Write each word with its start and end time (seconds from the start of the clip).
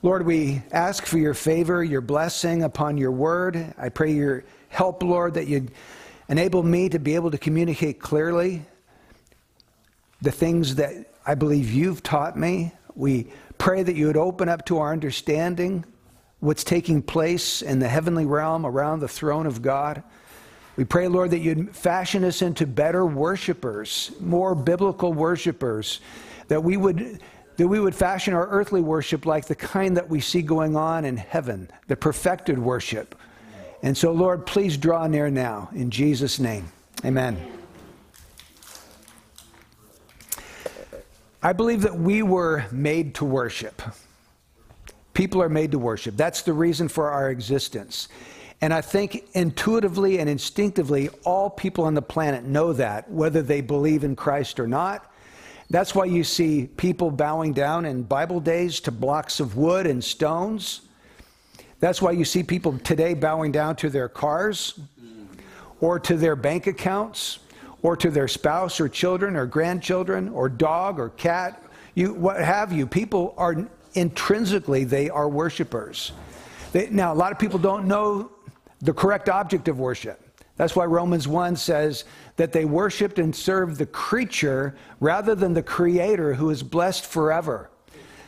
Lord, 0.00 0.24
we 0.24 0.62
ask 0.70 1.06
for 1.06 1.18
your 1.18 1.34
favor, 1.34 1.82
your 1.82 2.00
blessing 2.00 2.62
upon 2.62 2.98
your 2.98 3.10
word. 3.10 3.74
I 3.76 3.88
pray 3.88 4.12
your 4.12 4.44
help, 4.68 5.02
Lord, 5.02 5.34
that 5.34 5.48
you'd 5.48 5.72
enable 6.28 6.62
me 6.62 6.88
to 6.90 7.00
be 7.00 7.16
able 7.16 7.32
to 7.32 7.38
communicate 7.38 7.98
clearly 7.98 8.62
the 10.22 10.30
things 10.30 10.76
that 10.76 10.92
I 11.26 11.34
believe 11.34 11.72
you've 11.72 12.04
taught 12.04 12.38
me. 12.38 12.70
We 12.94 13.32
pray 13.58 13.82
that 13.82 13.96
you 13.96 14.06
would 14.06 14.16
open 14.16 14.48
up 14.48 14.64
to 14.66 14.78
our 14.78 14.92
understanding 14.92 15.84
what's 16.38 16.62
taking 16.62 17.02
place 17.02 17.60
in 17.60 17.80
the 17.80 17.88
heavenly 17.88 18.24
realm 18.24 18.64
around 18.64 19.00
the 19.00 19.08
throne 19.08 19.46
of 19.46 19.62
God. 19.62 20.04
We 20.76 20.84
pray, 20.84 21.08
Lord, 21.08 21.32
that 21.32 21.40
you'd 21.40 21.74
fashion 21.74 22.22
us 22.22 22.40
into 22.40 22.68
better 22.68 23.04
worshipers, 23.04 24.12
more 24.20 24.54
biblical 24.54 25.12
worshipers, 25.12 25.98
that 26.46 26.62
we 26.62 26.76
would 26.76 27.20
that 27.58 27.66
we 27.66 27.80
would 27.80 27.94
fashion 27.94 28.34
our 28.34 28.46
earthly 28.48 28.80
worship 28.80 29.26
like 29.26 29.46
the 29.46 29.54
kind 29.54 29.96
that 29.96 30.08
we 30.08 30.20
see 30.20 30.42
going 30.42 30.76
on 30.76 31.04
in 31.04 31.16
heaven, 31.16 31.68
the 31.88 31.96
perfected 31.96 32.56
worship. 32.56 33.16
And 33.82 33.96
so, 33.96 34.12
Lord, 34.12 34.46
please 34.46 34.76
draw 34.76 35.06
near 35.08 35.28
now 35.28 35.68
in 35.74 35.90
Jesus' 35.90 36.38
name. 36.38 36.70
Amen. 37.04 37.36
I 41.42 41.52
believe 41.52 41.82
that 41.82 41.96
we 41.96 42.22
were 42.22 42.64
made 42.70 43.16
to 43.16 43.24
worship. 43.24 43.82
People 45.12 45.42
are 45.42 45.48
made 45.48 45.72
to 45.72 45.80
worship. 45.80 46.16
That's 46.16 46.42
the 46.42 46.52
reason 46.52 46.88
for 46.88 47.10
our 47.10 47.28
existence. 47.28 48.08
And 48.60 48.72
I 48.72 48.80
think 48.80 49.24
intuitively 49.34 50.20
and 50.20 50.28
instinctively, 50.28 51.08
all 51.24 51.50
people 51.50 51.84
on 51.84 51.94
the 51.94 52.02
planet 52.02 52.44
know 52.44 52.72
that, 52.72 53.10
whether 53.10 53.42
they 53.42 53.60
believe 53.60 54.04
in 54.04 54.14
Christ 54.14 54.60
or 54.60 54.68
not. 54.68 55.07
That's 55.70 55.94
why 55.94 56.06
you 56.06 56.24
see 56.24 56.66
people 56.76 57.10
bowing 57.10 57.52
down 57.52 57.84
in 57.84 58.02
Bible 58.02 58.40
days 58.40 58.80
to 58.80 58.90
blocks 58.90 59.38
of 59.38 59.56
wood 59.56 59.86
and 59.86 60.02
stones. 60.02 60.80
That's 61.80 62.00
why 62.00 62.12
you 62.12 62.24
see 62.24 62.42
people 62.42 62.78
today 62.78 63.14
bowing 63.14 63.52
down 63.52 63.76
to 63.76 63.90
their 63.90 64.08
cars 64.08 64.80
or 65.80 66.00
to 66.00 66.16
their 66.16 66.36
bank 66.36 66.66
accounts 66.66 67.40
or 67.82 67.96
to 67.96 68.10
their 68.10 68.28
spouse 68.28 68.80
or 68.80 68.88
children 68.88 69.36
or 69.36 69.46
grandchildren 69.46 70.30
or 70.30 70.48
dog 70.48 70.98
or 70.98 71.10
cat, 71.10 71.62
you, 71.94 72.14
what 72.14 72.40
have 72.40 72.72
you. 72.72 72.86
People 72.86 73.34
are 73.36 73.68
intrinsically, 73.94 74.84
they 74.84 75.10
are 75.10 75.28
worshipers. 75.28 76.12
They, 76.72 76.88
now, 76.90 77.12
a 77.12 77.14
lot 77.14 77.30
of 77.32 77.38
people 77.38 77.58
don't 77.58 77.86
know 77.86 78.30
the 78.80 78.92
correct 78.92 79.28
object 79.28 79.68
of 79.68 79.78
worship. 79.78 80.27
That's 80.58 80.74
why 80.74 80.84
Romans 80.84 81.26
1 81.26 81.56
says 81.56 82.04
that 82.36 82.52
they 82.52 82.64
worshiped 82.64 83.18
and 83.18 83.34
served 83.34 83.78
the 83.78 83.86
creature 83.86 84.74
rather 85.00 85.34
than 85.34 85.54
the 85.54 85.62
creator 85.62 86.34
who 86.34 86.50
is 86.50 86.62
blessed 86.62 87.06
forever. 87.06 87.70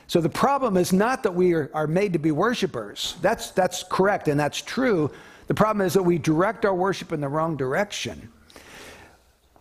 So 0.06 0.20
the 0.20 0.28
problem 0.28 0.76
is 0.76 0.92
not 0.92 1.24
that 1.24 1.34
we 1.34 1.52
are, 1.52 1.70
are 1.74 1.88
made 1.88 2.12
to 2.14 2.18
be 2.20 2.30
worshipers. 2.30 3.16
That's, 3.20 3.50
that's 3.50 3.82
correct 3.82 4.28
and 4.28 4.38
that's 4.38 4.62
true. 4.62 5.10
The 5.48 5.54
problem 5.54 5.84
is 5.84 5.92
that 5.94 6.04
we 6.04 6.18
direct 6.18 6.64
our 6.64 6.74
worship 6.74 7.12
in 7.12 7.20
the 7.20 7.28
wrong 7.28 7.56
direction. 7.56 8.30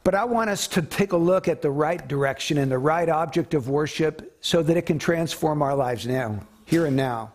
But 0.03 0.13
I 0.13 0.23
want 0.23 0.51
us 0.51 0.67
to 0.69 0.83
take 0.83 1.11
a 1.11 1.17
look 1.17 1.47
at 1.47 1.63
the 1.63 1.71
right 1.71 2.07
direction 2.07 2.59
and 2.59 2.71
the 2.71 2.77
right 2.77 3.09
object 3.09 3.55
of 3.55 3.67
worship 3.67 4.37
so 4.41 4.61
that 4.63 4.77
it 4.77 4.83
can 4.83 4.99
transform 4.99 5.61
our 5.61 5.75
lives 5.75 6.05
now, 6.05 6.39
here 6.65 6.85
and 6.85 6.95
now. 6.95 7.33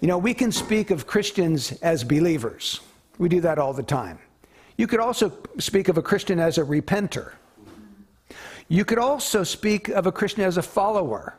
You 0.00 0.08
know, 0.08 0.18
we 0.18 0.34
can 0.34 0.52
speak 0.52 0.90
of 0.90 1.06
Christians 1.06 1.72
as 1.80 2.02
believers. 2.02 2.80
We 3.18 3.28
do 3.28 3.40
that 3.40 3.58
all 3.58 3.72
the 3.72 3.82
time. 3.82 4.18
You 4.78 4.86
could 4.86 5.00
also 5.00 5.32
speak 5.58 5.88
of 5.88 5.98
a 5.98 6.02
Christian 6.02 6.38
as 6.38 6.56
a 6.56 6.62
repenter. 6.62 7.32
You 8.68 8.84
could 8.84 8.98
also 8.98 9.42
speak 9.42 9.88
of 9.88 10.06
a 10.06 10.12
Christian 10.12 10.44
as 10.44 10.56
a 10.56 10.62
follower. 10.62 11.36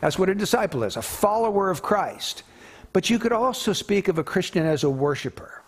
That's 0.00 0.18
what 0.18 0.28
a 0.28 0.34
disciple 0.34 0.84
is, 0.84 0.96
a 0.96 1.02
follower 1.02 1.70
of 1.70 1.82
Christ. 1.82 2.42
But 2.92 3.08
you 3.08 3.18
could 3.18 3.32
also 3.32 3.72
speak 3.72 4.08
of 4.08 4.18
a 4.18 4.24
Christian 4.24 4.66
as 4.66 4.84
a 4.84 4.90
worshiper. 4.90 5.62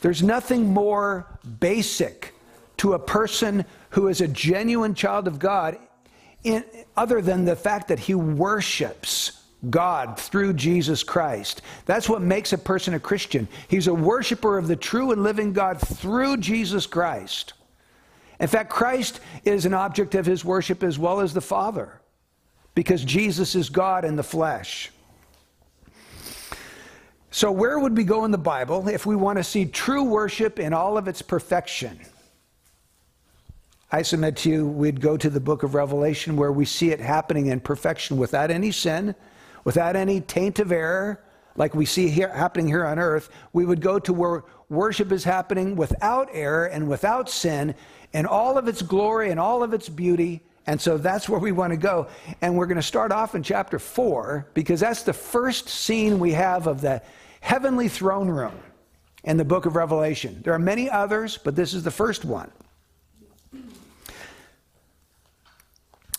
There's 0.00 0.22
nothing 0.22 0.66
more 0.66 1.38
basic 1.60 2.34
to 2.78 2.94
a 2.94 2.98
person 2.98 3.64
who 3.90 4.08
is 4.08 4.20
a 4.20 4.28
genuine 4.28 4.94
child 4.94 5.28
of 5.28 5.38
God 5.38 5.78
in, 6.42 6.64
other 6.96 7.22
than 7.22 7.44
the 7.44 7.56
fact 7.56 7.88
that 7.88 8.00
he 8.00 8.14
worships 8.14 9.44
God 9.70 10.18
through 10.18 10.54
Jesus 10.54 11.02
Christ. 11.02 11.62
That's 11.84 12.08
what 12.08 12.22
makes 12.22 12.52
a 12.52 12.58
person 12.58 12.94
a 12.94 13.00
Christian. 13.00 13.48
He's 13.68 13.86
a 13.86 13.94
worshiper 13.94 14.58
of 14.58 14.68
the 14.68 14.76
true 14.76 15.12
and 15.12 15.22
living 15.22 15.52
God 15.52 15.80
through 15.80 16.38
Jesus 16.38 16.86
Christ. 16.86 17.54
In 18.38 18.48
fact, 18.48 18.70
Christ 18.70 19.20
is 19.44 19.64
an 19.64 19.74
object 19.74 20.14
of 20.14 20.26
his 20.26 20.44
worship 20.44 20.82
as 20.82 20.98
well 20.98 21.20
as 21.20 21.32
the 21.32 21.40
Father, 21.40 22.00
because 22.74 23.04
Jesus 23.04 23.54
is 23.54 23.70
God 23.70 24.04
in 24.04 24.16
the 24.16 24.22
flesh. 24.22 24.90
So, 27.30 27.50
where 27.52 27.78
would 27.78 27.96
we 27.96 28.04
go 28.04 28.24
in 28.24 28.30
the 28.30 28.38
Bible 28.38 28.88
if 28.88 29.04
we 29.04 29.16
want 29.16 29.38
to 29.38 29.44
see 29.44 29.66
true 29.66 30.04
worship 30.04 30.58
in 30.58 30.72
all 30.72 30.96
of 30.96 31.08
its 31.08 31.22
perfection? 31.22 32.00
I 33.92 34.02
submit 34.02 34.36
to 34.38 34.50
you, 34.50 34.66
we'd 34.66 35.00
go 35.00 35.16
to 35.16 35.30
the 35.30 35.40
book 35.40 35.62
of 35.62 35.74
Revelation 35.74 36.36
where 36.36 36.50
we 36.50 36.64
see 36.64 36.90
it 36.90 37.00
happening 37.00 37.46
in 37.46 37.60
perfection 37.60 38.16
without 38.16 38.50
any 38.50 38.72
sin, 38.72 39.14
without 39.66 39.96
any 39.96 40.20
taint 40.20 40.60
of 40.60 40.70
error, 40.70 41.20
like 41.56 41.74
we 41.74 41.84
see 41.84 42.08
here, 42.08 42.28
happening 42.28 42.68
here 42.68 42.86
on 42.86 43.00
earth. 43.00 43.30
We 43.52 43.64
would 43.66 43.80
go 43.80 43.98
to 43.98 44.12
where 44.12 44.44
worship 44.68 45.10
is 45.10 45.24
happening 45.24 45.74
without 45.74 46.28
error 46.30 46.66
and 46.66 46.88
without 46.88 47.28
sin, 47.28 47.74
in 48.12 48.26
all 48.26 48.58
of 48.58 48.68
its 48.68 48.80
glory 48.80 49.32
and 49.32 49.40
all 49.40 49.64
of 49.64 49.74
its 49.74 49.88
beauty. 49.88 50.40
And 50.68 50.80
so 50.80 50.96
that's 50.96 51.28
where 51.28 51.40
we 51.40 51.50
want 51.50 51.72
to 51.72 51.76
go. 51.76 52.06
And 52.42 52.56
we're 52.56 52.66
going 52.66 52.76
to 52.76 52.82
start 52.82 53.10
off 53.10 53.34
in 53.34 53.42
chapter 53.42 53.80
4 53.80 54.46
because 54.54 54.78
that's 54.78 55.02
the 55.02 55.12
first 55.12 55.68
scene 55.68 56.20
we 56.20 56.30
have 56.30 56.68
of 56.68 56.80
the 56.80 57.02
heavenly 57.40 57.88
throne 57.88 58.28
room 58.28 58.54
in 59.24 59.36
the 59.36 59.44
book 59.44 59.66
of 59.66 59.74
Revelation. 59.74 60.42
There 60.44 60.52
are 60.52 60.60
many 60.60 60.88
others, 60.88 61.40
but 61.42 61.56
this 61.56 61.74
is 61.74 61.82
the 61.82 61.90
first 61.90 62.24
one. 62.24 62.52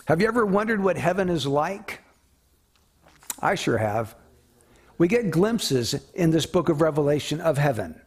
Have 0.04 0.20
you 0.20 0.28
ever 0.28 0.44
wondered 0.44 0.84
what 0.84 0.98
heaven 0.98 1.30
is 1.30 1.46
like? 1.46 2.02
I 3.40 3.54
sure 3.54 3.78
have. 3.78 4.14
We 4.98 5.08
get 5.08 5.30
glimpses 5.30 5.94
in 6.14 6.30
this 6.30 6.46
book 6.46 6.68
of 6.68 6.80
Revelation 6.80 7.40
of 7.40 7.56
heaven. 7.56 8.00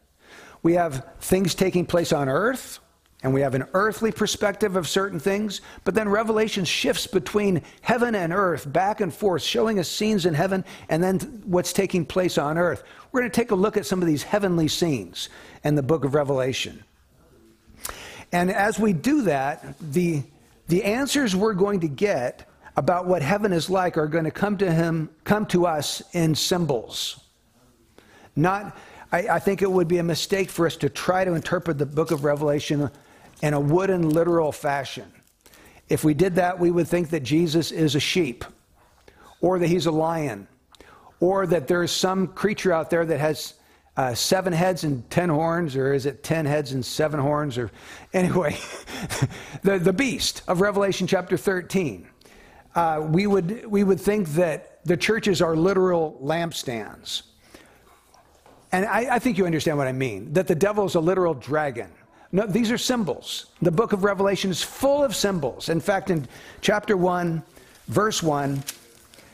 We 0.64 0.74
have 0.74 1.08
things 1.20 1.56
taking 1.56 1.86
place 1.86 2.12
on 2.12 2.28
earth, 2.30 2.80
and 3.24 3.34
we 3.34 3.42
have 3.42 3.56
an 3.56 3.66
earthly 3.74 4.12
perspective 4.12 4.76
of 4.76 4.88
certain 4.88 5.20
things, 5.20 5.62
but 5.84 5.96
then 5.96 6.10
Revelation 6.10 6.66
shifts 6.66 7.08
between 7.08 7.62
heaven 7.82 8.16
and 8.16 8.34
earth, 8.34 8.72
back 8.72 9.00
and 9.00 9.14
forth, 9.14 9.42
showing 9.42 9.80
us 9.80 9.88
scenes 9.88 10.26
in 10.26 10.34
heaven 10.34 10.66
and 10.90 11.04
then 11.04 11.20
what's 11.46 11.72
taking 11.72 12.06
place 12.06 12.38
on 12.38 12.58
earth. 12.58 12.84
We're 13.12 13.22
going 13.22 13.32
to 13.32 13.36
take 13.36 13.52
a 13.52 13.56
look 13.56 13.78
at 13.78 13.86
some 13.86 14.02
of 14.02 14.08
these 14.08 14.24
heavenly 14.24 14.68
scenes 14.68 15.30
in 15.64 15.76
the 15.76 15.84
book 15.84 16.04
of 16.04 16.14
Revelation. 16.14 16.84
And 18.32 18.50
as 18.52 18.80
we 18.80 18.94
do 18.94 19.24
that, 19.24 19.76
the 19.80 20.24
the 20.68 20.86
answers 20.86 21.36
we're 21.36 21.54
going 21.54 21.82
to 21.82 21.90
get 21.90 22.50
about 22.82 23.06
what 23.06 23.22
heaven 23.22 23.54
is 23.54 23.70
like 23.70 23.96
are 23.96 24.08
going 24.08 24.24
to 24.24 24.32
come 24.32 24.58
to 24.58 24.72
him, 24.74 25.08
come 25.24 25.46
to 25.46 25.68
us 25.68 26.02
in 26.14 26.34
symbols. 26.34 27.20
Not, 28.36 28.76
I, 29.12 29.20
I 29.28 29.40
think 29.40 29.62
it 29.62 29.72
would 29.72 29.88
be 29.88 30.00
a 30.00 30.04
mistake 30.04 30.50
for 30.50 30.66
us 30.66 30.76
to 30.78 30.90
try 30.90 31.24
to 31.24 31.34
interpret 31.34 31.78
the 31.78 31.86
book 31.86 32.10
of 32.10 32.24
Revelation 32.24 32.90
in 33.44 33.54
a 33.54 33.60
wooden, 33.60 34.10
literal 34.10 34.52
fashion. 34.52 35.06
If 35.90 36.04
we 36.04 36.16
did 36.16 36.34
that, 36.36 36.60
we 36.60 36.72
would 36.72 36.88
think 36.88 37.12
that 37.12 37.20
Jesus 37.20 37.72
is 37.72 37.94
a 37.94 38.00
sheep, 38.00 38.44
or 39.42 39.60
that 39.60 39.68
he's 39.68 39.86
a 39.86 39.92
lion, 39.92 40.48
or 41.20 41.46
that 41.46 41.68
there's 41.68 41.92
some 41.92 42.30
creature 42.30 42.74
out 42.74 42.90
there 42.90 43.06
that 43.06 43.20
has 43.20 43.54
uh, 43.96 44.16
seven 44.16 44.54
heads 44.54 44.86
and 44.86 45.08
ten 45.12 45.30
horns, 45.30 45.76
or 45.76 45.94
is 45.94 46.08
it 46.08 46.24
ten 46.24 46.48
heads 46.48 46.72
and 46.72 46.84
seven 46.84 47.20
horns? 47.20 47.60
Or 47.60 47.70
anyway, 48.14 48.58
the 49.62 49.78
the 49.78 49.94
beast 49.94 50.42
of 50.48 50.62
Revelation 50.62 51.06
chapter 51.06 51.38
thirteen. 51.38 52.08
Uh, 52.76 53.06
we 53.10 53.28
would 53.28 53.66
we 53.66 53.84
would 53.84 54.00
think 54.00 54.30
that 54.30 54.84
the 54.86 54.96
churches 54.96 55.42
are 55.42 55.56
literal 55.56 56.18
lampstands, 56.24 57.24
and 58.72 58.86
I, 58.86 59.16
I 59.16 59.20
think 59.20 59.38
you 59.38 59.46
understand 59.46 59.78
what 59.78 59.88
I 59.88 59.92
mean. 59.92 60.32
That 60.34 60.48
the 60.48 60.56
devil 60.56 60.86
is 60.86 60.96
a 60.96 61.00
literal 61.00 61.34
dragon. 61.34 61.90
No, 62.32 62.46
these 62.48 62.72
are 62.72 62.78
symbols. 62.78 63.48
The 63.62 63.72
book 63.72 63.92
of 63.92 64.06
Revelation 64.06 64.52
is 64.52 64.64
full 64.64 65.04
of 65.04 65.14
symbols. 65.16 65.68
In 65.68 65.82
fact, 65.82 66.10
in 66.10 66.28
chapter 66.62 66.96
one, 66.96 67.44
verse 67.88 68.24
one. 68.24 68.64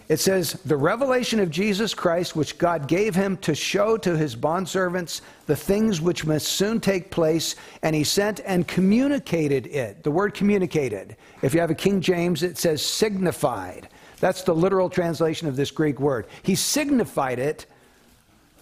It 0.09 0.21
says, 0.21 0.53
the 0.63 0.77
revelation 0.77 1.41
of 1.41 1.51
Jesus 1.51 1.93
Christ, 1.93 2.33
which 2.33 2.57
God 2.57 2.87
gave 2.87 3.13
him 3.13 3.35
to 3.37 3.53
show 3.53 3.97
to 3.97 4.15
his 4.15 4.37
bondservants 4.37 5.19
the 5.47 5.55
things 5.55 5.99
which 5.99 6.25
must 6.25 6.47
soon 6.47 6.79
take 6.79 7.11
place, 7.11 7.55
and 7.83 7.93
he 7.93 8.05
sent 8.05 8.39
and 8.45 8.65
communicated 8.65 9.67
it. 9.67 10.03
The 10.03 10.11
word 10.11 10.33
communicated. 10.33 11.17
If 11.41 11.53
you 11.53 11.59
have 11.59 11.71
a 11.71 11.75
King 11.75 11.99
James, 11.99 12.41
it 12.41 12.57
says 12.57 12.81
signified. 12.81 13.89
That's 14.21 14.43
the 14.43 14.55
literal 14.55 14.89
translation 14.89 15.47
of 15.47 15.57
this 15.57 15.71
Greek 15.71 15.99
word. 15.99 16.27
He 16.41 16.55
signified 16.55 17.39
it 17.39 17.65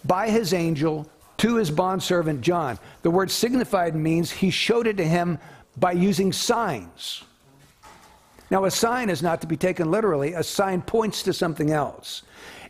by 0.04 0.28
his 0.30 0.52
angel 0.52 1.08
to 1.38 1.56
his 1.56 1.70
bondservant 1.70 2.40
John. 2.40 2.78
The 3.02 3.10
word 3.10 3.30
signified 3.30 3.94
means 3.94 4.32
he 4.32 4.50
showed 4.50 4.88
it 4.88 4.96
to 4.96 5.06
him 5.06 5.38
by 5.76 5.92
using 5.92 6.32
signs. 6.32 7.22
Now, 8.50 8.64
a 8.64 8.70
sign 8.70 9.10
is 9.10 9.22
not 9.22 9.40
to 9.40 9.46
be 9.46 9.56
taken 9.56 9.90
literally, 9.90 10.34
a 10.34 10.42
sign 10.42 10.82
points 10.82 11.22
to 11.24 11.32
something 11.32 11.72
else. 11.72 12.22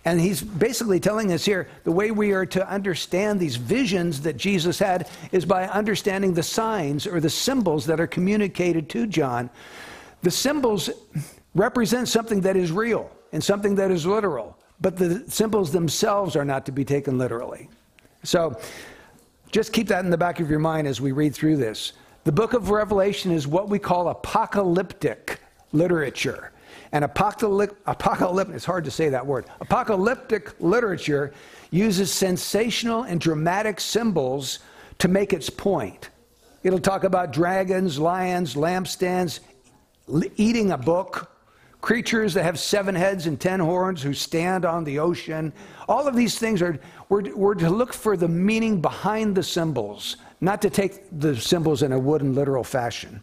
And 0.07 0.21
he's 0.21 0.41
basically 0.41 1.01
telling 1.01 1.33
us 1.33 1.45
here 1.45 1.69
the 1.83 1.91
way 1.91 2.13
we 2.13 2.33
are 2.33 2.47
to 2.47 2.71
understand 2.71 3.41
these 3.41 3.57
visions 3.57 4.21
that 4.23 4.37
Jesus 4.37 4.79
had 4.79 5.11
is 5.33 5.45
by 5.45 5.67
understanding 5.67 6.33
the 6.33 6.45
signs 6.45 7.07
or 7.09 7.21
the 7.21 7.29
symbols 7.29 7.85
that 7.87 7.99
are 7.99 8.07
communicated 8.07 8.89
to 8.91 9.09
John. 9.09 9.51
The 10.23 10.31
symbols 10.31 10.91
represent 11.57 12.09
something 12.09 12.41
that 12.43 12.57
is 12.57 12.71
real 12.71 13.11
and 13.33 13.43
something 13.43 13.75
that 13.75 13.91
is 13.91 14.07
literal, 14.07 14.57
but 14.81 14.97
the 14.97 15.25
symbols 15.29 15.73
themselves 15.73 16.37
are 16.37 16.45
not 16.45 16.67
to 16.67 16.73
be 16.73 16.85
taken 16.85 17.19
literally. 17.19 17.69
So 18.23 18.59
just 19.51 19.73
keep 19.73 19.89
that 19.89 20.05
in 20.05 20.11
the 20.11 20.17
back 20.17 20.39
of 20.39 20.49
your 20.49 20.61
mind 20.61 20.87
as 20.87 21.01
we 21.01 21.11
read 21.11 21.35
through 21.35 21.57
this. 21.57 21.95
The 22.23 22.33
book 22.33 22.55
of 22.55 22.71
Revelation 22.71 23.33
is 23.33 23.47
what 23.47 23.69
we 23.69 23.81
call 23.81 24.09
apocalyptic 24.09 25.41
literature. 25.73 26.53
And 26.93 27.05
apocalyptic, 27.05 27.77
apocalyptic, 27.87 28.55
it's 28.57 28.65
hard 28.65 28.85
to 28.85 28.91
say 28.91 29.09
that 29.09 29.27
word. 29.27 29.47
Apocalyptic 29.61 30.55
literature 30.61 31.33
uses 31.71 32.13
sensational 32.13 33.03
and 33.03 33.21
dramatic 33.21 33.81
symbols 33.81 34.61
to 34.99 35.09
make 35.09 35.33
its 35.33 35.51
point. 35.51 36.11
It'll 36.63 36.79
talk 36.79 37.05
about 37.05 37.33
dragons, 37.33 37.99
lions, 37.99 38.55
lampstands, 38.55 39.41
eating 40.37 40.73
a 40.73 40.79
book, 40.79 41.31
creatures 41.81 42.35
that 42.35 42.45
have 42.45 42.59
seven 42.59 42.95
heads 42.95 43.27
and 43.27 43.41
ten 43.41 43.61
horns 43.61 44.03
who 44.03 44.13
stand 44.13 44.65
on 44.65 44.85
the 44.85 44.99
ocean. 44.99 45.53
All 45.89 46.09
of 46.09 46.17
these 46.17 46.39
things 46.39 46.63
are, 46.63 46.79
we're, 47.09 47.35
we're 47.35 47.55
to 47.55 47.71
look 47.71 47.93
for 47.93 48.17
the 48.17 48.29
meaning 48.29 48.81
behind 48.81 49.37
the 49.37 49.43
symbols, 49.43 50.17
not 50.41 50.63
to 50.63 50.71
take 50.71 51.05
the 51.13 51.37
symbols 51.37 51.83
in 51.83 51.93
a 51.93 51.99
wooden 51.99 52.35
literal 52.35 52.65
fashion. 52.65 53.23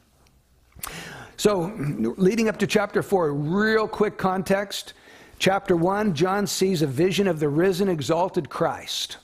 So, 1.37 1.73
leading 2.17 2.47
up 2.47 2.57
to 2.59 2.67
chapter 2.67 3.01
4, 3.01 3.33
real 3.33 3.87
quick 3.87 4.17
context. 4.17 4.93
Chapter 5.39 5.75
1, 5.75 6.13
John 6.13 6.47
sees 6.47 6.81
a 6.81 6.87
vision 6.87 7.27
of 7.27 7.39
the 7.39 7.49
risen, 7.49 7.89
exalted 7.89 8.49
Christ. 8.49 9.17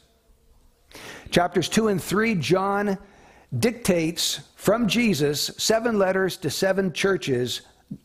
Chapters 1.30 1.70
2 1.70 1.90
and 1.90 2.02
3, 2.02 2.36
John 2.36 2.98
dictates 3.58 4.42
from 4.56 4.88
Jesus 4.88 5.52
seven 5.58 5.98
letters 5.98 6.38
to 6.38 6.50
seven 6.50 6.92
churches, 6.94 7.62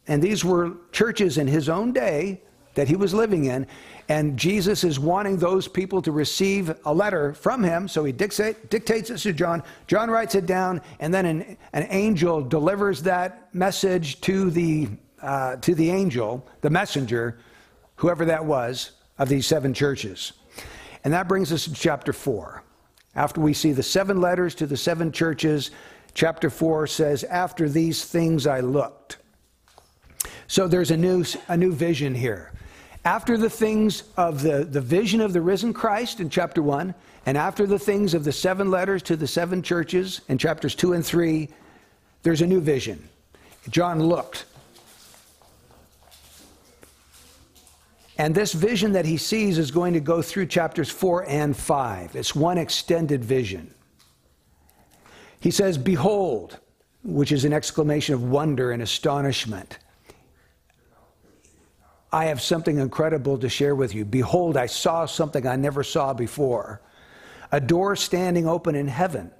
and 0.06 0.22
these 0.22 0.44
were 0.44 0.74
churches 0.92 1.38
in 1.38 1.46
his 1.46 1.68
own 1.68 1.92
day 1.92 2.42
that 2.74 2.88
he 2.88 2.96
was 2.96 3.14
living 3.14 3.46
in. 3.46 3.66
And 4.08 4.36
Jesus 4.36 4.84
is 4.84 4.98
wanting 4.98 5.38
those 5.38 5.66
people 5.66 6.02
to 6.02 6.12
receive 6.12 6.74
a 6.84 6.92
letter 6.92 7.32
from 7.32 7.62
him. 7.62 7.88
So 7.88 8.04
he 8.04 8.12
dictate, 8.12 8.68
dictates 8.68 9.08
it 9.10 9.18
to 9.18 9.32
John. 9.32 9.62
John 9.86 10.10
writes 10.10 10.34
it 10.34 10.44
down, 10.44 10.82
and 11.00 11.12
then 11.12 11.24
an, 11.24 11.56
an 11.72 11.86
angel 11.88 12.42
delivers 12.42 13.02
that 13.02 13.54
message 13.54 14.20
to 14.22 14.50
the, 14.50 14.88
uh, 15.22 15.56
to 15.56 15.74
the 15.74 15.90
angel, 15.90 16.46
the 16.60 16.70
messenger, 16.70 17.38
whoever 17.96 18.26
that 18.26 18.44
was, 18.44 18.90
of 19.18 19.28
these 19.28 19.46
seven 19.46 19.72
churches. 19.72 20.32
And 21.04 21.12
that 21.14 21.28
brings 21.28 21.52
us 21.52 21.64
to 21.64 21.72
chapter 21.72 22.12
4. 22.12 22.62
After 23.16 23.40
we 23.40 23.54
see 23.54 23.72
the 23.72 23.82
seven 23.82 24.20
letters 24.20 24.54
to 24.56 24.66
the 24.66 24.76
seven 24.76 25.12
churches, 25.12 25.70
chapter 26.12 26.50
4 26.50 26.86
says, 26.88 27.24
After 27.24 27.68
these 27.68 28.04
things 28.04 28.46
I 28.46 28.60
looked. 28.60 29.18
So 30.46 30.68
there's 30.68 30.90
a 30.90 30.96
new, 30.96 31.24
a 31.48 31.56
new 31.56 31.72
vision 31.72 32.14
here 32.14 32.53
after 33.04 33.36
the 33.36 33.50
things 33.50 34.04
of 34.16 34.42
the, 34.42 34.64
the 34.64 34.80
vision 34.80 35.20
of 35.20 35.32
the 35.32 35.40
risen 35.40 35.72
Christ 35.72 36.20
in 36.20 36.30
chapter 36.30 36.62
1, 36.62 36.94
and 37.26 37.38
after 37.38 37.66
the 37.66 37.78
things 37.78 38.14
of 38.14 38.24
the 38.24 38.32
seven 38.32 38.70
letters 38.70 39.02
to 39.04 39.16
the 39.16 39.26
seven 39.26 39.62
churches 39.62 40.22
in 40.28 40.38
chapters 40.38 40.74
2 40.74 40.94
and 40.94 41.04
3, 41.04 41.48
there's 42.22 42.40
a 42.40 42.46
new 42.46 42.60
vision. 42.60 43.08
John 43.68 44.02
looked. 44.02 44.46
And 48.16 48.34
this 48.34 48.52
vision 48.52 48.92
that 48.92 49.04
he 49.04 49.16
sees 49.16 49.58
is 49.58 49.70
going 49.70 49.92
to 49.94 50.00
go 50.00 50.22
through 50.22 50.46
chapters 50.46 50.88
4 50.88 51.28
and 51.28 51.56
5. 51.56 52.16
It's 52.16 52.34
one 52.34 52.58
extended 52.58 53.24
vision. 53.24 53.74
He 55.40 55.50
says, 55.50 55.76
Behold, 55.76 56.58
which 57.02 57.32
is 57.32 57.44
an 57.44 57.52
exclamation 57.52 58.14
of 58.14 58.22
wonder 58.22 58.72
and 58.72 58.82
astonishment. 58.82 59.78
I 62.14 62.26
have 62.26 62.40
something 62.40 62.78
incredible 62.78 63.38
to 63.38 63.48
share 63.48 63.74
with 63.74 63.92
you. 63.92 64.04
Behold, 64.04 64.56
I 64.56 64.66
saw 64.66 65.04
something 65.04 65.48
I 65.48 65.56
never 65.56 65.82
saw 65.82 66.14
before 66.14 66.80
a 67.50 67.60
door 67.60 67.96
standing 67.96 68.46
open 68.46 68.76
in 68.76 68.86
heaven. 68.86 69.32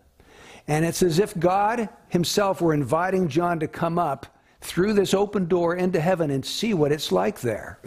And 0.67 0.85
it's 0.85 1.01
as 1.01 1.21
if 1.21 1.39
God 1.39 1.89
Himself 2.09 2.61
were 2.61 2.75
inviting 2.75 3.29
John 3.29 3.61
to 3.61 3.69
come 3.69 3.97
up 3.97 4.27
through 4.61 4.95
this 4.95 5.15
open 5.15 5.47
door 5.47 5.77
into 5.77 6.01
heaven 6.01 6.33
and 6.33 6.45
see 6.45 6.75
what 6.75 6.91
it's 6.91 7.13
like 7.13 7.41
there. 7.43 7.79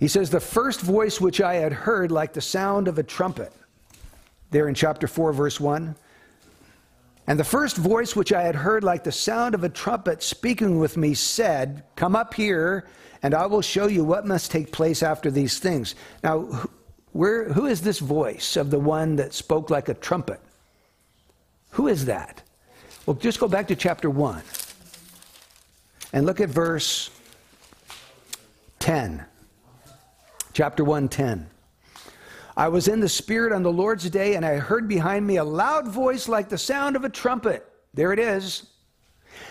He 0.00 0.08
says, 0.08 0.28
The 0.28 0.40
first 0.40 0.80
voice 0.80 1.20
which 1.20 1.40
I 1.40 1.54
had 1.54 1.72
heard, 1.72 2.10
like 2.10 2.32
the 2.32 2.40
sound 2.40 2.88
of 2.88 2.98
a 2.98 3.04
trumpet, 3.04 3.52
there 4.50 4.66
in 4.66 4.74
chapter 4.74 5.06
4, 5.06 5.32
verse 5.32 5.60
1. 5.60 5.94
And 7.26 7.38
the 7.38 7.44
first 7.44 7.76
voice 7.76 8.14
which 8.14 8.32
I 8.32 8.42
had 8.42 8.54
heard, 8.54 8.84
like 8.84 9.04
the 9.04 9.12
sound 9.12 9.54
of 9.54 9.64
a 9.64 9.68
trumpet 9.68 10.22
speaking 10.22 10.78
with 10.78 10.96
me, 10.96 11.14
said, 11.14 11.84
Come 11.96 12.14
up 12.14 12.34
here 12.34 12.86
and 13.22 13.32
I 13.32 13.46
will 13.46 13.62
show 13.62 13.86
you 13.86 14.04
what 14.04 14.26
must 14.26 14.50
take 14.50 14.70
place 14.70 15.02
after 15.02 15.30
these 15.30 15.58
things. 15.58 15.94
Now, 16.22 16.68
where, 17.12 17.50
who 17.52 17.66
is 17.66 17.80
this 17.80 17.98
voice 17.98 18.56
of 18.56 18.70
the 18.70 18.78
one 18.78 19.16
that 19.16 19.32
spoke 19.32 19.70
like 19.70 19.88
a 19.88 19.94
trumpet? 19.94 20.40
Who 21.70 21.88
is 21.88 22.04
that? 22.04 22.42
Well, 23.06 23.14
just 23.14 23.40
go 23.40 23.48
back 23.48 23.68
to 23.68 23.76
chapter 23.76 24.10
1 24.10 24.42
and 26.12 26.26
look 26.26 26.40
at 26.40 26.50
verse 26.50 27.10
10. 28.80 29.24
Chapter 30.52 30.84
1, 30.84 31.08
10. 31.08 31.48
I 32.56 32.68
was 32.68 32.88
in 32.88 33.00
the 33.00 33.08
Spirit 33.08 33.52
on 33.52 33.62
the 33.62 33.72
Lord's 33.72 34.08
day, 34.10 34.36
and 34.36 34.44
I 34.44 34.56
heard 34.56 34.88
behind 34.88 35.26
me 35.26 35.36
a 35.36 35.44
loud 35.44 35.88
voice 35.88 36.28
like 36.28 36.48
the 36.48 36.58
sound 36.58 36.96
of 36.96 37.04
a 37.04 37.08
trumpet. 37.08 37.66
There 37.94 38.12
it 38.12 38.18
is, 38.18 38.66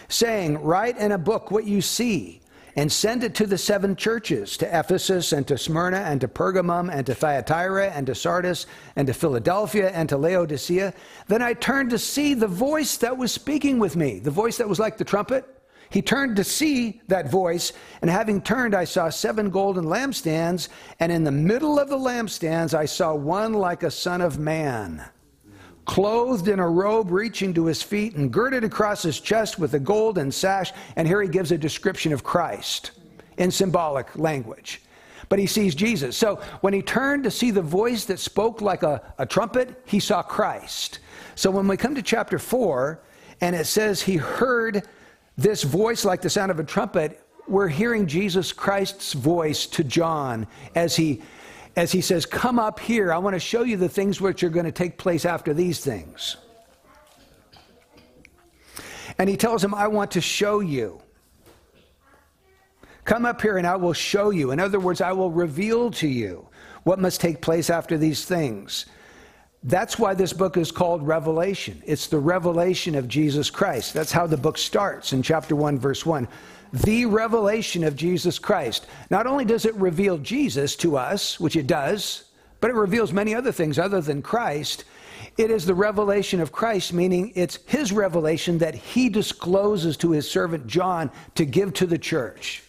saying, 0.08 0.62
Write 0.62 0.98
in 0.98 1.12
a 1.12 1.18
book 1.18 1.52
what 1.52 1.66
you 1.66 1.82
see 1.82 2.44
and 2.76 2.92
send 2.92 3.24
it 3.24 3.36
to 3.36 3.46
the 3.46 3.58
seven 3.58 3.96
churches 3.96 4.58
to 4.58 4.80
Ephesus 4.80 5.32
and 5.32 5.48
to 5.48 5.58
Smyrna 5.58 5.98
and 5.98 6.20
to 6.22 6.28
Pergamum 6.28 6.92
and 6.92 7.06
to 7.06 7.14
Thyatira 7.14 7.92
and 7.92 8.08
to 8.08 8.16
Sardis 8.16 8.66
and 8.96 9.06
to 9.08 9.14
Philadelphia 9.14 9.92
and 9.92 10.10
to 10.10 10.18
Laodicea. 10.18 10.94
Then 11.28 11.42
I 11.42 11.54
turned 11.54 11.92
to 11.92 12.00
see 12.00 12.34
the 12.34 12.48
voice 12.48 12.98
that 12.98 13.18
was 13.18 13.32
speaking 13.32 13.80
with 13.80 13.96
me, 13.96 14.20
the 14.20 14.32
voice 14.32 14.58
that 14.58 14.68
was 14.68 14.80
like 14.80 14.98
the 14.98 15.04
trumpet. 15.04 15.46
He 15.94 16.02
turned 16.02 16.36
to 16.38 16.44
see 16.44 17.02
that 17.08 17.30
voice, 17.30 17.72
and 18.02 18.10
having 18.10 18.42
turned, 18.42 18.74
I 18.74 18.84
saw 18.84 19.10
seven 19.10 19.52
golden 19.52 19.86
lampstands, 19.86 20.70
and 21.00 21.12
in 21.12 21.24
the 21.24 21.32
middle 21.32 21.78
of 21.78 21.88
the 21.88 21.98
lampstands, 21.98 22.74
I 22.74 22.86
saw 22.86 23.14
one 23.14 23.54
like 23.54 23.84
a 23.84 23.92
son 23.92 24.20
of 24.20 24.40
man 24.40 25.06
clothed 25.86 26.48
in 26.48 26.58
a 26.58 26.68
robe 26.68 27.12
reaching 27.12 27.54
to 27.54 27.66
his 27.66 27.84
feet 27.84 28.16
and 28.16 28.34
girded 28.34 28.64
across 28.64 29.04
his 29.04 29.20
chest 29.20 29.60
with 29.60 29.76
a 29.76 29.80
golden 29.80 30.32
sash. 30.32 30.72
And 30.96 31.08
here 31.08 31.22
he 31.22 31.28
gives 31.28 31.52
a 31.52 31.58
description 31.60 32.12
of 32.12 32.24
Christ 32.24 32.92
in 33.38 33.52
symbolic 33.52 34.18
language. 34.18 34.82
But 35.30 35.38
he 35.38 35.46
sees 35.46 35.76
Jesus. 35.76 36.18
So 36.18 36.38
when 36.62 36.74
he 36.74 36.82
turned 36.82 37.24
to 37.26 37.32
see 37.32 37.52
the 37.52 37.62
voice 37.62 38.06
that 38.06 38.20
spoke 38.20 38.62
like 38.62 38.82
a, 38.82 39.14
a 39.20 39.26
trumpet, 39.26 39.84
he 39.86 40.00
saw 40.00 40.24
Christ. 40.24 41.00
So 41.36 41.52
when 41.52 41.68
we 41.68 41.78
come 41.78 41.94
to 41.96 42.02
chapter 42.02 42.40
4, 42.40 43.00
and 43.42 43.56
it 43.56 43.66
says 43.66 44.02
he 44.02 44.16
heard 44.16 44.88
this 45.38 45.64
voice 45.64 46.06
like 46.06 46.22
the 46.22 46.30
sound 46.30 46.52
of 46.52 46.60
a 46.60 46.64
trumpet, 46.64 47.20
we're 47.48 47.68
hearing 47.68 48.08
Jesus 48.08 48.54
Christ's 48.54 49.14
voice 49.14 49.66
to 49.68 49.84
John 49.84 50.48
as 50.76 50.96
he 50.96 51.22
as 51.76 51.92
he 51.92 52.02
says, 52.02 52.26
Come 52.26 52.60
up 52.60 52.80
here. 52.80 53.12
I 53.12 53.18
want 53.18 53.36
to 53.36 53.40
show 53.40 53.64
you 53.64 53.78
the 53.78 53.90
things 53.90 54.22
which 54.22 54.44
are 54.44 54.50
going 54.50 54.66
to 54.66 54.72
take 54.72 54.98
place 54.98 55.26
after 55.26 55.54
these 55.54 55.80
things. 55.80 56.38
And 59.18 59.30
he 59.30 59.38
tells 59.38 59.64
him, 59.64 59.74
I 59.74 59.88
want 59.88 60.12
to 60.12 60.22
show 60.22 60.60
you. 60.60 61.02
Come 63.06 63.26
up 63.26 63.42
here 63.42 63.58
and 63.58 63.68
I 63.68 63.76
will 63.76 63.94
show 63.94 64.30
you. 64.30 64.52
In 64.52 64.60
other 64.60 64.80
words, 64.80 65.02
I 65.02 65.12
will 65.12 65.32
reveal 65.32 65.92
to 65.92 66.08
you 66.08 66.48
what 66.84 67.00
must 67.00 67.20
take 67.20 67.42
place 67.42 67.70
after 67.70 67.98
these 67.98 68.26
things. 68.26 68.86
That's 69.64 69.98
why 69.98 70.14
this 70.14 70.34
book 70.34 70.58
is 70.58 70.72
called 70.72 71.08
Revelation. 71.08 71.82
It's 71.86 72.08
the 72.08 72.20
revelation 72.20 72.96
of 72.96 73.08
Jesus 73.08 73.50
Christ. 73.50 73.94
That's 73.94 74.12
how 74.12 74.28
the 74.28 74.38
book 74.38 74.58
starts 74.58 75.14
in 75.14 75.24
chapter 75.24 75.56
1, 75.56 75.80
verse 75.80 76.06
1 76.06 76.28
the 76.74 77.06
revelation 77.06 77.84
of 77.84 77.96
Jesus 77.96 78.40
Christ. 78.40 78.88
Not 79.12 79.28
only 79.28 79.46
does 79.46 79.66
it 79.66 79.76
reveal 79.76 80.18
Jesus 80.18 80.76
to 80.78 80.98
us, 80.98 81.40
which 81.40 81.56
it 81.56 81.68
does, 81.68 82.24
but 82.62 82.72
it 82.72 82.76
reveals 82.76 83.14
many 83.14 83.36
other 83.36 83.52
things 83.52 83.78
other 83.78 84.02
than 84.02 84.24
Christ. 84.24 84.86
It 85.38 85.52
is 85.52 85.66
the 85.66 85.76
revelation 85.76 86.40
of 86.42 86.52
Christ, 86.52 86.92
meaning 86.92 87.32
it's 87.36 87.60
his 87.68 87.92
revelation 87.92 88.58
that 88.58 88.74
he 88.74 89.08
discloses 89.08 89.98
to 89.98 90.12
his 90.12 90.30
servant 90.30 90.66
John 90.66 91.12
to 91.36 91.46
give 91.46 91.74
to 91.74 91.86
the 91.86 91.98
church. 91.98 92.64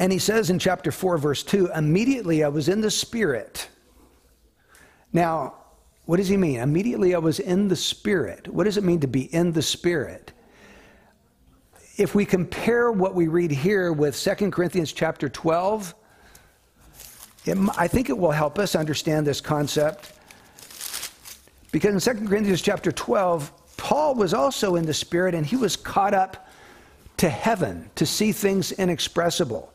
And 0.00 0.10
he 0.10 0.18
says 0.18 0.50
in 0.50 0.58
chapter 0.58 0.90
4, 0.90 1.18
verse 1.18 1.44
2 1.44 1.70
immediately 1.76 2.42
I 2.42 2.48
was 2.48 2.68
in 2.68 2.80
the 2.80 2.90
Spirit. 2.90 3.68
Now, 5.12 5.54
what 6.04 6.16
does 6.16 6.28
he 6.28 6.36
mean? 6.36 6.60
Immediately 6.60 7.14
I 7.14 7.18
was 7.18 7.38
in 7.38 7.68
the 7.68 7.76
Spirit. 7.76 8.48
What 8.48 8.64
does 8.64 8.76
it 8.76 8.84
mean 8.84 9.00
to 9.00 9.06
be 9.06 9.22
in 9.32 9.52
the 9.52 9.62
Spirit? 9.62 10.32
if 11.96 12.14
we 12.14 12.24
compare 12.24 12.90
what 12.90 13.14
we 13.14 13.28
read 13.28 13.50
here 13.50 13.92
with 13.92 14.18
2 14.18 14.50
Corinthians 14.50 14.92
chapter 14.92 15.28
12, 15.28 15.94
it, 17.44 17.58
I 17.76 17.88
think 17.88 18.08
it 18.08 18.16
will 18.16 18.30
help 18.30 18.58
us 18.58 18.74
understand 18.74 19.26
this 19.26 19.40
concept. 19.40 20.12
Because 21.70 22.06
in 22.06 22.16
2 22.16 22.28
Corinthians 22.28 22.62
chapter 22.62 22.92
12, 22.92 23.76
Paul 23.76 24.14
was 24.14 24.32
also 24.32 24.76
in 24.76 24.86
the 24.86 24.94
Spirit 24.94 25.34
and 25.34 25.44
he 25.44 25.56
was 25.56 25.76
caught 25.76 26.14
up 26.14 26.48
to 27.18 27.28
heaven 27.28 27.90
to 27.96 28.06
see 28.06 28.32
things 28.32 28.72
inexpressible. 28.72 29.71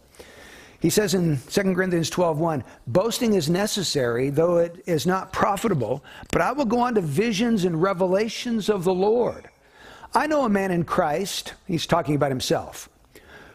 He 0.79 0.89
says 0.91 1.13
in 1.15 1.37
2 1.37 1.75
Corinthians 1.75 2.09
12:1, 2.09 2.63
boasting 2.85 3.33
is 3.33 3.49
necessary, 3.49 4.29
though 4.29 4.57
it 4.57 4.83
is 4.85 5.07
not 5.07 5.33
profitable, 5.33 6.03
but 6.31 6.41
I 6.41 6.51
will 6.51 6.65
go 6.65 6.79
on 6.79 6.95
to 6.95 7.01
visions 7.01 7.65
and 7.65 7.81
revelations 7.81 8.69
of 8.69 8.83
the 8.83 8.93
Lord. 8.93 9.49
I 10.13 10.27
know 10.27 10.45
a 10.45 10.49
man 10.49 10.71
in 10.71 10.83
Christ, 10.83 11.53
he's 11.65 11.87
talking 11.87 12.15
about 12.15 12.31
himself, 12.31 12.89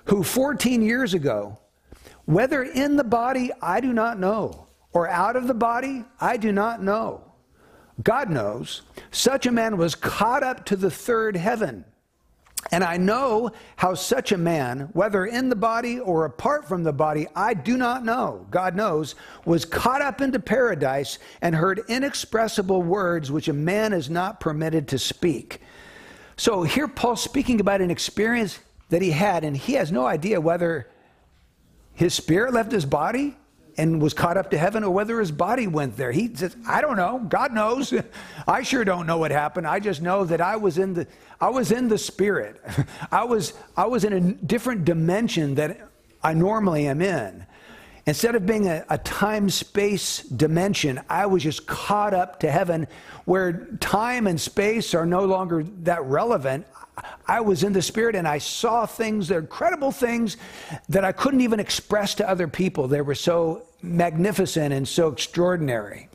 who 0.07 0.23
14 0.23 0.83
years 0.83 1.15
ago, 1.15 1.59
whether 2.25 2.63
in 2.63 2.97
the 2.97 3.05
body 3.05 3.51
I 3.61 3.81
do 3.81 3.93
not 3.93 4.19
know, 4.19 4.67
or 4.93 5.09
out 5.09 5.37
of 5.37 5.47
the 5.47 5.55
body 5.55 6.05
I 6.21 6.37
do 6.37 6.53
not 6.53 6.83
know. 6.83 7.21
God 8.03 8.31
knows, 8.31 8.83
such 9.11 9.47
a 9.47 9.53
man 9.53 9.77
was 9.77 9.95
caught 9.95 10.43
up 10.43 10.65
to 10.67 10.77
the 10.77 10.91
third 10.91 11.37
heaven. 11.37 11.85
And 12.73 12.83
I 12.83 12.97
know 12.97 13.51
how 13.77 13.93
such 13.93 14.33
a 14.33 14.39
man, 14.39 14.89
whether 14.95 15.27
in 15.27 15.51
the 15.51 15.57
body 15.57 16.01
or 16.01 16.25
apart 16.25 16.67
from 16.67 16.83
the 16.83 16.93
body, 16.93 17.27
I 17.37 17.53
do 17.53 17.77
not 17.77 18.03
know, 18.03 18.47
God 18.51 18.75
knows, 18.75 19.15
was 19.45 19.67
caught 19.67 20.01
up 20.01 20.23
into 20.23 20.41
paradise 20.41 21.19
and 21.43 21.55
heard 21.55 21.83
inexpressible 21.89 22.83
words 22.83 23.31
which 23.31 23.49
a 23.49 23.53
man 23.53 23.93
is 23.93 24.09
not 24.09 24.41
permitted 24.41 24.89
to 24.89 24.99
speak. 24.99 25.61
So 26.39 26.63
here 26.63 26.89
Paul's 26.89 27.23
speaking 27.23 27.61
about 27.61 27.83
an 27.83 27.91
experience 27.91 28.59
that 28.89 29.03
he 29.03 29.11
had, 29.11 29.45
and 29.45 29.55
he 29.55 29.75
has 29.75 29.93
no 29.93 30.07
idea 30.07 30.41
whether 30.41 30.89
his 31.93 32.15
spirit 32.15 32.55
left 32.55 32.73
his 32.73 32.87
body 32.87 33.37
and 33.77 34.01
was 34.01 34.15
caught 34.15 34.37
up 34.37 34.51
to 34.51 34.59
heaven 34.59 34.85
or 34.85 34.91
whether 34.91 35.19
his 35.19 35.33
body 35.33 35.67
went 35.67 35.97
there. 35.97 36.13
He 36.13 36.35
says, 36.35 36.57
I 36.67 36.81
don't 36.81 36.97
know. 36.97 37.25
God 37.29 37.53
knows. 37.53 37.93
I 38.47 38.63
sure 38.63 38.85
don't 38.85 39.07
know 39.07 39.19
what 39.19 39.31
happened. 39.31 39.67
I 39.67 39.81
just 39.81 40.03
know 40.03 40.25
that 40.25 40.41
I 40.41 40.57
was 40.57 40.79
in 40.79 40.95
the 40.95 41.07
I 41.41 41.49
was 41.49 41.73
in 41.73 41.89
the 41.89 41.99
spirit. 41.99 42.61
I 43.13 43.25
was 43.25 43.55
I 43.77 43.87
was 43.87 44.05
in 44.05 44.13
a 44.13 44.21
different 44.21 44.85
dimension 44.85 45.55
that 45.57 45.89
I 46.23 46.35
normally 46.35 46.87
am 46.87 47.01
in. 47.01 47.47
Instead 48.05 48.35
of 48.35 48.45
being 48.45 48.67
a, 48.67 48.85
a 48.91 48.99
time 48.99 49.49
space 49.49 50.23
dimension, 50.23 51.01
I 51.09 51.27
was 51.27 51.43
just 51.43 51.67
caught 51.67 52.15
up 52.15 52.41
to 52.41 52.51
heaven 52.51 52.89
where 53.27 53.67
time 53.81 54.27
and 54.27 54.41
space 54.41 54.93
are 54.93 55.07
no 55.07 55.25
longer 55.25 55.63
that 55.83 56.05
relevant. 56.05 56.67
I 57.27 57.41
was 57.41 57.63
in 57.63 57.73
the 57.73 57.83
Spirit 57.83 58.15
and 58.15 58.29
I 58.29 58.39
saw 58.39 58.85
things, 58.85 59.29
they're 59.29 59.41
incredible 59.41 59.93
things 59.93 60.37
that 60.89 61.05
I 61.05 61.13
couldn't 61.13 61.41
even 61.41 61.61
express 61.61 62.15
to 62.17 62.29
other 62.29 62.49
people. 62.49 62.89
They 62.89 63.01
were 63.01 63.15
so 63.15 63.67
magnificent 63.81 64.75
and 64.75 64.87
so 64.87 65.09
extraordinary. 65.09 66.09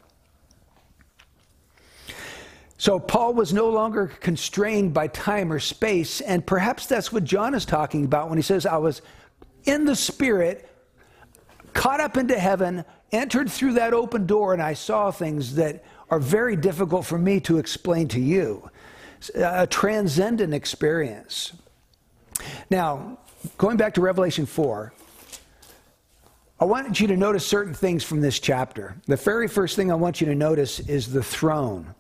So 2.78 3.00
Paul 3.00 3.34
was 3.34 3.54
no 3.54 3.70
longer 3.70 4.08
constrained 4.20 4.94
by 4.94 5.08
time 5.08 5.52
or 5.52 5.60
space, 5.60 6.22
and 6.22 6.46
perhaps 6.46 6.86
that's 6.86 7.12
what 7.12 7.24
John 7.24 7.56
is 7.56 7.66
talking 7.66 8.06
about 8.06 8.30
when 8.30 8.38
he 8.38 8.44
says, 8.44 8.68
I 8.68 8.78
was 8.78 9.02
in 9.66 9.86
the 9.86 9.96
Spirit, 9.96 10.70
caught 11.74 12.00
up 12.00 12.18
into 12.18 12.38
heaven, 12.38 12.86
entered 13.12 13.50
through 13.50 13.74
that 13.74 13.96
open 13.96 14.28
door, 14.28 14.54
and 14.54 14.62
I 14.62 14.74
saw 14.74 15.10
things 15.10 15.56
that 15.56 15.84
are 16.12 16.20
very 16.20 16.56
difficult 16.56 17.06
for 17.06 17.18
me 17.18 17.40
to 17.42 17.58
explain 17.58 18.08
to 18.10 18.20
you 18.20 18.70
Uh, 19.36 19.64
a 19.64 19.68
transcendent 19.68 20.54
experience. 20.54 21.54
Now, 22.70 23.18
going 23.58 23.78
back 23.78 23.94
to 23.96 24.02
Revelation 24.02 24.46
4, 24.46 24.94
I 26.60 26.66
want 26.66 27.00
you 27.00 27.08
to 27.08 27.18
notice 27.18 27.46
certain 27.46 27.74
things 27.74 28.04
from 28.04 28.22
this 28.22 28.40
chapter. 28.40 28.96
The 29.06 29.16
very 29.16 29.48
first 29.48 29.76
thing 29.76 29.92
I 29.92 29.96
want 29.96 30.22
you 30.22 30.28
to 30.28 30.36
notice 30.36 30.80
is 30.82 31.12
the 31.12 31.24
throne. 31.24 31.94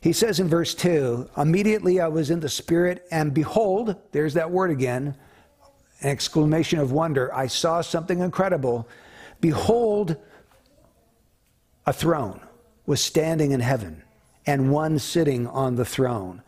He 0.00 0.12
says 0.12 0.40
in 0.40 0.48
verse 0.48 0.74
2 0.74 1.30
Immediately 1.36 2.00
I 2.00 2.08
was 2.08 2.30
in 2.30 2.40
the 2.40 2.48
Spirit, 2.48 3.06
and 3.10 3.32
behold, 3.32 3.96
there's 4.12 4.34
that 4.34 4.50
word 4.50 4.70
again, 4.70 5.14
an 6.00 6.10
exclamation 6.10 6.78
of 6.78 6.92
wonder. 6.92 7.34
I 7.34 7.46
saw 7.46 7.80
something 7.80 8.20
incredible. 8.20 8.88
Behold, 9.40 10.16
a 11.86 11.92
throne 11.92 12.40
was 12.86 13.00
standing 13.00 13.52
in 13.52 13.60
heaven 13.60 14.02
and 14.50 14.72
one 14.72 14.98
sitting 14.98 15.46
on 15.46 15.76
the 15.76 15.84
throne. 15.84 16.42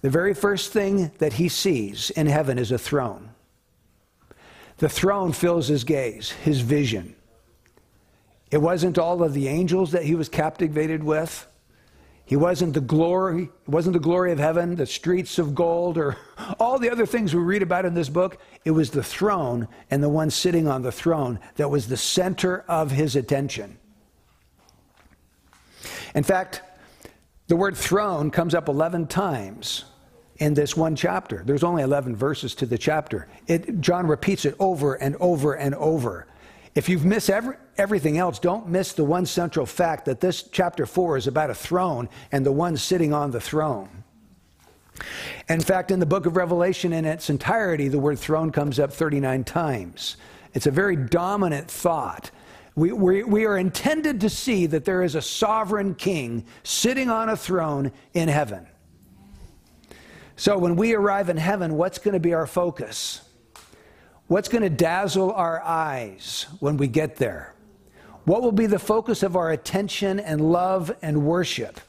The 0.00 0.10
very 0.10 0.32
first 0.32 0.72
thing 0.72 1.10
that 1.18 1.32
he 1.32 1.48
sees 1.48 2.10
in 2.10 2.28
heaven 2.28 2.56
is 2.56 2.70
a 2.70 2.78
throne. 2.78 3.30
The 4.76 4.88
throne 4.88 5.32
fills 5.32 5.66
his 5.66 5.82
gaze, 5.82 6.30
his 6.30 6.60
vision. 6.60 7.16
It 8.52 8.58
wasn't 8.58 8.96
all 8.96 9.24
of 9.24 9.34
the 9.34 9.48
angels 9.48 9.90
that 9.90 10.04
he 10.04 10.14
was 10.14 10.28
captivated 10.28 11.02
with. 11.02 11.48
He 12.24 12.36
wasn't 12.36 12.74
the 12.74 12.80
glory, 12.80 13.44
it 13.44 13.68
wasn't 13.68 13.94
the 13.94 13.98
glory 13.98 14.30
of 14.30 14.38
heaven, 14.38 14.76
the 14.76 14.86
streets 14.86 15.36
of 15.40 15.56
gold, 15.56 15.98
or 15.98 16.16
all 16.60 16.78
the 16.78 16.90
other 16.90 17.06
things 17.06 17.34
we 17.34 17.42
read 17.42 17.62
about 17.62 17.84
in 17.84 17.94
this 17.94 18.08
book. 18.08 18.40
It 18.64 18.70
was 18.70 18.90
the 18.90 19.02
throne 19.02 19.66
and 19.90 20.00
the 20.00 20.08
one 20.08 20.30
sitting 20.30 20.68
on 20.68 20.82
the 20.82 20.92
throne 20.92 21.40
that 21.56 21.70
was 21.70 21.88
the 21.88 21.96
center 21.96 22.64
of 22.68 22.92
his 22.92 23.16
attention. 23.16 23.78
In 26.14 26.22
fact, 26.22 26.62
the 27.48 27.56
word 27.56 27.76
throne 27.76 28.30
comes 28.30 28.54
up 28.54 28.68
11 28.68 29.08
times 29.08 29.84
in 30.36 30.54
this 30.54 30.76
one 30.76 30.94
chapter. 30.94 31.42
There's 31.44 31.64
only 31.64 31.82
11 31.82 32.14
verses 32.14 32.54
to 32.56 32.66
the 32.66 32.78
chapter. 32.78 33.26
It, 33.46 33.80
John 33.80 34.06
repeats 34.06 34.44
it 34.44 34.54
over 34.58 34.94
and 34.94 35.16
over 35.16 35.54
and 35.54 35.74
over. 35.74 36.26
If 36.74 36.88
you've 36.88 37.04
missed 37.04 37.30
every, 37.30 37.56
everything 37.76 38.18
else, 38.18 38.38
don't 38.38 38.68
miss 38.68 38.92
the 38.92 39.02
one 39.02 39.26
central 39.26 39.66
fact 39.66 40.04
that 40.04 40.20
this 40.20 40.44
chapter 40.44 40.86
4 40.86 41.16
is 41.16 41.26
about 41.26 41.50
a 41.50 41.54
throne 41.54 42.08
and 42.30 42.46
the 42.46 42.52
one 42.52 42.76
sitting 42.76 43.12
on 43.12 43.30
the 43.30 43.40
throne. 43.40 44.04
In 45.48 45.60
fact, 45.60 45.90
in 45.90 46.00
the 46.00 46.06
book 46.06 46.26
of 46.26 46.36
Revelation 46.36 46.92
in 46.92 47.04
its 47.04 47.30
entirety, 47.30 47.88
the 47.88 47.98
word 47.98 48.18
throne 48.18 48.52
comes 48.52 48.78
up 48.78 48.92
39 48.92 49.44
times. 49.44 50.16
It's 50.54 50.66
a 50.66 50.70
very 50.70 50.96
dominant 50.96 51.70
thought. 51.70 52.30
We, 52.78 52.92
we, 52.92 53.24
we 53.24 53.44
are 53.44 53.58
intended 53.58 54.20
to 54.20 54.30
see 54.30 54.66
that 54.66 54.84
there 54.84 55.02
is 55.02 55.16
a 55.16 55.22
sovereign 55.22 55.96
king 55.96 56.44
sitting 56.62 57.10
on 57.10 57.28
a 57.28 57.36
throne 57.36 57.90
in 58.14 58.28
heaven. 58.28 58.68
So 60.36 60.56
when 60.56 60.76
we 60.76 60.94
arrive 60.94 61.28
in 61.28 61.38
heaven, 61.38 61.74
what's 61.74 61.98
going 61.98 62.14
to 62.14 62.20
be 62.20 62.34
our 62.34 62.46
focus? 62.46 63.22
What's 64.28 64.48
going 64.48 64.62
to 64.62 64.70
dazzle 64.70 65.32
our 65.32 65.60
eyes 65.60 66.46
when 66.60 66.76
we 66.76 66.86
get 66.86 67.16
there? 67.16 67.52
What 68.26 68.42
will 68.42 68.52
be 68.52 68.66
the 68.66 68.78
focus 68.78 69.24
of 69.24 69.34
our 69.34 69.50
attention 69.50 70.20
and 70.20 70.52
love 70.52 70.94
and 71.02 71.24
worship? 71.24 71.80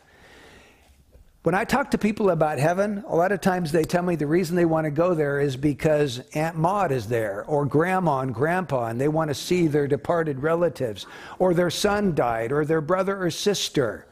When 1.44 1.56
I 1.56 1.64
talk 1.64 1.92
to 1.92 1.98
people 1.98 2.32
about 2.32 2.60
heaven, 2.60 3.02
a 3.08 3.16
lot 3.16 3.32
of 3.32 3.40
times 3.40 3.72
they 3.72 3.84
tell 3.84 4.04
me 4.04 4.18
the 4.18 4.28
reason 4.28 4.58
they 4.58 4.66
want 4.66 4.84
to 4.84 4.92
go 4.92 5.14
there 5.14 5.40
is 5.40 5.56
because 5.56 6.20
Aunt 6.34 6.58
Maud 6.58 6.92
is 6.92 7.08
there, 7.08 7.46
or 7.46 7.66
Grandma 7.66 8.20
and 8.20 8.36
Grandpa, 8.36 8.88
and 8.88 9.00
they 9.00 9.08
want 9.08 9.30
to 9.30 9.34
see 9.34 9.68
their 9.68 9.88
departed 9.88 10.44
relatives, 10.44 11.06
or 11.38 11.54
their 11.54 11.70
son 11.70 12.14
died, 12.14 12.52
or 12.52 12.66
their 12.66 12.82
brother 12.82 13.24
or 13.24 13.32
sister. 13.32 14.06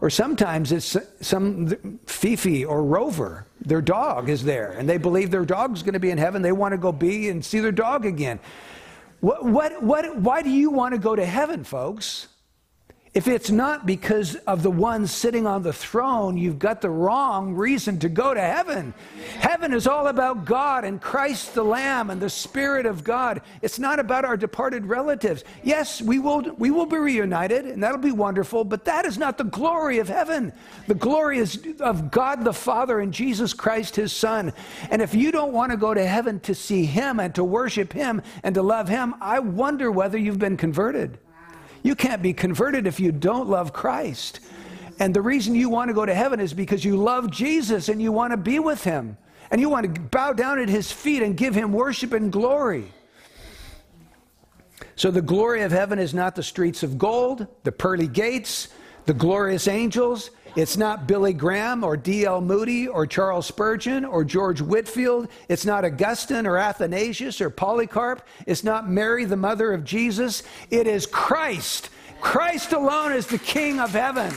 Or 0.00 0.10
sometimes 0.10 0.72
it's 0.72 0.96
some 1.20 2.00
Fifi 2.06 2.64
or 2.64 2.82
Rover, 2.82 3.46
their 3.60 3.80
dog 3.80 4.28
is 4.28 4.42
there, 4.42 4.72
and 4.72 4.88
they 4.88 4.98
believe 4.98 5.30
their 5.30 5.44
dog's 5.44 5.84
going 5.84 5.94
to 5.94 6.00
be 6.00 6.10
in 6.10 6.18
heaven. 6.18 6.42
They 6.42 6.50
want 6.50 6.72
to 6.72 6.78
go 6.78 6.90
be 6.90 7.28
and 7.28 7.44
see 7.44 7.60
their 7.60 7.70
dog 7.70 8.04
again. 8.04 8.40
What, 9.20 9.44
what, 9.44 9.80
what, 9.80 10.16
why 10.16 10.42
do 10.42 10.50
you 10.50 10.70
want 10.70 10.92
to 10.92 10.98
go 10.98 11.14
to 11.14 11.24
heaven, 11.24 11.62
folks? 11.62 12.26
If 13.14 13.28
it's 13.28 13.48
not 13.48 13.86
because 13.86 14.34
of 14.34 14.64
the 14.64 14.72
one 14.72 15.06
sitting 15.06 15.46
on 15.46 15.62
the 15.62 15.72
throne, 15.72 16.36
you've 16.36 16.58
got 16.58 16.80
the 16.80 16.90
wrong 16.90 17.54
reason 17.54 18.00
to 18.00 18.08
go 18.08 18.34
to 18.34 18.40
heaven. 18.40 18.92
Heaven 19.38 19.72
is 19.72 19.86
all 19.86 20.08
about 20.08 20.44
God 20.44 20.84
and 20.84 21.00
Christ 21.00 21.54
the 21.54 21.62
Lamb 21.62 22.10
and 22.10 22.20
the 22.20 22.28
Spirit 22.28 22.86
of 22.86 23.04
God. 23.04 23.42
It's 23.62 23.78
not 23.78 24.00
about 24.00 24.24
our 24.24 24.36
departed 24.36 24.86
relatives. 24.86 25.44
Yes, 25.62 26.02
we 26.02 26.18
will, 26.18 26.40
we 26.58 26.72
will 26.72 26.86
be 26.86 26.96
reunited, 26.96 27.66
and 27.66 27.80
that'll 27.80 27.98
be 27.98 28.10
wonderful, 28.10 28.64
but 28.64 28.84
that 28.86 29.04
is 29.06 29.16
not 29.16 29.38
the 29.38 29.44
glory 29.44 30.00
of 30.00 30.08
heaven. 30.08 30.52
The 30.88 30.94
glory 30.94 31.38
is 31.38 31.64
of 31.78 32.10
God 32.10 32.42
the 32.42 32.52
Father 32.52 32.98
and 32.98 33.14
Jesus 33.14 33.54
Christ, 33.54 33.94
his 33.94 34.12
Son. 34.12 34.52
And 34.90 35.00
if 35.00 35.14
you 35.14 35.30
don't 35.30 35.52
want 35.52 35.70
to 35.70 35.76
go 35.76 35.94
to 35.94 36.04
heaven 36.04 36.40
to 36.40 36.54
see 36.54 36.84
him 36.84 37.20
and 37.20 37.32
to 37.36 37.44
worship 37.44 37.92
him 37.92 38.22
and 38.42 38.56
to 38.56 38.62
love 38.62 38.88
him, 38.88 39.14
I 39.20 39.38
wonder 39.38 39.92
whether 39.92 40.18
you've 40.18 40.40
been 40.40 40.56
converted. 40.56 41.16
You 41.84 41.94
can't 41.94 42.22
be 42.22 42.32
converted 42.32 42.86
if 42.86 42.98
you 42.98 43.12
don't 43.12 43.46
love 43.46 43.74
Christ. 43.74 44.40
And 44.98 45.12
the 45.12 45.20
reason 45.20 45.54
you 45.54 45.68
want 45.68 45.88
to 45.88 45.94
go 45.94 46.06
to 46.06 46.14
heaven 46.14 46.40
is 46.40 46.54
because 46.54 46.82
you 46.82 46.96
love 46.96 47.30
Jesus 47.30 47.90
and 47.90 48.00
you 48.00 48.10
want 48.10 48.32
to 48.32 48.38
be 48.38 48.58
with 48.58 48.82
him. 48.82 49.18
And 49.50 49.60
you 49.60 49.68
want 49.68 49.94
to 49.94 50.00
bow 50.00 50.32
down 50.32 50.58
at 50.58 50.70
his 50.70 50.90
feet 50.90 51.22
and 51.22 51.36
give 51.36 51.54
him 51.54 51.72
worship 51.72 52.14
and 52.14 52.32
glory. 52.32 52.90
So 54.96 55.10
the 55.10 55.20
glory 55.20 55.62
of 55.62 55.72
heaven 55.72 55.98
is 55.98 56.14
not 56.14 56.34
the 56.34 56.42
streets 56.42 56.82
of 56.82 56.96
gold, 56.96 57.46
the 57.64 57.72
pearly 57.72 58.08
gates, 58.08 58.68
the 59.04 59.14
glorious 59.14 59.68
angels. 59.68 60.30
It's 60.56 60.76
not 60.76 61.08
Billy 61.08 61.32
Graham 61.32 61.82
or 61.82 61.96
D.L. 61.96 62.40
Moody 62.40 62.86
or 62.86 63.08
Charles 63.08 63.46
Spurgeon 63.46 64.04
or 64.04 64.22
George 64.22 64.60
Whitefield. 64.60 65.26
It's 65.48 65.66
not 65.66 65.84
Augustine 65.84 66.46
or 66.46 66.58
Athanasius 66.58 67.40
or 67.40 67.50
Polycarp. 67.50 68.24
It's 68.46 68.62
not 68.62 68.88
Mary, 68.88 69.24
the 69.24 69.36
mother 69.36 69.72
of 69.72 69.82
Jesus. 69.82 70.44
It 70.70 70.86
is 70.86 71.06
Christ. 71.06 71.90
Christ 72.20 72.72
alone 72.72 73.12
is 73.12 73.26
the 73.26 73.38
King 73.38 73.80
of 73.80 73.90
heaven. 73.90 74.32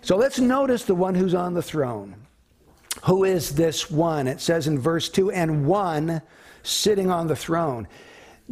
So 0.00 0.16
let's 0.16 0.38
notice 0.38 0.84
the 0.84 0.94
one 0.94 1.16
who's 1.16 1.34
on 1.34 1.54
the 1.54 1.62
throne. 1.62 2.14
Who 3.04 3.24
is 3.24 3.54
this 3.54 3.90
one? 3.90 4.28
It 4.28 4.40
says 4.40 4.68
in 4.68 4.78
verse 4.78 5.08
2 5.08 5.32
and 5.32 5.66
one 5.66 6.22
sitting 6.62 7.10
on 7.10 7.26
the 7.26 7.36
throne. 7.36 7.88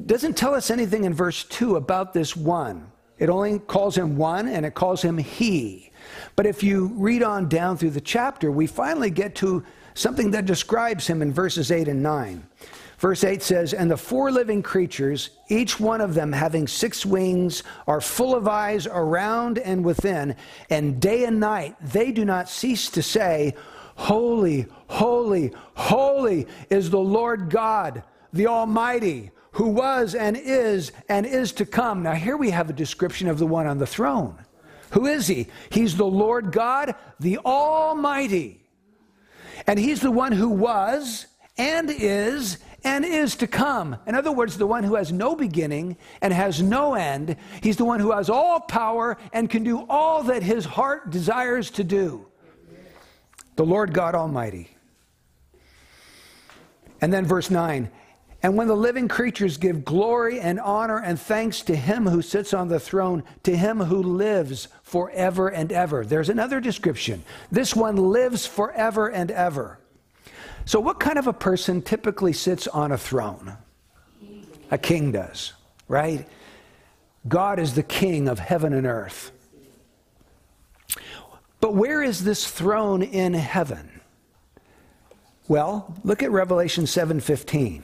Doesn't 0.07 0.37
tell 0.37 0.55
us 0.55 0.71
anything 0.71 1.05
in 1.05 1.15
verse 1.15 1.45
2 1.45 1.77
about 1.77 2.13
this 2.13 2.37
one. 2.37 2.91
It 3.19 3.31
only 3.31 3.59
calls 3.59 3.97
him 3.97 4.17
one 4.17 4.49
and 4.49 4.67
it 4.67 4.75
calls 4.75 5.03
him 5.03 5.19
he. 5.19 5.91
But 6.35 6.47
if 6.47 6.63
you 6.63 6.93
read 6.95 7.23
on 7.23 7.49
down 7.49 7.77
through 7.77 7.91
the 7.91 8.01
chapter, 8.01 8.51
we 8.51 8.67
finally 8.67 9.11
get 9.11 9.35
to 9.37 9.65
something 9.95 10.31
that 10.33 10.47
describes 10.47 11.07
him 11.07 11.23
in 11.23 11.33
verses 11.33 11.73
8 11.73 11.89
and 11.89 12.03
9. 12.03 12.47
Verse 12.99 13.25
8 13.25 13.43
says, 13.43 13.75
And 13.75 13.91
the 13.91 13.97
four 13.97 14.31
living 14.31 14.63
creatures, 14.63 15.31
each 15.49 15.79
one 15.79 16.01
of 16.01 16.15
them 16.15 16.33
having 16.33 16.67
six 16.67 17.05
wings, 17.05 17.63
are 17.87 18.01
full 18.01 18.35
of 18.35 18.49
eyes 18.49 18.87
around 18.87 19.59
and 19.59 19.85
within, 19.85 20.35
and 20.71 21.01
day 21.01 21.25
and 21.25 21.39
night 21.39 21.77
they 21.81 22.11
do 22.11 22.25
not 22.25 22.49
cease 22.49 22.89
to 22.91 23.03
say, 23.03 23.55
Holy, 23.97 24.67
holy, 24.89 25.53
holy 25.75 26.47
is 26.69 26.91
the 26.91 26.99
Lord 26.99 27.49
God, 27.49 28.03
the 28.33 28.47
Almighty, 28.47 29.31
who 29.57 29.69
was 29.69 30.15
and 30.15 30.37
is 30.37 30.93
and 31.09 31.25
is 31.25 31.51
to 31.51 31.65
come. 31.65 32.03
Now, 32.03 32.13
here 32.13 32.37
we 32.37 32.51
have 32.51 32.69
a 32.69 32.75
description 32.75 33.27
of 33.27 33.39
the 33.39 33.47
one 33.47 33.67
on 33.67 33.79
the 33.79 33.87
throne. 33.87 34.37
Who 34.91 35.07
is 35.07 35.27
he? 35.27 35.47
He's 35.71 35.97
the 35.97 36.05
Lord 36.05 36.53
God, 36.53 36.95
the 37.21 37.39
Almighty. 37.39 38.61
And 39.67 39.79
he's 39.79 40.01
the 40.01 40.11
one 40.11 40.33
who 40.33 40.51
was 40.51 41.27
and 41.57 41.91
is 41.91 42.59
and 42.85 43.03
is 43.03 43.35
to 43.37 43.47
come. 43.47 43.97
In 44.07 44.15
other 44.15 44.31
words, 44.31 44.59
the 44.59 44.67
one 44.67 44.85
who 44.85 44.95
has 44.97 45.11
no 45.11 45.35
beginning 45.35 45.97
and 46.21 46.35
has 46.35 46.61
no 46.61 46.95
end. 46.95 47.37
He's 47.63 47.79
the 47.79 47.87
one 47.87 47.99
who 47.99 48.13
has 48.13 48.29
all 48.29 48.61
power 48.61 49.17
and 49.33 49.49
can 49.49 49.65
do 49.65 49.87
all 49.89 50.23
that 50.25 50.43
his 50.43 50.67
heart 50.67 51.09
desires 51.09 51.71
to 51.73 51.83
do. 51.83 52.27
The 53.57 53.65
Lord 53.65 53.95
God 53.95 54.15
Almighty. 54.15 54.77
And 57.01 57.11
then 57.11 57.25
verse 57.25 57.51
9 57.51 57.91
And 58.43 58.57
when 58.57 58.69
the 58.69 58.77
living 58.77 59.09
creatures 59.09 59.57
give 59.57 59.85
glory 59.85 60.41
and 60.41 60.61
honor 60.61 60.99
and 60.99 61.19
thanks 61.19 61.63
to 61.63 61.75
him 61.75 62.07
who 62.07 62.23
sits 62.23 62.53
on 62.53 62.69
the 62.69 62.79
throne, 62.79 63.25
to 63.45 63.57
him 63.57 63.81
who 63.81 64.03
lives 64.03 64.69
forever 64.83 65.49
and 65.49 65.73
ever. 65.73 66.05
There's 66.05 66.29
another 66.29 66.61
description. 66.61 67.25
This 67.51 67.75
one 67.75 67.97
lives 67.97 68.47
forever 68.47 69.09
and 69.09 69.31
ever. 69.31 69.79
So, 70.65 70.81
what 70.81 71.01
kind 71.01 71.19
of 71.19 71.27
a 71.27 71.33
person 71.33 71.81
typically 71.81 72.33
sits 72.33 72.67
on 72.69 72.93
a 72.93 72.99
throne? 72.99 73.57
A 74.71 74.79
king 74.79 75.13
does, 75.13 75.53
right? 75.89 76.27
God 77.27 77.59
is 77.59 77.75
the 77.75 77.83
king 77.83 78.29
of 78.29 78.39
heaven 78.39 78.73
and 78.73 78.87
earth. 78.87 79.33
But 81.61 81.75
where 81.75 82.03
is 82.03 82.23
this 82.23 82.49
throne 82.49 83.03
in 83.03 83.33
heaven? 83.33 84.01
Well, 85.49 85.95
look 86.05 86.23
at 86.23 86.31
Revelation 86.31 86.85
7:15. 86.87 87.83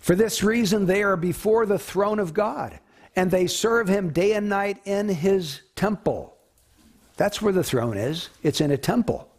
For 0.00 0.14
this 0.14 0.42
reason 0.42 0.86
they 0.86 1.02
are 1.02 1.16
before 1.16 1.66
the 1.66 1.78
throne 1.78 2.18
of 2.18 2.34
God, 2.34 2.78
and 3.14 3.30
they 3.30 3.46
serve 3.46 3.88
him 3.88 4.12
day 4.12 4.32
and 4.32 4.48
night 4.48 4.78
in 4.84 5.08
his 5.08 5.60
temple. 5.76 6.36
That's 7.16 7.40
where 7.40 7.52
the 7.52 7.64
throne 7.64 7.96
is. 7.96 8.30
It's 8.42 8.60
in 8.60 8.70
a 8.70 8.78
temple 8.78 9.30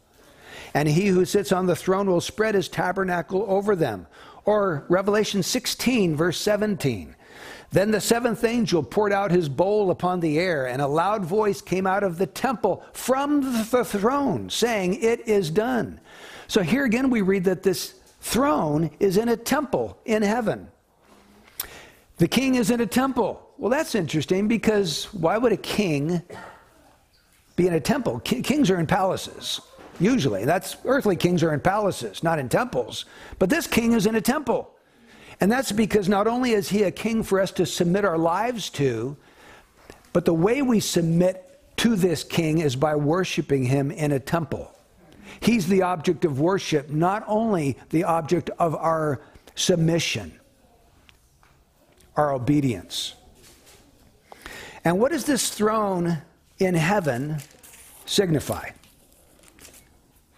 and 0.74 0.88
he 0.88 1.08
who 1.08 1.26
sits 1.26 1.52
on 1.52 1.66
the 1.66 1.76
throne 1.76 2.10
will 2.10 2.22
spread 2.22 2.56
his 2.56 2.70
tabernacle 2.70 3.46
over 3.48 3.76
them. 3.76 4.08
Or 4.46 4.86
Revelation 4.90 5.44
16, 5.44 6.16
verse 6.16 6.40
17. 6.40 7.16
Then 7.72 7.92
the 7.92 8.02
seventh 8.02 8.44
angel 8.44 8.84
poured 8.84 9.14
out 9.14 9.32
his 9.32 9.48
bowl 9.48 9.92
upon 9.92 10.20
the 10.20 10.40
air, 10.40 10.68
and 10.68 10.82
a 10.82 10.88
loud 10.88 11.24
voice 11.24 11.62
came 11.62 11.88
out 11.88 12.04
of 12.04 12.18
the 12.18 12.28
temple 12.28 12.84
from 12.92 13.42
the 13.42 13.86
throne, 13.86 14.50
saying, 14.50 14.96
It 14.96 15.28
is 15.28 15.50
done. 15.50 16.00
So 16.48 16.62
here 16.64 16.84
again, 16.84 17.10
we 17.10 17.22
read 17.22 17.46
that 17.46 17.64
this 17.64 17.94
throne 18.22 18.92
is 19.00 19.18
in 19.18 19.30
a 19.30 19.36
temple 19.36 19.98
in 20.06 20.22
heaven. 20.22 20.70
The 22.18 22.28
king 22.28 22.56
is 22.56 22.70
in 22.70 22.80
a 22.80 22.86
temple. 22.86 23.50
Well, 23.58 23.70
that's 23.70 23.96
interesting 23.96 24.48
because 24.48 25.06
why 25.14 25.38
would 25.38 25.52
a 25.52 25.58
king 25.58 26.22
be 27.56 27.68
in 27.68 27.74
a 27.74 27.80
temple? 27.80 28.20
Kings 28.22 28.70
are 28.70 28.80
in 28.80 28.88
palaces. 28.88 29.60
Usually. 30.00 30.46
That's 30.46 30.78
earthly 30.86 31.16
kings 31.16 31.44
are 31.44 31.54
in 31.54 31.60
palaces, 31.60 32.24
not 32.24 32.40
in 32.40 32.50
temples. 32.50 33.06
But 33.38 33.50
this 33.50 33.68
king 33.68 33.94
is 33.94 34.06
in 34.06 34.16
a 34.16 34.22
temple. 34.22 34.72
And 35.40 35.52
that's 35.52 35.72
because 35.72 36.08
not 36.08 36.28
only 36.28 36.52
is 36.52 36.70
he 36.70 36.84
a 36.84 36.92
king 36.92 37.24
for 37.24 37.40
us 37.40 37.52
to 37.52 37.66
submit 37.66 38.06
our 38.06 38.18
lives 38.18 38.70
to, 38.72 39.18
but 40.14 40.26
the 40.26 40.34
way 40.34 40.62
we 40.62 40.80
submit 40.80 41.60
to 41.78 41.96
this 41.96 42.24
king 42.24 42.60
is 42.60 42.76
by 42.76 42.96
worshiping 42.96 43.66
him 43.66 43.90
in 43.92 44.12
a 44.12 44.20
temple. 44.20 44.72
He's 45.40 45.68
the 45.68 45.84
object 45.84 46.26
of 46.26 46.40
worship, 46.40 46.90
not 46.90 47.24
only 47.28 47.78
the 47.90 48.04
object 48.04 48.50
of 48.60 48.76
our 48.76 49.22
submission, 49.56 50.40
our 52.16 52.34
obedience. 52.34 53.16
And 54.84 55.00
what 55.00 55.12
does 55.12 55.26
this 55.26 55.50
throne 55.50 56.22
in 56.60 56.76
heaven 56.76 57.38
signify? 58.06 58.70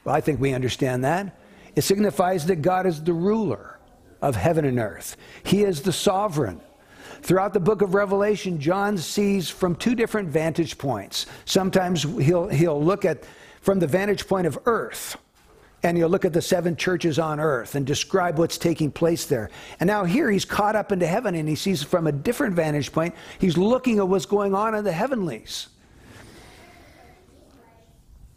Well, 0.03 0.15
I 0.15 0.21
think 0.21 0.39
we 0.39 0.53
understand 0.53 1.03
that. 1.03 1.37
It 1.75 1.83
signifies 1.83 2.45
that 2.47 2.57
God 2.57 2.85
is 2.85 3.01
the 3.03 3.13
ruler 3.13 3.79
of 4.21 4.35
heaven 4.35 4.65
and 4.65 4.79
earth, 4.79 5.17
He 5.43 5.63
is 5.63 5.81
the 5.81 5.93
sovereign. 5.93 6.61
Throughout 7.21 7.53
the 7.53 7.59
book 7.61 7.81
of 7.81 7.93
Revelation, 7.93 8.59
John 8.59 8.97
sees 8.97 9.49
from 9.49 9.75
two 9.75 9.95
different 9.95 10.27
vantage 10.27 10.77
points. 10.77 11.25
Sometimes 11.45 12.03
he'll, 12.03 12.49
he'll 12.49 12.83
look 12.83 13.05
at 13.05 13.23
from 13.63 13.79
the 13.79 13.87
vantage 13.87 14.27
point 14.27 14.45
of 14.45 14.59
earth, 14.65 15.17
and 15.83 15.97
you'll 15.97 16.09
look 16.09 16.25
at 16.25 16.33
the 16.33 16.41
seven 16.41 16.75
churches 16.75 17.17
on 17.17 17.39
earth 17.39 17.75
and 17.75 17.87
describe 17.87 18.37
what's 18.37 18.57
taking 18.57 18.91
place 18.91 19.25
there. 19.25 19.49
And 19.79 19.87
now 19.87 20.03
here 20.03 20.29
he's 20.29 20.45
caught 20.45 20.75
up 20.75 20.91
into 20.91 21.07
heaven 21.07 21.33
and 21.33 21.47
he 21.47 21.55
sees 21.55 21.81
from 21.81 22.05
a 22.05 22.11
different 22.11 22.55
vantage 22.55 22.91
point, 22.91 23.15
he's 23.39 23.57
looking 23.57 23.99
at 23.99 24.07
what's 24.07 24.25
going 24.25 24.53
on 24.53 24.75
in 24.75 24.83
the 24.83 24.91
heavenlies. 24.91 25.69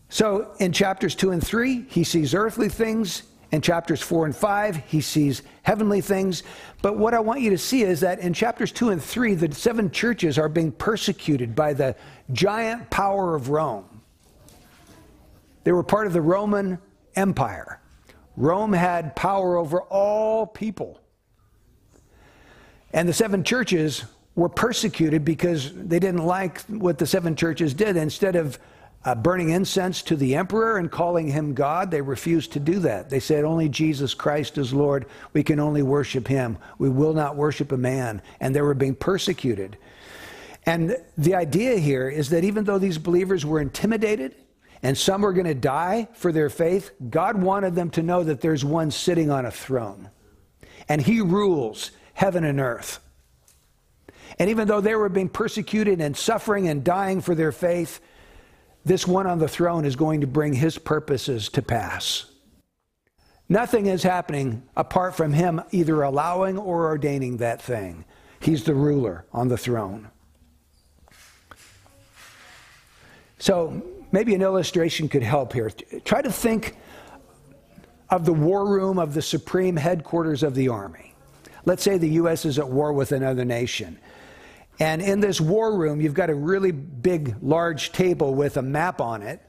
So 0.09 0.55
in 0.61 0.73
chapters 0.73 1.17
2 1.17 1.33
and 1.33 1.45
3, 1.45 1.87
he 1.89 2.05
sees 2.05 2.33
earthly 2.33 2.69
things. 2.69 3.25
In 3.51 3.61
chapters 3.61 4.01
4 4.01 4.27
and 4.27 4.37
5, 4.37 4.77
he 4.87 5.01
sees 5.01 5.43
heavenly 5.62 6.01
things. 6.01 6.45
But 6.83 6.97
what 6.99 7.15
I 7.15 7.21
want 7.21 7.41
you 7.41 7.51
to 7.51 7.59
see 7.59 7.83
is 7.83 8.01
that 8.01 8.21
in 8.21 8.33
chapters 8.33 8.71
2 8.71 8.91
and 8.91 9.03
3, 9.03 9.35
the 9.35 9.53
seven 9.53 9.91
churches 9.91 10.39
are 10.39 10.49
being 10.49 10.71
persecuted 10.71 11.57
by 11.57 11.73
the 11.73 11.97
giant 12.33 12.91
power 12.91 13.35
of 13.35 13.49
Rome. 13.49 13.96
They 15.67 15.73
were 15.73 15.83
part 15.83 16.07
of 16.07 16.13
the 16.13 16.21
Roman 16.21 16.79
Empire. 17.17 17.81
Rome 18.37 18.73
had 18.73 19.17
power 19.17 19.57
over 19.57 19.81
all 19.81 20.47
people. 20.47 21.01
And 22.93 23.09
the 23.09 23.13
seven 23.13 23.43
churches 23.43 24.05
were 24.37 24.49
persecuted 24.49 25.25
because 25.25 25.73
they 25.75 25.99
didn't 25.99 26.25
like 26.25 26.61
what 26.67 26.99
the 26.99 27.07
seven 27.07 27.35
churches 27.35 27.75
did. 27.75 27.97
Instead 27.97 28.37
of 28.37 28.61
uh, 29.05 29.17
burning 29.17 29.49
incense 29.49 30.03
to 30.03 30.15
the 30.15 30.37
emperor 30.37 30.79
and 30.79 30.89
calling 30.89 31.27
him 31.27 31.53
God. 31.53 31.91
They 31.91 32.01
refused 32.01 32.53
to 32.53 32.61
do 32.61 32.79
that. 32.81 33.11
They 33.11 33.19
said, 33.19 33.43
Only 33.45 33.69
Jesus 33.69 34.15
Christ 34.15 34.59
is 34.59 34.73
Lord. 34.73 35.07
We 35.33 35.43
can 35.43 35.59
only 35.59 35.83
worship 35.83 36.29
him. 36.29 36.59
We 36.79 36.91
will 36.91 37.13
not 37.13 37.35
worship 37.35 37.73
a 37.73 37.77
man. 37.77 38.23
And 38.39 38.55
they 38.55 38.63
were 38.63 38.75
being 38.75 38.95
persecuted. 38.95 39.79
And 40.65 40.97
the 41.19 41.35
idea 41.35 41.79
here 41.79 42.09
is 42.09 42.31
that 42.31 42.45
even 42.45 42.63
though 42.63 42.79
these 42.79 42.99
believers 42.99 43.45
were 43.45 43.61
intimidated 43.61 44.37
and 44.87 44.96
some 44.96 45.22
were 45.22 45.33
going 45.33 45.49
to 45.49 45.53
die 45.55 46.07
for 46.12 46.31
their 46.31 46.49
faith, 46.49 46.92
God 47.11 47.42
wanted 47.42 47.75
them 47.75 47.90
to 47.90 48.05
know 48.05 48.22
that 48.22 48.40
there's 48.40 48.64
one 48.64 48.92
sitting 48.92 49.33
on 49.33 49.44
a 49.44 49.51
throne. 49.51 50.11
And 50.88 51.03
he 51.03 51.20
rules 51.20 51.90
heaven 52.14 52.44
and 52.44 52.61
earth. 52.61 53.01
And 54.38 54.49
even 54.49 54.68
though 54.68 54.81
they 54.81 54.94
were 54.94 55.09
being 55.09 55.29
persecuted 55.29 56.01
and 56.01 56.16
suffering 56.16 56.68
and 56.68 56.85
dying 56.85 57.20
for 57.20 57.35
their 57.35 57.51
faith, 57.51 57.99
this 58.85 59.09
one 59.09 59.27
on 59.27 59.40
the 59.40 59.49
throne 59.49 59.85
is 59.85 59.96
going 59.96 60.20
to 60.20 60.29
bring 60.29 60.53
his 60.53 60.79
purposes 60.79 61.49
to 61.49 61.62
pass. 61.62 62.27
Nothing 63.49 63.87
is 63.87 64.05
happening 64.05 64.62
apart 64.77 65.16
from 65.16 65.33
him 65.33 65.62
either 65.72 66.01
allowing 66.03 66.59
or 66.59 66.87
ordaining 66.87 67.38
that 67.38 67.61
thing. 67.61 68.05
He's 68.38 68.62
the 68.62 68.75
ruler 68.75 69.27
on 69.33 69.49
the 69.49 69.59
throne. 69.59 70.12
So 73.40 73.83
maybe 74.12 74.35
an 74.35 74.42
illustration 74.42 75.09
could 75.09 75.23
help 75.23 75.53
here. 75.53 75.71
Try 76.05 76.23
to 76.23 76.33
think 76.33 76.77
of 78.11 78.25
the 78.25 78.33
war 78.33 78.69
room 78.69 78.99
of 78.99 79.14
the 79.14 79.23
supreme 79.23 79.77
headquarters 79.77 80.42
of 80.42 80.55
the 80.55 80.69
army. 80.69 81.14
Let's 81.64 81.83
say 81.83 81.99
the 81.99 82.11
U.S. 82.11 82.45
is 82.45 82.59
at 82.59 82.69
war 82.69 82.92
with 82.92 83.12
another 83.12 83.45
nation. 83.45 83.99
And 84.79 85.03
in 85.03 85.21
this 85.21 85.40
war 85.40 85.77
room, 85.77 86.01
you've 86.01 86.14
got 86.14 86.31
a 86.31 86.35
really 86.35 86.71
big, 86.71 87.37
large 87.42 87.92
table 87.92 88.35
with 88.35 88.57
a 88.57 88.62
map 88.62 89.01
on 89.01 89.23
it. 89.23 89.40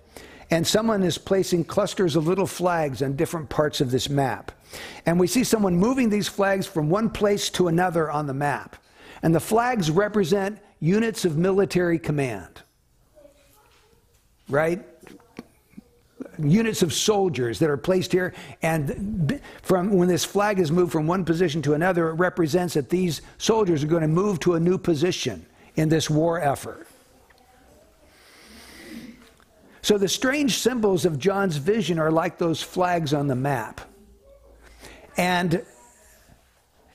And 0.50 0.66
someone 0.66 1.04
is 1.04 1.18
placing 1.18 1.66
clusters 1.66 2.16
of 2.16 2.26
little 2.26 2.48
flags 2.48 3.02
on 3.02 3.16
different 3.18 3.50
parts 3.50 3.82
of 3.82 3.92
this 3.92 4.10
map. 4.10 4.54
And 5.06 5.20
we 5.20 5.28
see 5.28 5.44
someone 5.44 5.76
moving 5.76 6.10
these 6.10 6.30
flags 6.30 6.66
from 6.66 6.90
one 6.90 7.10
place 7.10 7.50
to 7.52 7.68
another 7.68 8.10
on 8.10 8.28
the 8.28 8.34
map. 8.34 8.78
And 9.22 9.36
the 9.36 9.40
flags 9.42 9.92
represent 9.92 10.60
units 10.80 11.26
of 11.26 11.38
military 11.38 12.00
command. 12.00 12.62
Right? 14.50 14.86
Units 16.40 16.82
of 16.82 16.94
soldiers 16.94 17.60
that 17.60 17.70
are 17.70 17.78
placed 17.78 18.12
here. 18.12 18.34
And 18.62 19.42
from 19.62 19.92
when 19.92 20.08
this 20.08 20.24
flag 20.24 20.60
is 20.60 20.72
moved 20.72 20.92
from 20.92 21.08
one 21.08 21.26
position 21.26 21.62
to 21.64 21.74
another, 21.74 22.10
it 22.10 22.14
represents 22.14 22.76
that 22.76 22.90
these 22.90 23.22
soldiers 23.38 23.84
are 23.84 23.88
going 23.88 24.04
to 24.04 24.08
move 24.08 24.40
to 24.42 24.54
a 24.54 24.60
new 24.60 24.78
position 24.78 25.46
in 25.76 25.90
this 25.90 26.10
war 26.10 26.40
effort. 26.40 26.88
So 29.82 29.98
the 29.98 30.10
strange 30.10 30.58
symbols 30.58 31.06
of 31.06 31.18
John's 31.18 31.58
vision 31.58 31.98
are 31.98 32.12
like 32.12 32.38
those 32.38 32.62
flags 32.62 33.14
on 33.14 33.28
the 33.28 33.36
map. 33.36 33.80
And 35.16 35.66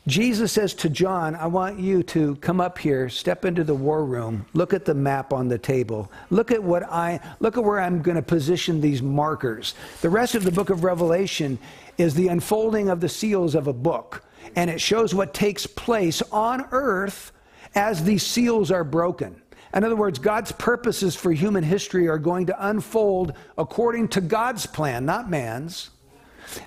Jesus 0.09 0.51
says 0.51 0.75
to 0.75 0.91
John, 0.91 1.37
I 1.37 1.47
want 1.47 1.79
you 1.79 2.03
to 2.05 2.35
come 2.37 2.61
up 2.61 2.77
here, 2.77 3.09
step 3.09 3.45
into 3.45 3.63
the 3.63 3.75
war 3.75 4.05
room, 4.05 4.47
look 4.53 4.75
at 4.75 4.85
the 4.85 4.95
map 4.95 5.33
on 5.33 5.47
the 5.47 5.59
table. 5.59 6.11
Look 6.31 6.51
at 6.51 6.61
what 6.61 6.83
I 6.83 7.21
look 7.39 7.57
at 7.57 7.63
where 7.63 7.79
I'm 7.79 8.03
going 8.03 8.17
to 8.17 8.23
position 8.23 8.81
these 8.81 9.01
markers. 9.01 9.75
The 10.01 10.11
rest 10.11 10.35
of 10.35 10.43
the 10.43 10.51
book 10.51 10.71
of 10.71 10.83
Revelation 10.83 11.57
is 11.99 12.15
the 12.15 12.29
unfolding 12.29 12.89
of 12.89 13.01
the 13.01 13.09
seals 13.09 13.55
of 13.55 13.69
a 13.69 13.73
book, 13.73 14.25
and 14.57 14.69
it 14.69 14.81
shows 14.81 15.15
what 15.15 15.35
takes 15.35 15.67
place 15.69 16.21
on 16.33 16.67
earth 16.73 17.31
as 17.77 18.03
these 18.03 18.25
seals 18.25 18.73
are 18.73 18.85
broken. 18.85 19.41
In 19.73 19.85
other 19.85 19.97
words, 19.97 20.19
God's 20.19 20.51
purposes 20.51 21.15
for 21.15 21.31
human 21.31 21.63
history 21.63 22.09
are 22.09 22.19
going 22.19 22.47
to 22.47 22.69
unfold 22.69 23.35
according 23.57 24.09
to 24.09 24.21
God's 24.21 24.67
plan, 24.67 25.07
not 25.07 25.31
man's. 25.31 25.91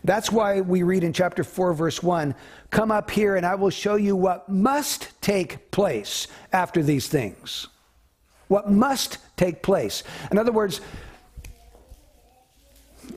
That's 0.04 0.32
why 0.32 0.62
we 0.62 0.84
read 0.84 1.04
in 1.04 1.14
chapter 1.14 1.44
4, 1.44 1.74
verse 1.74 2.02
1 2.04 2.36
Come 2.70 2.92
up 2.92 3.12
here, 3.12 3.36
and 3.36 3.46
I 3.46 3.56
will 3.56 3.70
show 3.70 3.96
you 3.96 4.16
what 4.16 4.50
must 4.50 5.22
take 5.22 5.72
place 5.72 6.28
after 6.52 6.84
these 6.84 7.08
things. 7.08 7.68
What 8.48 8.70
must 8.70 9.18
take 9.38 9.62
place. 9.62 10.04
In 10.32 10.38
other 10.38 10.52
words, 10.52 10.82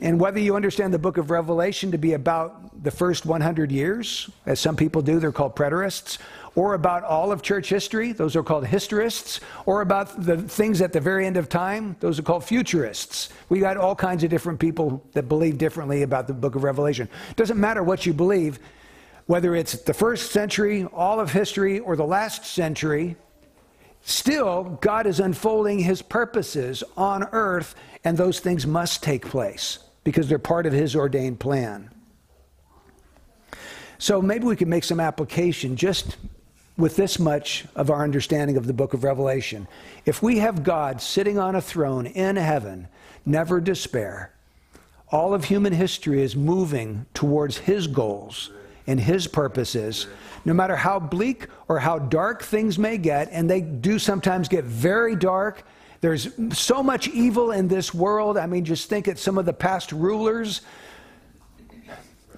and 0.01 0.19
whether 0.19 0.39
you 0.39 0.55
understand 0.55 0.93
the 0.93 0.99
book 0.99 1.17
of 1.17 1.29
Revelation 1.29 1.91
to 1.91 1.97
be 1.97 2.13
about 2.13 2.83
the 2.83 2.91
first 2.91 3.25
100 3.25 3.71
years, 3.71 4.29
as 4.45 4.59
some 4.59 4.75
people 4.75 5.01
do, 5.01 5.19
they're 5.19 5.31
called 5.31 5.55
preterists, 5.55 6.17
or 6.59 6.73
about 6.73 7.05
all 7.05 7.31
of 7.31 7.41
church 7.41 7.69
history, 7.69 8.11
those 8.11 8.35
are 8.35 8.43
called 8.43 8.65
historists, 8.65 9.39
or 9.65 9.79
about 9.79 10.25
the 10.25 10.35
things 10.35 10.81
at 10.81 10.91
the 10.91 10.99
very 10.99 11.25
end 11.25 11.37
of 11.37 11.47
time, 11.47 11.95
those 12.01 12.19
are 12.19 12.21
called 12.21 12.43
futurists. 12.43 13.29
We 13.47 13.61
got 13.61 13.77
all 13.77 13.95
kinds 13.95 14.25
of 14.25 14.29
different 14.29 14.59
people 14.59 15.01
that 15.13 15.29
believe 15.29 15.57
differently 15.57 16.03
about 16.03 16.27
the 16.27 16.33
book 16.33 16.55
of 16.55 16.65
Revelation. 16.65 17.07
Doesn't 17.37 17.57
matter 17.57 17.81
what 17.81 18.05
you 18.05 18.11
believe, 18.11 18.59
whether 19.25 19.55
it's 19.55 19.71
the 19.83 19.93
first 19.93 20.33
century, 20.33 20.83
all 20.83 21.21
of 21.21 21.31
history, 21.31 21.79
or 21.79 21.95
the 21.95 22.03
last 22.03 22.43
century, 22.43 23.15
still 24.01 24.77
God 24.81 25.07
is 25.07 25.21
unfolding 25.21 25.79
his 25.79 26.01
purposes 26.01 26.83
on 26.97 27.23
earth, 27.31 27.73
and 28.03 28.17
those 28.17 28.41
things 28.41 28.67
must 28.67 29.01
take 29.01 29.25
place 29.25 29.79
because 30.03 30.27
they're 30.27 30.37
part 30.37 30.65
of 30.65 30.73
his 30.73 30.93
ordained 30.93 31.39
plan. 31.39 31.89
So 33.97 34.21
maybe 34.21 34.43
we 34.43 34.57
can 34.57 34.67
make 34.67 34.83
some 34.83 34.99
application 34.99 35.77
just 35.77 36.17
with 36.79 36.95
this 36.95 37.19
much 37.19 37.65
of 37.75 37.89
our 37.89 38.03
understanding 38.03 38.55
of 38.55 38.65
the 38.65 38.73
book 38.73 38.93
of 38.93 39.03
Revelation. 39.03 39.67
If 40.05 40.23
we 40.23 40.39
have 40.39 40.63
God 40.63 41.01
sitting 41.01 41.37
on 41.37 41.55
a 41.55 41.61
throne 41.61 42.05
in 42.05 42.37
heaven, 42.37 42.87
never 43.25 43.59
despair. 43.59 44.31
All 45.11 45.33
of 45.33 45.43
human 45.43 45.73
history 45.73 46.21
is 46.21 46.35
moving 46.35 47.05
towards 47.13 47.57
his 47.57 47.85
goals 47.85 48.51
and 48.87 48.99
his 48.99 49.27
purposes, 49.27 50.07
no 50.45 50.53
matter 50.53 50.75
how 50.75 50.99
bleak 50.99 51.47
or 51.67 51.79
how 51.79 51.99
dark 51.99 52.43
things 52.43 52.79
may 52.79 52.97
get, 52.97 53.27
and 53.31 53.49
they 53.49 53.61
do 53.61 53.99
sometimes 53.99 54.47
get 54.47 54.63
very 54.63 55.15
dark. 55.15 55.63
There's 56.01 56.29
so 56.57 56.81
much 56.81 57.09
evil 57.09 57.51
in 57.51 57.67
this 57.67 57.93
world. 57.93 58.37
I 58.37 58.45
mean, 58.47 58.63
just 58.63 58.87
think 58.87 59.09
at 59.09 59.19
some 59.19 59.37
of 59.37 59.45
the 59.45 59.53
past 59.53 59.91
rulers 59.91 60.61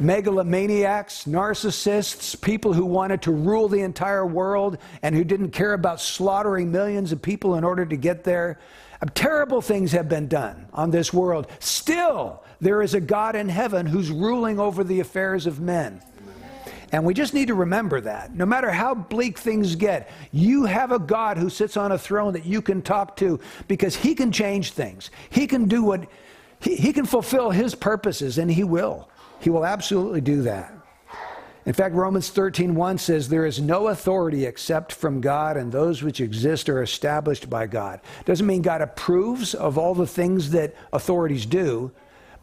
megalomaniacs, 0.01 1.27
narcissists, 1.27 2.39
people 2.41 2.73
who 2.73 2.85
wanted 2.85 3.21
to 3.21 3.31
rule 3.31 3.67
the 3.67 3.81
entire 3.81 4.25
world 4.25 4.77
and 5.01 5.15
who 5.15 5.23
didn't 5.23 5.51
care 5.51 5.73
about 5.73 6.01
slaughtering 6.01 6.71
millions 6.71 7.11
of 7.11 7.21
people 7.21 7.55
in 7.55 7.63
order 7.63 7.85
to 7.85 7.95
get 7.95 8.23
there. 8.23 8.59
Uh, 9.01 9.07
terrible 9.13 9.61
things 9.61 9.91
have 9.91 10.09
been 10.09 10.27
done 10.27 10.67
on 10.73 10.91
this 10.91 11.13
world. 11.13 11.47
Still, 11.59 12.43
there 12.59 12.81
is 12.81 12.93
a 12.93 13.01
God 13.01 13.35
in 13.35 13.49
heaven 13.49 13.85
who's 13.85 14.11
ruling 14.11 14.59
over 14.59 14.83
the 14.83 14.99
affairs 14.99 15.45
of 15.45 15.59
men. 15.59 16.01
And 16.91 17.05
we 17.05 17.13
just 17.13 17.33
need 17.33 17.47
to 17.47 17.55
remember 17.55 18.01
that. 18.01 18.35
No 18.35 18.45
matter 18.45 18.69
how 18.69 18.93
bleak 18.93 19.37
things 19.37 19.75
get, 19.75 20.11
you 20.33 20.65
have 20.65 20.91
a 20.91 20.99
God 20.99 21.37
who 21.37 21.49
sits 21.49 21.77
on 21.77 21.93
a 21.93 21.97
throne 21.97 22.33
that 22.33 22.45
you 22.45 22.61
can 22.61 22.81
talk 22.81 23.15
to 23.17 23.39
because 23.69 23.95
he 23.95 24.13
can 24.13 24.31
change 24.31 24.73
things. 24.73 25.09
He 25.29 25.47
can 25.47 25.69
do 25.69 25.83
what 25.83 26.09
he, 26.61 26.75
he 26.75 26.93
can 26.93 27.05
fulfill 27.05 27.49
his 27.49 27.75
purposes, 27.75 28.37
and 28.37 28.49
he 28.49 28.63
will. 28.63 29.09
He 29.41 29.49
will 29.49 29.65
absolutely 29.65 30.21
do 30.21 30.43
that. 30.43 30.73
In 31.65 31.73
fact, 31.73 31.93
Romans 31.93 32.29
13:1 32.31 32.97
says 32.97 33.29
there 33.29 33.45
is 33.45 33.61
no 33.61 33.89
authority 33.89 34.45
except 34.45 34.91
from 34.91 35.21
God 35.21 35.57
and 35.57 35.71
those 35.71 36.01
which 36.01 36.19
exist 36.19 36.69
are 36.69 36.81
established 36.81 37.49
by 37.49 37.67
God. 37.67 38.01
Doesn't 38.25 38.47
mean 38.47 38.61
God 38.61 38.81
approves 38.81 39.53
of 39.53 39.77
all 39.77 39.93
the 39.93 40.07
things 40.07 40.51
that 40.51 40.73
authorities 40.91 41.45
do, 41.45 41.91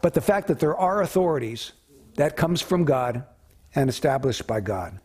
but 0.01 0.13
the 0.13 0.21
fact 0.21 0.47
that 0.47 0.59
there 0.59 0.77
are 0.77 1.01
authorities 1.01 1.73
that 2.15 2.37
comes 2.37 2.61
from 2.61 2.85
God 2.85 3.23
and 3.75 3.89
established 3.89 4.47
by 4.47 4.61
God. 4.61 4.99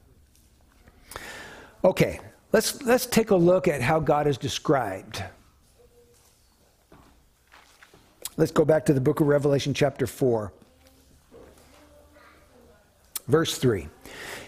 Okay, 1.85 2.21
let's 2.53 2.83
let's 2.83 3.07
take 3.07 3.31
a 3.31 3.37
look 3.37 3.67
at 3.67 3.83
how 3.83 3.99
God 3.99 4.29
is 4.29 4.39
described. 4.39 5.25
Let's 8.37 8.53
go 8.53 8.65
back 8.65 8.85
to 8.87 8.93
the 8.93 9.01
book 9.01 9.21
of 9.21 9.27
Revelation 9.27 9.75
chapter 9.75 10.07
4. 10.07 10.53
Verse 13.27 13.59
3 13.59 13.89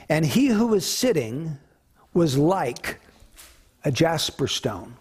And 0.09 0.25
he 0.25 0.49
who 0.49 0.69
was 0.69 0.87
sitting 0.87 1.59
was 2.13 2.37
like 2.37 3.01
a 3.85 3.91
jasper 3.91 4.49
stone 4.49 4.97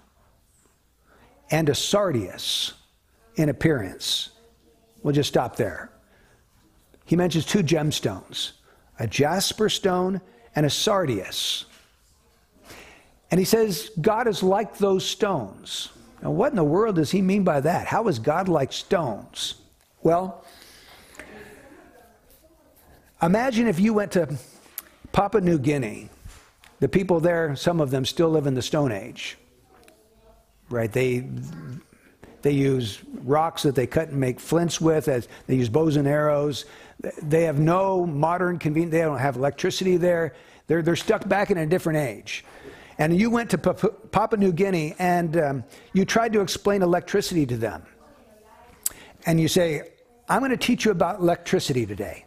and 1.51 1.69
a 1.69 1.75
sardius 1.75 2.73
in 3.35 3.49
appearance. 3.49 4.29
We'll 5.03 5.13
just 5.13 5.29
stop 5.29 5.55
there. 5.55 5.89
He 7.05 7.15
mentions 7.15 7.45
two 7.45 7.63
gemstones 7.63 8.53
a 8.97 9.07
jasper 9.07 9.69
stone 9.69 10.21
and 10.55 10.65
a 10.65 10.69
sardius. 10.69 11.65
And 13.29 13.39
he 13.39 13.45
says, 13.45 13.91
God 13.99 14.27
is 14.27 14.41
like 14.41 14.77
those 14.77 15.05
stones. 15.05 15.89
Now, 16.23 16.31
what 16.31 16.51
in 16.51 16.55
the 16.55 16.63
world 16.63 16.95
does 16.95 17.11
he 17.11 17.21
mean 17.21 17.43
by 17.43 17.59
that? 17.59 17.87
How 17.87 18.07
is 18.07 18.19
God 18.19 18.47
like 18.47 18.71
stones? 18.71 19.55
Well, 20.01 20.44
Imagine 23.21 23.67
if 23.67 23.79
you 23.79 23.93
went 23.93 24.11
to 24.13 24.37
Papua 25.11 25.41
New 25.41 25.57
Guinea. 25.57 26.09
The 26.79 26.89
people 26.89 27.19
there, 27.19 27.55
some 27.55 27.79
of 27.79 27.89
them 27.89 28.05
still 28.05 28.29
live 28.29 28.47
in 28.47 28.53
the 28.53 28.61
Stone 28.61 28.91
Age. 28.91 29.37
Right? 30.69 30.91
They 30.91 31.27
they 32.41 32.51
use 32.51 32.99
rocks 33.23 33.63
that 33.63 33.73
they 33.73 33.87
cut 33.87 34.09
and 34.09 34.19
make 34.19 34.39
flints 34.39 34.79
with. 34.79 35.07
As 35.07 35.27
they 35.47 35.55
use 35.55 35.69
bows 35.69 35.95
and 35.95 36.07
arrows. 36.07 36.65
They 37.21 37.43
have 37.43 37.59
no 37.59 38.05
modern 38.05 38.59
convenience. 38.59 38.91
They 38.91 39.01
don't 39.01 39.17
have 39.17 39.35
electricity 39.35 39.97
there. 39.97 40.35
They're 40.67 40.81
they're 40.81 40.95
stuck 40.95 41.27
back 41.27 41.49
in 41.49 41.57
a 41.57 41.65
different 41.65 41.99
age. 41.99 42.43
And 42.97 43.17
you 43.17 43.29
went 43.29 43.49
to 43.51 43.57
Papua 43.57 44.39
New 44.39 44.53
Guinea 44.53 44.95
and 44.99 45.37
um, 45.37 45.63
you 45.93 46.05
tried 46.05 46.33
to 46.33 46.41
explain 46.41 46.81
electricity 46.81 47.45
to 47.45 47.57
them. 47.57 47.83
And 49.25 49.39
you 49.39 49.47
say, 49.47 49.89
I'm 50.29 50.39
going 50.39 50.51
to 50.51 50.57
teach 50.57 50.85
you 50.85 50.91
about 50.91 51.19
electricity 51.19 51.85
today. 51.85 52.25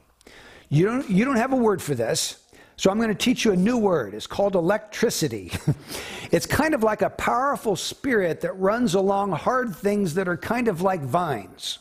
You 0.70 0.84
don't, 0.84 1.08
you 1.08 1.24
don't 1.24 1.36
have 1.36 1.52
a 1.52 1.56
word 1.56 1.80
for 1.80 1.94
this, 1.94 2.38
so 2.76 2.90
I'm 2.90 2.98
going 2.98 3.08
to 3.08 3.14
teach 3.14 3.44
you 3.44 3.52
a 3.52 3.56
new 3.56 3.78
word. 3.78 4.12
It's 4.12 4.26
called 4.26 4.54
electricity. 4.54 5.52
it's 6.30 6.46
kind 6.46 6.74
of 6.74 6.82
like 6.82 7.00
a 7.00 7.10
powerful 7.10 7.74
spirit 7.74 8.42
that 8.42 8.52
runs 8.58 8.94
along 8.94 9.32
hard 9.32 9.74
things 9.74 10.14
that 10.14 10.28
are 10.28 10.36
kind 10.36 10.68
of 10.68 10.82
like 10.82 11.00
vines. 11.00 11.78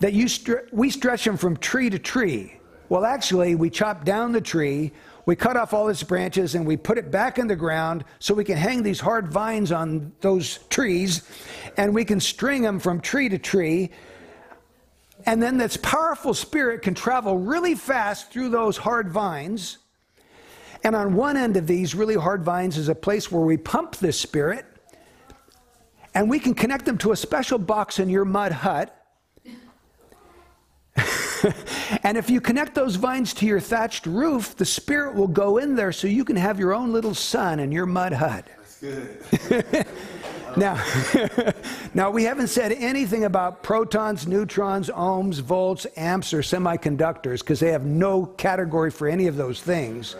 That 0.00 0.12
you 0.12 0.28
we 0.72 0.90
stretch 0.90 1.24
them 1.24 1.38
from 1.38 1.56
tree 1.56 1.88
to 1.88 1.98
tree. 1.98 2.60
Well, 2.90 3.04
actually, 3.04 3.54
we 3.54 3.70
chop 3.70 4.04
down 4.04 4.30
the 4.30 4.42
tree, 4.42 4.92
we 5.24 5.34
cut 5.34 5.56
off 5.56 5.72
all 5.72 5.88
its 5.88 6.02
branches, 6.02 6.54
and 6.54 6.66
we 6.66 6.76
put 6.76 6.98
it 6.98 7.10
back 7.10 7.38
in 7.38 7.46
the 7.46 7.56
ground 7.56 8.04
so 8.20 8.34
we 8.34 8.44
can 8.44 8.58
hang 8.58 8.82
these 8.82 9.00
hard 9.00 9.26
vines 9.26 9.72
on 9.72 10.12
those 10.20 10.58
trees, 10.68 11.28
and 11.78 11.92
we 11.94 12.04
can 12.04 12.20
string 12.20 12.62
them 12.62 12.78
from 12.78 13.00
tree 13.00 13.28
to 13.30 13.38
tree 13.38 13.90
and 15.26 15.42
then 15.42 15.58
this 15.58 15.76
powerful 15.76 16.32
spirit 16.32 16.82
can 16.82 16.94
travel 16.94 17.36
really 17.36 17.74
fast 17.74 18.30
through 18.30 18.48
those 18.48 18.76
hard 18.76 19.10
vines. 19.10 19.78
And 20.84 20.94
on 20.94 21.14
one 21.14 21.36
end 21.36 21.56
of 21.56 21.66
these 21.66 21.96
really 21.96 22.14
hard 22.14 22.44
vines 22.44 22.78
is 22.78 22.88
a 22.88 22.94
place 22.94 23.30
where 23.30 23.42
we 23.42 23.56
pump 23.56 23.96
this 23.96 24.18
spirit, 24.18 24.64
and 26.14 26.30
we 26.30 26.38
can 26.38 26.54
connect 26.54 26.84
them 26.84 26.96
to 26.98 27.10
a 27.10 27.16
special 27.16 27.58
box 27.58 27.98
in 27.98 28.08
your 28.08 28.24
mud 28.24 28.52
hut. 28.52 28.92
and 32.04 32.16
if 32.16 32.30
you 32.30 32.40
connect 32.40 32.74
those 32.74 32.94
vines 32.94 33.34
to 33.34 33.46
your 33.46 33.60
thatched 33.60 34.06
roof, 34.06 34.56
the 34.56 34.64
spirit 34.64 35.14
will 35.14 35.26
go 35.26 35.58
in 35.58 35.74
there 35.74 35.92
so 35.92 36.06
you 36.06 36.24
can 36.24 36.36
have 36.36 36.58
your 36.58 36.72
own 36.72 36.92
little 36.92 37.14
sun 37.14 37.58
in 37.58 37.72
your 37.72 37.84
mud 37.84 38.12
hut. 38.12 38.46
That's 38.80 38.80
good. 38.80 39.86
Now, 40.56 40.82
now 41.94 42.10
we 42.10 42.24
haven't 42.24 42.48
said 42.48 42.72
anything 42.72 43.24
about 43.24 43.62
protons, 43.62 44.26
neutrons, 44.26 44.88
ohms, 44.88 45.40
volts, 45.40 45.86
amps, 45.96 46.32
or 46.32 46.40
semiconductors 46.40 47.40
because 47.40 47.60
they 47.60 47.72
have 47.72 47.84
no 47.84 48.26
category 48.26 48.90
for 48.90 49.06
any 49.06 49.26
of 49.26 49.36
those 49.36 49.60
things. 49.60 50.16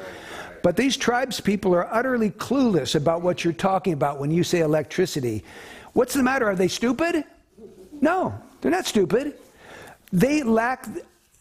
But 0.63 0.77
these 0.77 0.97
tribes 0.97 1.41
people 1.41 1.75
are 1.75 1.93
utterly 1.93 2.31
clueless 2.31 2.97
about 2.97 3.23
what 3.23 3.45
you're 3.45 3.53
talking 3.53 3.93
about 3.93 4.19
when 4.19 4.31
you 4.31 4.45
say 4.45 4.61
electricity. 4.61 5.43
What's 5.95 6.13
the 6.13 6.23
matter? 6.23 6.47
Are 6.47 6.57
they 6.57 6.69
stupid? 6.69 7.25
No, 8.01 8.35
they're 8.61 8.71
not 8.71 8.87
stupid. 8.87 9.39
They 10.13 10.43
lack 10.43 10.87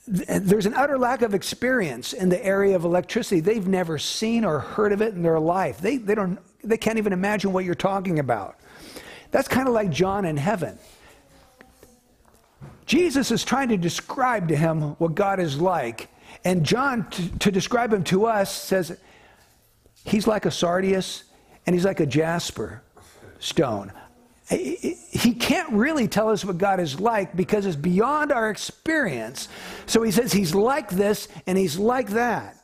there's 0.08 0.68
an 0.68 0.76
utter 0.76 1.00
lack 1.00 1.24
of 1.24 1.34
experience 1.34 2.14
in 2.14 2.30
the 2.30 2.44
area 2.46 2.76
of 2.76 2.86
electricity. 2.86 3.42
They've 3.42 3.68
never 3.68 3.98
seen 3.98 4.46
or 4.46 4.60
heard 4.60 4.92
of 4.92 5.02
it 5.02 5.16
in 5.16 5.24
their 5.24 5.40
life. 5.40 5.80
They, 5.80 5.98
they, 5.98 6.14
don't, 6.14 6.38
they 6.64 6.78
can't 6.78 7.00
even 7.00 7.12
imagine 7.12 7.52
what 7.52 7.66
you're 7.66 7.74
talking 7.74 8.20
about. 8.20 8.60
That's 9.32 9.48
kind 9.48 9.68
of 9.68 9.74
like 9.74 9.90
John 9.90 10.26
in 10.26 10.38
heaven. 10.38 10.78
Jesus 12.86 13.32
is 13.32 13.44
trying 13.44 13.70
to 13.70 13.78
describe 13.78 14.48
to 14.50 14.56
him 14.56 14.96
what 14.98 15.16
God 15.16 15.40
is 15.40 15.60
like. 15.60 16.10
And 16.44 16.64
John, 16.64 17.10
to, 17.10 17.40
to 17.40 17.52
describe 17.52 17.92
him 17.92 18.04
to 18.06 18.26
us, 18.26 18.54
says 18.54 18.98
he's 20.04 20.28
like 20.28 20.46
a 20.46 20.52
sardius 20.52 21.24
and 21.66 21.74
he's 21.74 21.86
like 21.86 22.00
a 22.00 22.06
jasper 22.06 22.84
stone. 23.40 23.92
He 24.48 25.34
can't 25.34 25.74
really 25.74 26.08
tell 26.08 26.30
us 26.30 26.46
what 26.46 26.60
God 26.60 26.80
is 26.80 27.00
like 27.00 27.36
because 27.36 27.66
it's 27.66 27.76
beyond 27.76 28.32
our 28.32 28.52
experience. 28.52 29.50
So 29.88 30.04
he 30.04 30.12
says 30.12 30.32
he's 30.32 30.54
like 30.54 30.90
this 30.90 31.28
and 31.48 31.58
he's 31.58 31.80
like 31.80 32.10
that. 32.10 32.58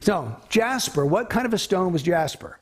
So, 0.00 0.36
jasper, 0.50 1.06
what 1.06 1.30
kind 1.30 1.46
of 1.46 1.54
a 1.54 1.58
stone 1.58 1.92
was 1.92 2.02
jasper? 2.02 2.59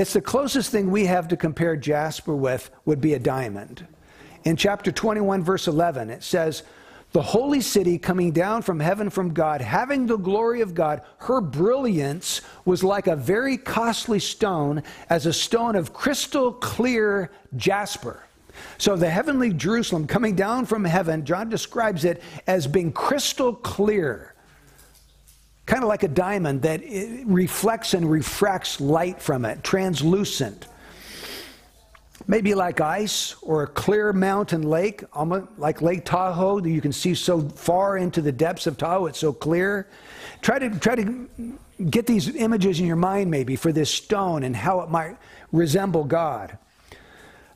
It's 0.00 0.14
the 0.14 0.22
closest 0.22 0.70
thing 0.70 0.90
we 0.90 1.04
have 1.04 1.28
to 1.28 1.36
compare 1.36 1.76
jasper 1.76 2.34
with 2.34 2.70
would 2.86 3.02
be 3.02 3.12
a 3.12 3.18
diamond. 3.18 3.86
In 4.44 4.56
chapter 4.56 4.90
21, 4.90 5.44
verse 5.44 5.68
11, 5.68 6.08
it 6.08 6.22
says, 6.22 6.62
The 7.12 7.20
holy 7.20 7.60
city 7.60 7.98
coming 7.98 8.32
down 8.32 8.62
from 8.62 8.80
heaven 8.80 9.10
from 9.10 9.34
God, 9.34 9.60
having 9.60 10.06
the 10.06 10.16
glory 10.16 10.62
of 10.62 10.72
God, 10.72 11.02
her 11.18 11.42
brilliance 11.42 12.40
was 12.64 12.82
like 12.82 13.08
a 13.08 13.14
very 13.14 13.58
costly 13.58 14.20
stone, 14.20 14.82
as 15.10 15.26
a 15.26 15.34
stone 15.34 15.76
of 15.76 15.92
crystal 15.92 16.50
clear 16.50 17.30
jasper. 17.56 18.24
So 18.78 18.96
the 18.96 19.10
heavenly 19.10 19.52
Jerusalem 19.52 20.06
coming 20.06 20.34
down 20.34 20.64
from 20.64 20.82
heaven, 20.82 21.26
John 21.26 21.50
describes 21.50 22.06
it 22.06 22.22
as 22.46 22.66
being 22.66 22.90
crystal 22.90 23.54
clear 23.54 24.34
kind 25.70 25.84
of 25.84 25.88
like 25.88 26.02
a 26.02 26.08
diamond 26.08 26.62
that 26.62 26.82
reflects 27.26 27.94
and 27.94 28.10
refracts 28.10 28.80
light 28.80 29.22
from 29.22 29.44
it, 29.44 29.62
translucent. 29.62 30.66
Maybe 32.26 32.56
like 32.56 32.80
ice 32.80 33.36
or 33.40 33.62
a 33.62 33.66
clear 33.68 34.12
mountain 34.12 34.62
lake, 34.62 35.04
like 35.58 35.80
Lake 35.80 36.04
Tahoe, 36.04 36.58
that 36.58 36.68
you 36.68 36.80
can 36.80 36.90
see 36.90 37.14
so 37.14 37.42
far 37.50 37.98
into 37.98 38.20
the 38.20 38.32
depths 38.32 38.66
of 38.66 38.78
Tahoe, 38.78 39.06
it's 39.06 39.20
so 39.20 39.32
clear. 39.32 39.86
Try 40.42 40.58
to, 40.58 40.70
try 40.76 40.96
to 40.96 41.28
get 41.88 42.04
these 42.04 42.34
images 42.34 42.80
in 42.80 42.86
your 42.86 42.96
mind, 42.96 43.30
maybe, 43.30 43.54
for 43.54 43.70
this 43.70 43.94
stone 43.94 44.42
and 44.42 44.56
how 44.56 44.80
it 44.80 44.90
might 44.90 45.16
resemble 45.52 46.02
God. 46.02 46.58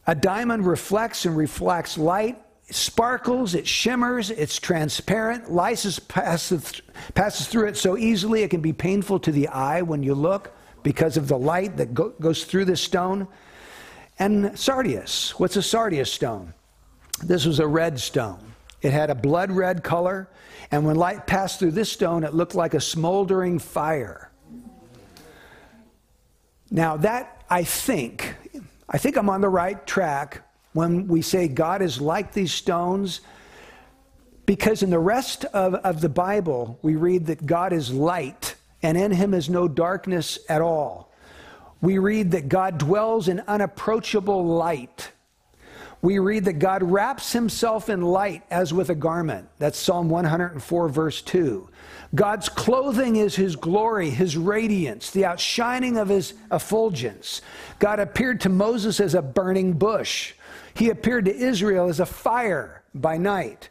A 0.07 0.15
diamond 0.15 0.65
reflects 0.69 1.27
and 1.27 1.37
reflects 1.37 1.99
light 1.99 2.41
sparkles, 2.71 3.55
it 3.55 3.67
shimmers, 3.67 4.31
it's 4.31 4.59
transparent. 4.59 5.51
Light 5.51 5.99
passes, 6.09 6.81
passes 7.15 7.47
through 7.47 7.69
it 7.69 7.77
so 7.77 7.97
easily 7.97 8.43
it 8.43 8.51
can 8.51 8.61
be 8.61 8.73
painful 8.73 9.19
to 9.21 9.33
the 9.33 9.49
eye 9.49 9.83
when 9.83 10.03
you 10.03 10.15
look 10.15 10.57
because 10.83 11.17
of 11.17 11.29
the 11.29 11.39
light 11.39 11.77
that 11.77 11.95
go, 11.95 12.11
goes 12.21 12.45
through 12.45 12.65
this 12.65 12.81
stone. 12.81 13.29
And 14.19 14.59
sardius, 14.59 15.39
what's 15.39 15.57
a 15.57 15.63
sardius 15.63 16.13
stone? 16.13 16.55
This 17.23 17.45
was 17.45 17.59
a 17.59 17.67
red 17.67 17.99
stone. 17.99 18.55
It 18.83 18.93
had 18.93 19.11
a 19.11 19.15
blood 19.15 19.51
red 19.51 19.83
color, 19.83 20.29
and 20.71 20.85
when 20.85 20.97
light 20.97 21.27
passed 21.27 21.59
through 21.59 21.71
this 21.73 21.91
stone, 21.91 22.23
it 22.23 22.35
looked 22.35 22.55
like 22.55 22.75
a 22.75 22.81
smoldering 22.81 23.59
fire. 23.59 24.31
Now, 26.71 26.97
that 26.99 27.45
I 27.49 27.65
think, 27.65 28.35
I 28.89 28.99
think 28.99 29.17
I'm 29.17 29.31
on 29.31 29.41
the 29.41 29.49
right 29.49 29.87
track 29.87 30.44
when 30.75 31.09
we 31.09 31.23
say 31.23 31.49
God 31.49 31.81
is 31.81 32.01
like 32.01 32.33
these 32.33 32.53
stones, 32.53 33.21
because 34.45 34.83
in 34.83 34.91
the 34.91 34.99
rest 34.99 35.47
of, 35.47 35.75
of 35.77 36.03
the 36.03 36.09
Bible, 36.09 36.79
we 36.83 36.97
read 36.97 37.27
that 37.27 37.47
God 37.47 37.73
is 37.73 37.91
light, 37.91 38.57
and 38.83 38.99
in 38.99 39.13
him 39.13 39.33
is 39.33 39.49
no 39.49 39.67
darkness 39.67 40.39
at 40.49 40.61
all. 40.61 41.13
We 41.81 41.99
read 41.99 42.33
that 42.33 42.49
God 42.49 42.79
dwells 42.79 43.29
in 43.29 43.41
unapproachable 43.41 44.45
light. 44.45 45.13
We 46.03 46.19
read 46.19 46.45
that 46.47 46.59
God 46.59 46.83
wraps 46.83 47.33
himself 47.33 47.89
in 47.89 48.03
light 48.03 48.43
as 48.51 48.75
with 48.75 48.91
a 48.91 48.95
garment. 48.95 49.49
That's 49.59 49.79
Psalm 49.79 50.11
104, 50.11 50.89
verse 50.89 51.23
2. 51.23 51.69
God's 52.15 52.49
clothing 52.49 53.17
is 53.17 53.37
his 53.37 53.57
glory, 53.57 54.11
his 54.11 54.37
radiance, 54.37 55.11
the 55.11 55.25
outshining 55.25 55.97
of 55.97 56.09
his 56.09 56.35
effulgence. 56.53 57.43
God 57.79 58.01
appeared 58.01 58.41
to 58.43 58.49
Moses 58.49 59.01
as 59.01 59.15
a 59.15 59.23
burning 59.23 59.73
bush. 59.73 60.35
He 60.75 60.91
appeared 60.91 61.27
to 61.27 61.37
Israel 61.37 61.89
as 61.89 62.01
a 62.01 62.07
fire 62.07 62.83
by 62.95 63.17
night. 63.17 63.69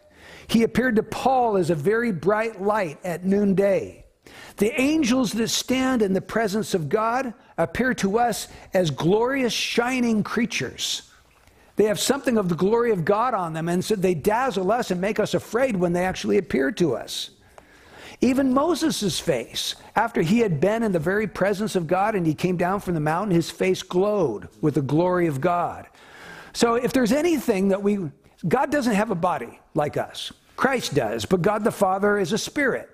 He 0.47 0.63
appeared 0.63 0.95
to 0.97 1.03
Paul 1.03 1.57
as 1.57 1.69
a 1.69 1.75
very 1.75 2.11
bright 2.11 2.61
light 2.61 2.99
at 3.03 3.25
noonday. 3.25 4.05
The 4.57 4.79
angels 4.79 5.33
that 5.33 5.49
stand 5.49 6.01
in 6.01 6.13
the 6.13 6.21
presence 6.21 6.73
of 6.73 6.89
God 6.89 7.33
appear 7.57 7.93
to 7.95 8.19
us 8.19 8.47
as 8.73 8.91
glorious, 8.91 9.53
shining 9.53 10.23
creatures. 10.23 11.09
They 11.75 11.85
have 11.85 11.99
something 11.99 12.37
of 12.37 12.49
the 12.49 12.55
glory 12.55 12.91
of 12.91 13.03
God 13.03 13.33
on 13.33 13.53
them, 13.53 13.67
and 13.67 13.83
so 13.83 13.95
they 13.95 14.13
dazzle 14.13 14.71
us 14.71 14.91
and 14.91 15.01
make 15.01 15.19
us 15.19 15.33
afraid 15.33 15.75
when 15.75 15.93
they 15.93 16.05
actually 16.05 16.37
appear 16.37 16.71
to 16.73 16.95
us. 16.95 17.31
Even 18.21 18.53
Moses' 18.53 19.19
face, 19.19 19.75
after 19.95 20.21
he 20.21 20.39
had 20.39 20.61
been 20.61 20.83
in 20.83 20.91
the 20.91 20.99
very 20.99 21.27
presence 21.27 21.75
of 21.75 21.87
God 21.87 22.15
and 22.15 22.25
he 22.25 22.35
came 22.35 22.57
down 22.57 22.79
from 22.79 22.93
the 22.93 22.99
mountain, 22.99 23.35
his 23.35 23.49
face 23.49 23.81
glowed 23.83 24.47
with 24.61 24.75
the 24.75 24.81
glory 24.81 25.27
of 25.27 25.41
God. 25.41 25.87
So 26.53 26.75
if 26.75 26.93
there's 26.93 27.11
anything 27.11 27.69
that 27.69 27.81
we, 27.81 27.99
God 28.47 28.71
doesn't 28.71 28.93
have 28.93 29.11
a 29.11 29.15
body 29.15 29.59
like 29.73 29.97
us. 29.97 30.31
Christ 30.55 30.93
does, 30.93 31.25
but 31.25 31.41
God 31.41 31.63
the 31.63 31.71
Father 31.71 32.17
is 32.19 32.31
a 32.31 32.37
spirit. 32.37 32.89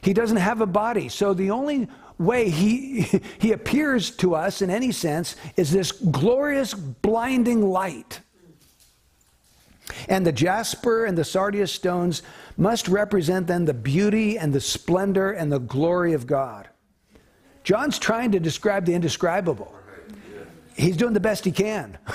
He 0.00 0.12
doesn't 0.12 0.38
have 0.38 0.60
a 0.60 0.66
body. 0.66 1.08
So 1.08 1.34
the 1.34 1.50
only 1.50 1.88
way 2.18 2.48
he, 2.48 3.02
he 3.38 3.52
appears 3.52 4.10
to 4.16 4.34
us 4.34 4.62
in 4.62 4.70
any 4.70 4.92
sense 4.92 5.36
is 5.56 5.70
this 5.70 5.92
glorious, 5.92 6.74
blinding 6.74 7.62
light. 7.62 8.20
And 10.08 10.26
the 10.26 10.32
jasper 10.32 11.04
and 11.04 11.18
the 11.18 11.24
sardius 11.24 11.72
stones 11.72 12.22
must 12.56 12.88
represent 12.88 13.46
then 13.46 13.66
the 13.66 13.74
beauty 13.74 14.38
and 14.38 14.52
the 14.52 14.60
splendor 14.60 15.32
and 15.32 15.52
the 15.52 15.58
glory 15.58 16.12
of 16.14 16.26
God. 16.26 16.68
John's 17.62 17.98
trying 17.98 18.32
to 18.32 18.40
describe 18.40 18.86
the 18.86 18.94
indescribable. 18.94 19.74
He's 20.76 20.96
doing 20.96 21.12
the 21.12 21.20
best 21.20 21.44
he 21.44 21.52
can. 21.52 21.98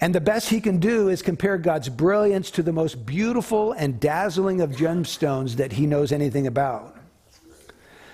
And 0.00 0.14
the 0.14 0.20
best 0.20 0.48
he 0.48 0.60
can 0.60 0.78
do 0.78 1.08
is 1.08 1.22
compare 1.22 1.56
God's 1.56 1.88
brilliance 1.88 2.50
to 2.52 2.62
the 2.62 2.72
most 2.72 3.06
beautiful 3.06 3.72
and 3.72 4.00
dazzling 4.00 4.60
of 4.60 4.70
gemstones 4.72 5.56
that 5.56 5.72
he 5.72 5.86
knows 5.86 6.12
anything 6.12 6.46
about. 6.46 6.96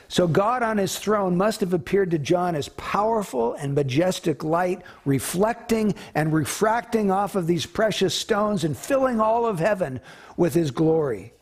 So, 0.09 0.27
God 0.27 0.65
on 0.65 0.77
his 0.77 0.99
throne 0.99 1.37
must 1.37 1.61
have 1.61 1.73
appeared 1.73 2.11
to 2.11 2.19
John 2.19 2.57
as 2.57 2.69
powerful 2.71 3.55
and 3.55 3.77
majestic 3.77 4.43
light, 4.43 4.83
reflecting 5.05 5.95
and 6.17 6.33
refracting 6.33 7.13
off 7.13 7.37
of 7.37 7.47
these 7.47 7.65
precious 7.65 8.13
stones 8.13 8.65
and 8.65 8.77
filling 8.77 9.21
all 9.21 9.47
of 9.47 9.61
heaven 9.61 10.01
with 10.37 10.53
his 10.53 10.73
glory. 10.73 11.33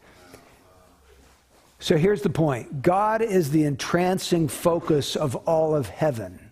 So, 1.79 1.96
here's 1.96 2.20
the 2.20 2.29
point 2.29 2.83
God 2.83 3.22
is 3.22 3.51
the 3.51 3.64
entrancing 3.64 4.48
focus 4.48 5.16
of 5.16 5.35
all 5.35 5.74
of 5.74 5.88
heaven 5.88 6.47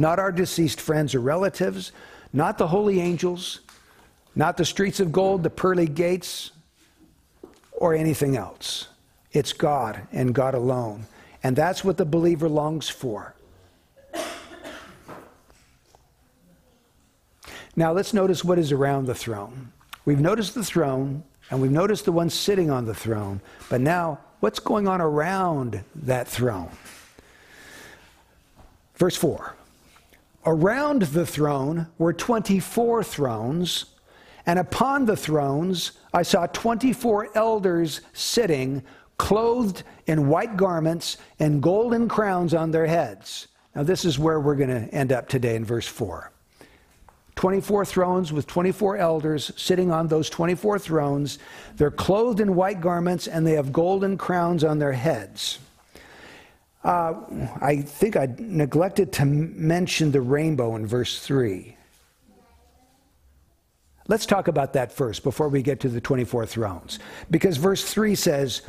not 0.00 0.18
our 0.18 0.32
deceased 0.32 0.80
friends 0.80 1.14
or 1.14 1.20
relatives, 1.20 1.92
not 2.32 2.56
the 2.56 2.66
holy 2.66 3.00
angels, 3.00 3.60
not 4.34 4.56
the 4.56 4.64
streets 4.64 4.98
of 4.98 5.12
gold, 5.12 5.42
the 5.42 5.50
pearly 5.50 5.86
gates, 5.86 6.52
or 7.72 7.94
anything 7.94 8.36
else. 8.36 8.88
It's 9.32 9.52
God 9.52 10.06
and 10.12 10.34
God 10.34 10.54
alone. 10.54 11.06
And 11.42 11.54
that's 11.54 11.84
what 11.84 11.96
the 11.96 12.04
believer 12.04 12.48
longs 12.48 12.88
for. 12.88 13.34
Now 17.76 17.92
let's 17.92 18.12
notice 18.12 18.42
what 18.42 18.58
is 18.58 18.72
around 18.72 19.06
the 19.06 19.14
throne. 19.14 19.72
We've 20.04 20.20
noticed 20.20 20.54
the 20.54 20.64
throne, 20.64 21.22
and 21.50 21.60
we've 21.60 21.70
noticed 21.70 22.04
the 22.04 22.12
one 22.12 22.30
sitting 22.30 22.70
on 22.70 22.84
the 22.84 22.94
throne, 22.94 23.40
but 23.68 23.80
now 23.80 24.18
what's 24.40 24.58
going 24.58 24.88
on 24.88 25.00
around 25.00 25.82
that 25.94 26.26
throne? 26.26 26.70
Verse 28.96 29.16
4 29.16 29.54
Around 30.46 31.02
the 31.02 31.26
throne 31.26 31.86
were 31.98 32.14
24 32.14 33.04
thrones, 33.04 33.84
and 34.46 34.58
upon 34.58 35.04
the 35.04 35.16
thrones 35.16 35.92
I 36.14 36.22
saw 36.22 36.46
24 36.46 37.28
elders 37.34 38.00
sitting, 38.14 38.82
clothed 39.18 39.82
in 40.06 40.28
white 40.28 40.56
garments 40.56 41.18
and 41.38 41.62
golden 41.62 42.08
crowns 42.08 42.54
on 42.54 42.70
their 42.70 42.86
heads. 42.86 43.48
Now, 43.74 43.82
this 43.82 44.04
is 44.06 44.18
where 44.18 44.40
we're 44.40 44.56
going 44.56 44.70
to 44.70 44.94
end 44.94 45.12
up 45.12 45.28
today 45.28 45.56
in 45.56 45.64
verse 45.64 45.86
4. 45.86 46.32
24 47.36 47.84
thrones 47.84 48.32
with 48.32 48.46
24 48.46 48.96
elders 48.96 49.52
sitting 49.56 49.90
on 49.90 50.08
those 50.08 50.28
24 50.30 50.78
thrones. 50.78 51.38
They're 51.76 51.90
clothed 51.90 52.40
in 52.40 52.54
white 52.54 52.80
garments 52.80 53.28
and 53.28 53.46
they 53.46 53.52
have 53.52 53.72
golden 53.72 54.16
crowns 54.16 54.64
on 54.64 54.78
their 54.78 54.92
heads. 54.92 55.58
Uh, 56.82 57.14
I 57.60 57.82
think 57.82 58.16
I 58.16 58.28
neglected 58.38 59.12
to 59.14 59.24
mention 59.24 60.12
the 60.12 60.20
rainbow 60.20 60.76
in 60.76 60.86
verse 60.86 61.20
3. 61.20 61.76
Let's 64.08 64.26
talk 64.26 64.48
about 64.48 64.72
that 64.72 64.90
first 64.90 65.22
before 65.22 65.48
we 65.48 65.62
get 65.62 65.78
to 65.80 65.88
the 65.88 66.00
24 66.00 66.46
thrones. 66.46 66.98
Because 67.30 67.58
verse 67.58 67.84
3 67.84 68.14
says, 68.14 68.62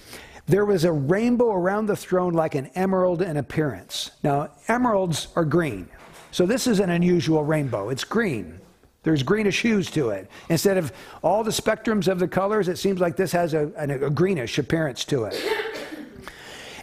There 0.45 0.65
was 0.65 0.83
a 0.83 0.91
rainbow 0.91 1.51
around 1.51 1.87
the 1.87 1.95
throne 1.95 2.33
like 2.33 2.53
an 2.53 2.67
emerald 2.75 3.21
in 3.21 3.37
appearance. 3.37 4.11
Now, 4.23 4.51
emeralds 4.67 5.29
are 5.35 5.45
green. 5.45 5.87
So 6.31 6.45
this 6.45 6.67
is 6.67 6.79
an 6.79 6.89
unusual 6.89 7.43
rainbow. 7.43 7.89
It's 7.89 8.03
green. 8.03 8.59
There's 9.03 9.23
greenish 9.23 9.61
hues 9.61 9.89
to 9.91 10.09
it. 10.09 10.29
Instead 10.49 10.77
of 10.77 10.93
all 11.23 11.43
the 11.43 11.51
spectrums 11.51 12.07
of 12.07 12.19
the 12.19 12.27
colors, 12.27 12.67
it 12.67 12.77
seems 12.77 12.99
like 12.99 13.15
this 13.15 13.31
has 13.31 13.53
a, 13.53 13.71
a, 13.77 14.05
a 14.05 14.09
greenish 14.09 14.59
appearance 14.59 15.05
to 15.05 15.23
it. 15.23 15.41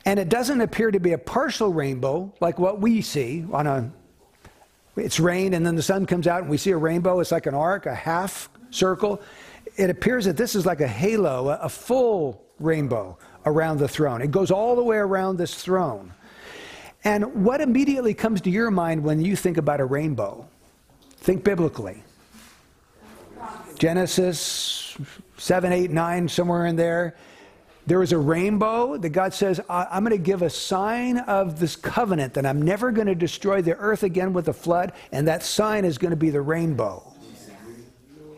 And 0.08 0.18
it 0.18 0.30
doesn't 0.30 0.62
appear 0.62 0.90
to 0.90 0.98
be 0.98 1.12
a 1.12 1.18
partial 1.18 1.70
rainbow 1.70 2.32
like 2.40 2.58
what 2.58 2.80
we 2.80 3.02
see 3.02 3.44
on 3.52 3.66
a 3.66 3.92
it's 4.96 5.20
rain 5.20 5.52
and 5.52 5.66
then 5.66 5.76
the 5.76 5.82
sun 5.82 6.06
comes 6.06 6.26
out 6.26 6.40
and 6.40 6.48
we 6.48 6.56
see 6.56 6.70
a 6.70 6.78
rainbow. 6.78 7.20
It's 7.20 7.30
like 7.30 7.44
an 7.44 7.54
arc, 7.54 7.84
a 7.84 7.94
half 7.94 8.48
circle. 8.70 9.20
It 9.76 9.90
appears 9.90 10.24
that 10.24 10.38
this 10.38 10.54
is 10.54 10.64
like 10.64 10.80
a 10.80 10.88
halo, 10.88 11.50
a 11.50 11.68
full 11.68 12.42
rainbow 12.58 13.18
around 13.44 13.80
the 13.80 13.86
throne. 13.86 14.22
It 14.22 14.30
goes 14.30 14.50
all 14.50 14.74
the 14.76 14.82
way 14.82 14.96
around 14.96 15.36
this 15.36 15.62
throne. 15.62 16.14
And 17.04 17.44
what 17.44 17.60
immediately 17.60 18.14
comes 18.14 18.40
to 18.40 18.50
your 18.50 18.70
mind 18.70 19.04
when 19.04 19.20
you 19.20 19.36
think 19.36 19.58
about 19.58 19.78
a 19.78 19.84
rainbow? 19.84 20.48
Think 21.18 21.44
biblically. 21.44 22.02
Genesis 23.78 24.96
7, 25.36 25.70
8, 25.70 25.90
9, 25.90 26.28
somewhere 26.28 26.64
in 26.64 26.76
there. 26.76 27.14
There 27.88 28.00
was 28.00 28.12
a 28.12 28.18
rainbow 28.18 28.98
that 28.98 29.08
God 29.08 29.32
says, 29.32 29.62
I'm 29.66 30.04
going 30.04 30.14
to 30.14 30.22
give 30.22 30.42
a 30.42 30.50
sign 30.50 31.20
of 31.20 31.58
this 31.58 31.74
covenant 31.74 32.34
that 32.34 32.44
I'm 32.44 32.60
never 32.60 32.90
going 32.90 33.06
to 33.06 33.14
destroy 33.14 33.62
the 33.62 33.76
earth 33.78 34.02
again 34.02 34.34
with 34.34 34.48
a 34.48 34.52
flood, 34.52 34.92
and 35.10 35.26
that 35.26 35.42
sign 35.42 35.86
is 35.86 35.96
going 35.96 36.10
to 36.10 36.16
be 36.16 36.28
the 36.28 36.42
rainbow. 36.42 37.02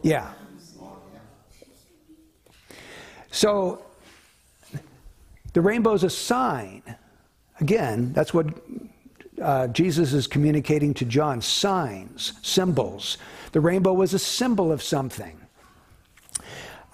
Yeah. 0.02 0.30
So 3.32 3.84
the 5.52 5.60
rainbow 5.60 5.94
is 5.94 6.04
a 6.04 6.10
sign. 6.10 6.84
Again, 7.60 8.12
that's 8.12 8.32
what 8.32 8.54
uh, 9.42 9.66
Jesus 9.66 10.12
is 10.12 10.28
communicating 10.28 10.94
to 10.94 11.04
John 11.04 11.42
signs, 11.42 12.34
symbols. 12.42 13.18
The 13.50 13.60
rainbow 13.60 13.94
was 13.94 14.14
a 14.14 14.18
symbol 14.20 14.70
of 14.70 14.80
something. 14.80 15.40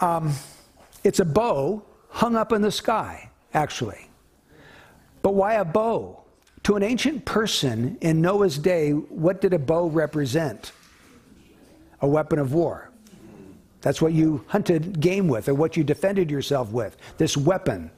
Um, 0.01 0.33
it's 1.05 1.21
a 1.21 1.27
bow 1.27 1.83
hung 2.17 2.35
up 2.35 2.51
in 2.51 2.63
the 2.63 2.73
sky, 2.73 3.29
actually. 3.53 4.09
But 5.21 5.35
why 5.35 5.57
a 5.57 5.67
bow? 5.67 6.23
To 6.63 6.75
an 6.75 6.83
ancient 6.83 7.27
person 7.27 7.99
in 8.01 8.23
Noah's 8.23 8.57
day, 8.57 8.93
what 8.93 9.43
did 9.43 9.53
a 9.53 9.59
bow 9.59 9.89
represent? 9.89 10.73
A 12.01 12.09
weapon 12.09 12.39
of 12.39 12.55
war. 12.55 12.91
That's 13.83 14.01
what 14.01 14.15
you 14.15 14.43
hunted 14.49 14.99
game 14.99 15.29
with, 15.29 15.47
or 15.51 15.55
what 15.55 15.77
you 15.77 15.85
defended 15.85 16.31
yourself 16.31 16.73
with, 16.73 16.97
this 17.19 17.37
weapon. 17.37 17.91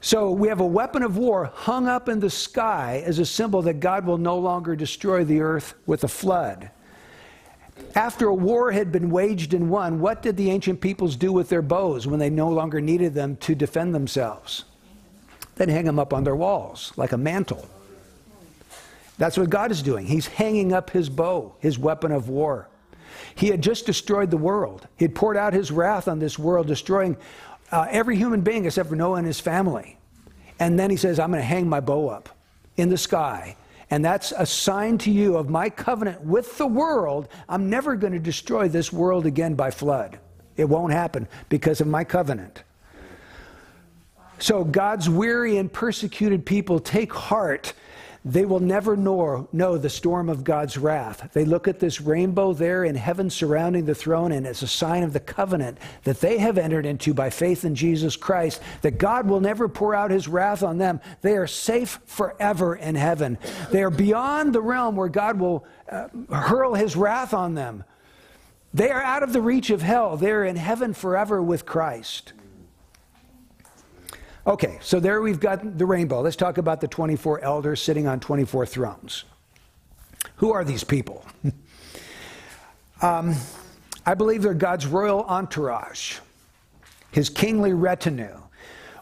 So 0.00 0.30
we 0.30 0.46
have 0.46 0.60
a 0.60 0.66
weapon 0.66 1.02
of 1.02 1.16
war 1.16 1.50
hung 1.52 1.88
up 1.88 2.08
in 2.08 2.20
the 2.20 2.30
sky 2.30 3.02
as 3.04 3.18
a 3.18 3.26
symbol 3.26 3.60
that 3.62 3.80
God 3.80 4.06
will 4.06 4.18
no 4.18 4.38
longer 4.38 4.76
destroy 4.76 5.24
the 5.24 5.40
earth 5.40 5.74
with 5.86 6.04
a 6.04 6.08
flood. 6.08 6.70
After 7.94 8.28
a 8.28 8.34
war 8.34 8.72
had 8.72 8.90
been 8.90 9.10
waged 9.10 9.54
and 9.54 9.70
won, 9.70 10.00
what 10.00 10.22
did 10.22 10.36
the 10.36 10.50
ancient 10.50 10.80
peoples 10.80 11.16
do 11.16 11.32
with 11.32 11.48
their 11.48 11.62
bows 11.62 12.06
when 12.06 12.18
they 12.18 12.30
no 12.30 12.48
longer 12.48 12.80
needed 12.80 13.14
them 13.14 13.36
to 13.38 13.54
defend 13.54 13.94
themselves? 13.94 14.64
They'd 15.56 15.68
hang 15.68 15.84
them 15.84 15.98
up 15.98 16.12
on 16.12 16.24
their 16.24 16.36
walls 16.36 16.92
like 16.96 17.12
a 17.12 17.16
mantle. 17.16 17.68
That's 19.16 19.38
what 19.38 19.50
God 19.50 19.70
is 19.70 19.82
doing. 19.82 20.06
He's 20.06 20.26
hanging 20.26 20.72
up 20.72 20.90
his 20.90 21.08
bow, 21.08 21.54
his 21.60 21.78
weapon 21.78 22.10
of 22.10 22.28
war. 22.28 22.68
He 23.36 23.48
had 23.48 23.62
just 23.62 23.86
destroyed 23.86 24.30
the 24.30 24.36
world. 24.36 24.88
He 24.96 25.04
had 25.04 25.14
poured 25.14 25.36
out 25.36 25.52
his 25.52 25.70
wrath 25.70 26.08
on 26.08 26.18
this 26.18 26.38
world, 26.38 26.66
destroying 26.66 27.16
uh, 27.70 27.86
every 27.90 28.16
human 28.16 28.40
being 28.40 28.64
except 28.64 28.88
for 28.88 28.96
Noah 28.96 29.18
and 29.18 29.26
his 29.26 29.40
family. 29.40 29.98
And 30.58 30.78
then 30.78 30.90
he 30.90 30.96
says, 30.96 31.18
I'm 31.18 31.30
going 31.30 31.40
to 31.40 31.46
hang 31.46 31.68
my 31.68 31.80
bow 31.80 32.08
up 32.08 32.28
in 32.76 32.88
the 32.88 32.98
sky. 32.98 33.56
And 33.94 34.04
that's 34.04 34.32
a 34.36 34.44
sign 34.44 34.98
to 34.98 35.10
you 35.12 35.36
of 35.36 35.48
my 35.48 35.70
covenant 35.70 36.20
with 36.20 36.58
the 36.58 36.66
world. 36.66 37.28
I'm 37.48 37.70
never 37.70 37.94
going 37.94 38.12
to 38.12 38.18
destroy 38.18 38.66
this 38.66 38.92
world 38.92 39.24
again 39.24 39.54
by 39.54 39.70
flood. 39.70 40.18
It 40.56 40.64
won't 40.64 40.92
happen 40.92 41.28
because 41.48 41.80
of 41.80 41.86
my 41.86 42.02
covenant. 42.02 42.64
So 44.40 44.64
God's 44.64 45.08
weary 45.08 45.58
and 45.58 45.72
persecuted 45.72 46.44
people 46.44 46.80
take 46.80 47.12
heart 47.12 47.72
they 48.26 48.46
will 48.46 48.60
never 48.60 48.96
know, 48.96 49.48
know 49.52 49.76
the 49.76 49.90
storm 49.90 50.30
of 50.30 50.44
God's 50.44 50.78
wrath. 50.78 51.28
They 51.34 51.44
look 51.44 51.68
at 51.68 51.78
this 51.78 52.00
rainbow 52.00 52.54
there 52.54 52.84
in 52.84 52.94
heaven 52.94 53.28
surrounding 53.28 53.84
the 53.84 53.94
throne, 53.94 54.32
and 54.32 54.46
it's 54.46 54.62
a 54.62 54.66
sign 54.66 55.02
of 55.02 55.12
the 55.12 55.20
covenant 55.20 55.76
that 56.04 56.20
they 56.22 56.38
have 56.38 56.56
entered 56.56 56.86
into 56.86 57.12
by 57.12 57.28
faith 57.28 57.66
in 57.66 57.74
Jesus 57.74 58.16
Christ, 58.16 58.62
that 58.80 58.96
God 58.96 59.28
will 59.28 59.40
never 59.40 59.68
pour 59.68 59.94
out 59.94 60.10
his 60.10 60.26
wrath 60.26 60.62
on 60.62 60.78
them. 60.78 61.00
They 61.20 61.36
are 61.36 61.46
safe 61.46 62.00
forever 62.06 62.76
in 62.76 62.94
heaven. 62.94 63.36
They 63.70 63.82
are 63.82 63.90
beyond 63.90 64.54
the 64.54 64.62
realm 64.62 64.96
where 64.96 65.08
God 65.08 65.38
will 65.38 65.66
uh, 65.90 66.08
hurl 66.30 66.72
his 66.72 66.96
wrath 66.96 67.34
on 67.34 67.54
them. 67.54 67.84
They 68.72 68.90
are 68.90 69.02
out 69.02 69.22
of 69.22 69.34
the 69.34 69.42
reach 69.42 69.68
of 69.68 69.82
hell. 69.82 70.16
They're 70.16 70.44
in 70.44 70.56
heaven 70.56 70.94
forever 70.94 71.42
with 71.42 71.66
Christ. 71.66 72.32
Okay, 74.46 74.78
so 74.82 75.00
there 75.00 75.22
we've 75.22 75.40
got 75.40 75.78
the 75.78 75.86
rainbow. 75.86 76.20
Let's 76.20 76.36
talk 76.36 76.58
about 76.58 76.82
the 76.82 76.88
24 76.88 77.40
elders 77.40 77.80
sitting 77.80 78.06
on 78.06 78.20
24 78.20 78.66
thrones. 78.66 79.24
Who 80.36 80.52
are 80.52 80.64
these 80.64 80.84
people? 80.84 81.24
um, 83.02 83.34
I 84.04 84.12
believe 84.12 84.42
they're 84.42 84.52
God's 84.52 84.86
royal 84.86 85.24
entourage, 85.24 86.18
his 87.10 87.30
kingly 87.30 87.72
retinue. 87.72 88.38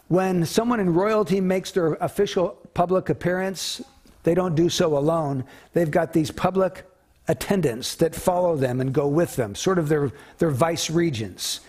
When 0.07 0.45
someone 0.45 0.79
in 0.79 0.93
royalty 0.93 1.41
makes 1.41 1.71
their 1.71 1.95
official 1.95 2.57
public 2.73 3.09
appearance, 3.09 3.81
they 4.23 4.35
don't 4.35 4.55
do 4.55 4.69
so 4.69 4.97
alone. 4.97 5.43
They've 5.73 5.91
got 5.91 6.13
these 6.13 6.31
public 6.31 6.85
attendants 7.27 7.95
that 7.95 8.15
follow 8.15 8.55
them 8.55 8.79
and 8.79 8.93
go 8.93 9.09
with 9.09 9.35
them, 9.35 9.55
sort 9.55 9.77
of 9.77 9.89
their, 9.89 10.11
their 10.37 10.51
vice 10.51 10.89
regents. 10.89 11.59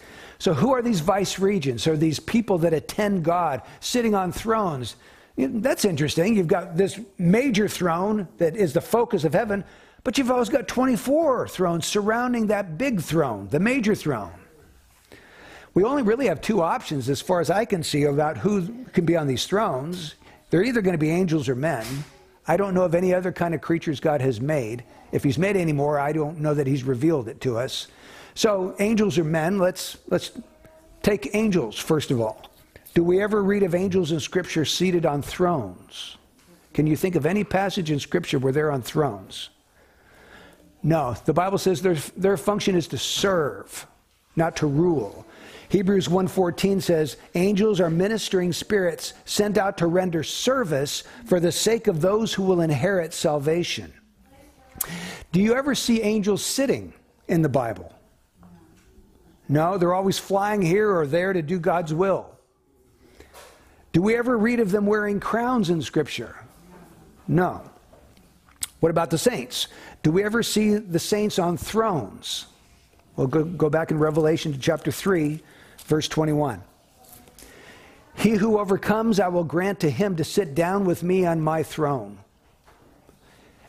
So, 0.45 0.53
who 0.53 0.75
are 0.75 0.83
these 0.83 1.01
vice 1.01 1.39
regents? 1.39 1.87
Are 1.87 1.97
these 1.97 2.21
people 2.21 2.59
that 2.59 2.75
attend 2.75 3.25
God 3.25 3.63
sitting 3.81 4.15
on 4.15 4.31
thrones? 4.31 4.97
That's 5.39 5.87
interesting. 5.87 6.37
You've 6.37 6.49
got 6.49 6.77
this 6.77 7.01
major 7.17 7.67
throne 7.67 8.29
that 8.37 8.55
is 8.55 8.75
the 8.75 8.83
focus 8.83 9.25
of 9.25 9.33
heaven, 9.33 9.65
but 10.03 10.19
you've 10.19 10.31
always 10.31 10.51
got 10.51 10.69
24 10.69 11.49
thrones 11.49 11.87
surrounding 11.87 12.49
that 12.49 12.77
big 12.77 13.01
throne, 13.01 13.49
the 13.49 13.59
major 13.59 13.95
throne. 13.95 14.33
We 15.73 15.83
only 15.83 16.03
really 16.03 16.27
have 16.27 16.43
two 16.43 16.61
options, 16.61 17.09
as 17.09 17.23
far 17.23 17.41
as 17.41 17.49
I 17.49 17.65
can 17.65 17.83
see, 17.83 18.03
about 18.03 18.37
who 18.37 18.85
can 18.93 19.07
be 19.07 19.17
on 19.17 19.27
these 19.27 19.47
thrones. 19.47 20.15
They're 20.51 20.63
either 20.63 20.83
going 20.83 20.93
to 20.93 20.99
be 20.99 21.11
angels 21.11 21.49
or 21.49 21.55
men. 21.55 21.87
I 22.47 22.59
don't 22.59 22.75
know 22.75 22.85
of 22.85 22.95
any 22.95 23.15
other 23.15 23.33
kind 23.33 23.55
of 23.55 23.63
creatures 23.63 23.99
God 23.99 24.21
has 24.21 24.43
made. 24.43 24.85
If 25.11 25.25
He's 25.25 25.39
made 25.39 25.57
any 25.57 25.73
more, 25.73 25.99
I 25.99 26.13
don't 26.13 26.41
know 26.41 26.53
that 26.53 26.67
He's 26.67 26.85
revealed 26.85 27.29
it 27.29 27.41
to 27.41 27.57
us. 27.57 27.89
So 28.35 28.75
angels 28.79 29.19
are 29.19 29.25
men. 29.25 29.59
Let's 29.59 29.99
let's 30.09 30.33
take 31.03 31.35
angels 31.35 31.79
first 31.79 32.11
of 32.11 32.21
all. 32.21 32.51
Do 32.95 33.03
we 33.03 33.21
ever 33.21 33.43
read 33.43 33.63
of 33.63 33.75
angels 33.75 34.13
in 34.13 34.21
Scripture 34.21 34.65
seated 34.65 35.05
on 35.07 35.23
thrones? 35.23 36.17
Can 36.73 36.87
you 36.87 36.97
think 36.97 37.15
of 37.15 37.27
any 37.27 37.45
passage 37.45 37.91
in 37.91 38.01
Scripture 38.01 38.39
where 38.39 38.53
they're 38.53 38.71
on 38.71 38.83
thrones? 38.83 39.51
No. 40.83 41.17
The 41.25 41.33
Bible 41.33 41.59
says 41.59 41.83
their, 41.83 41.95
their 42.17 42.37
function 42.37 42.77
is 42.77 42.87
to 42.89 42.99
serve, 42.99 43.87
not 44.37 44.57
to 44.57 44.67
rule. 44.67 45.25
Hebrews 45.71 46.09
1:14 46.09 46.81
says, 46.81 47.17
"Angels 47.35 47.81
are 47.81 47.91
ministering 47.91 48.53
spirits 48.53 49.15
sent 49.25 49.59
out 49.59 49.79
to 49.79 49.87
render 49.87 50.23
service 50.23 51.03
for 51.25 51.41
the 51.41 51.51
sake 51.51 51.87
of 51.89 52.01
those 52.01 52.35
who 52.35 52.43
will 52.43 52.61
inherit 52.61 53.13
salvation." 53.13 53.93
Do 55.33 55.41
you 55.41 55.55
ever 55.55 55.75
see 55.75 56.03
angels 56.03 56.45
sitting 56.45 56.93
in 57.29 57.43
the 57.43 57.49
Bible? 57.49 57.93
No, 59.49 59.77
they're 59.77 59.95
always 59.95 60.19
flying 60.19 60.63
here 60.63 60.91
or 60.91 61.07
there 61.07 61.33
to 61.33 61.43
do 61.43 61.59
God's 61.59 61.93
will. 61.93 62.31
Do 63.93 64.03
we 64.03 64.17
ever 64.17 64.37
read 64.37 64.61
of 64.61 64.71
them 64.71 64.87
wearing 64.87 65.21
crowns 65.21 65.71
in 65.71 65.81
Scripture? 65.83 66.37
No. 67.29 67.63
What 68.81 68.91
about 68.91 69.11
the 69.11 69.19
saints? 69.19 69.69
Do 70.03 70.11
we 70.11 70.25
ever 70.25 70.43
see 70.43 70.77
the 70.77 70.99
saints 70.99 71.39
on 71.39 71.57
thrones? 71.57 72.47
Well, 73.17 73.27
go, 73.27 73.45
go 73.45 73.71
back 73.71 73.91
in 73.91 73.99
Revelation 73.99 74.53
to 74.53 74.59
chapter 74.59 74.91
3, 74.91 75.41
verse 75.87 76.09
21. 76.09 76.63
He 78.17 78.31
who 78.31 78.59
overcomes, 78.59 79.21
I 79.21 79.29
will 79.29 79.45
grant 79.45 79.81
to 79.81 79.91
him 79.91 80.17
to 80.17 80.25
sit 80.25 80.55
down 80.55 80.85
with 80.85 81.03
me 81.03 81.27
on 81.27 81.41
my 81.41 81.63
throne, 81.63 82.19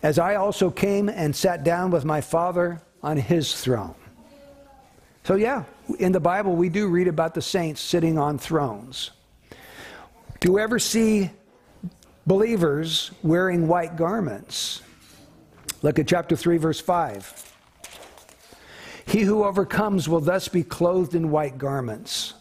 as 0.03 0.19
I 0.19 0.35
also 0.35 0.69
came 0.69 1.09
and 1.09 1.35
sat 1.35 1.63
down 1.63 1.91
with 1.91 2.05
my 2.05 2.21
Father 2.21 2.81
on 3.01 3.17
his 3.17 3.59
throne. 3.59 3.95
So, 5.25 5.33
yeah, 5.33 5.63
in 5.97 6.11
the 6.11 6.19
Bible, 6.19 6.55
we 6.55 6.69
do 6.69 6.87
read 6.87 7.07
about 7.07 7.33
the 7.33 7.41
saints 7.41 7.81
sitting 7.81 8.19
on 8.19 8.37
thrones. 8.37 9.09
Do 10.39 10.51
you 10.51 10.59
ever 10.59 10.77
see 10.77 11.31
believers 12.27 13.09
wearing 13.23 13.67
white 13.67 13.95
garments? 13.95 14.83
Look 15.81 15.97
at 15.97 16.07
chapter 16.07 16.35
3, 16.35 16.57
verse 16.57 16.79
5. 16.79 17.53
He 19.07 19.21
who 19.21 19.43
overcomes 19.43 20.07
will 20.07 20.19
thus 20.19 20.47
be 20.47 20.61
clothed 20.61 21.15
in 21.15 21.31
white 21.31 21.57
garments. 21.57 22.35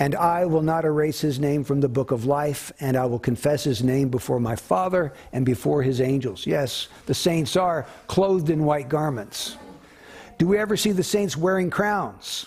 And 0.00 0.16
I 0.16 0.44
will 0.44 0.62
not 0.62 0.84
erase 0.84 1.20
his 1.20 1.38
name 1.38 1.62
from 1.62 1.80
the 1.80 1.88
book 1.88 2.10
of 2.10 2.24
life, 2.24 2.72
and 2.80 2.96
I 2.96 3.06
will 3.06 3.20
confess 3.20 3.62
his 3.62 3.84
name 3.84 4.08
before 4.08 4.40
my 4.40 4.56
Father 4.56 5.12
and 5.32 5.46
before 5.46 5.84
his 5.84 6.00
angels. 6.00 6.48
Yes, 6.48 6.88
the 7.06 7.14
saints 7.14 7.54
are 7.54 7.86
clothed 8.08 8.50
in 8.50 8.64
white 8.64 8.88
garments. 8.88 9.56
Do 10.38 10.46
we 10.46 10.58
ever 10.58 10.76
see 10.76 10.92
the 10.92 11.02
saints 11.02 11.36
wearing 11.36 11.70
crowns? 11.70 12.46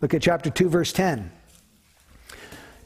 Look 0.00 0.14
at 0.14 0.22
chapter 0.22 0.50
2, 0.50 0.68
verse 0.68 0.92
10. 0.92 1.30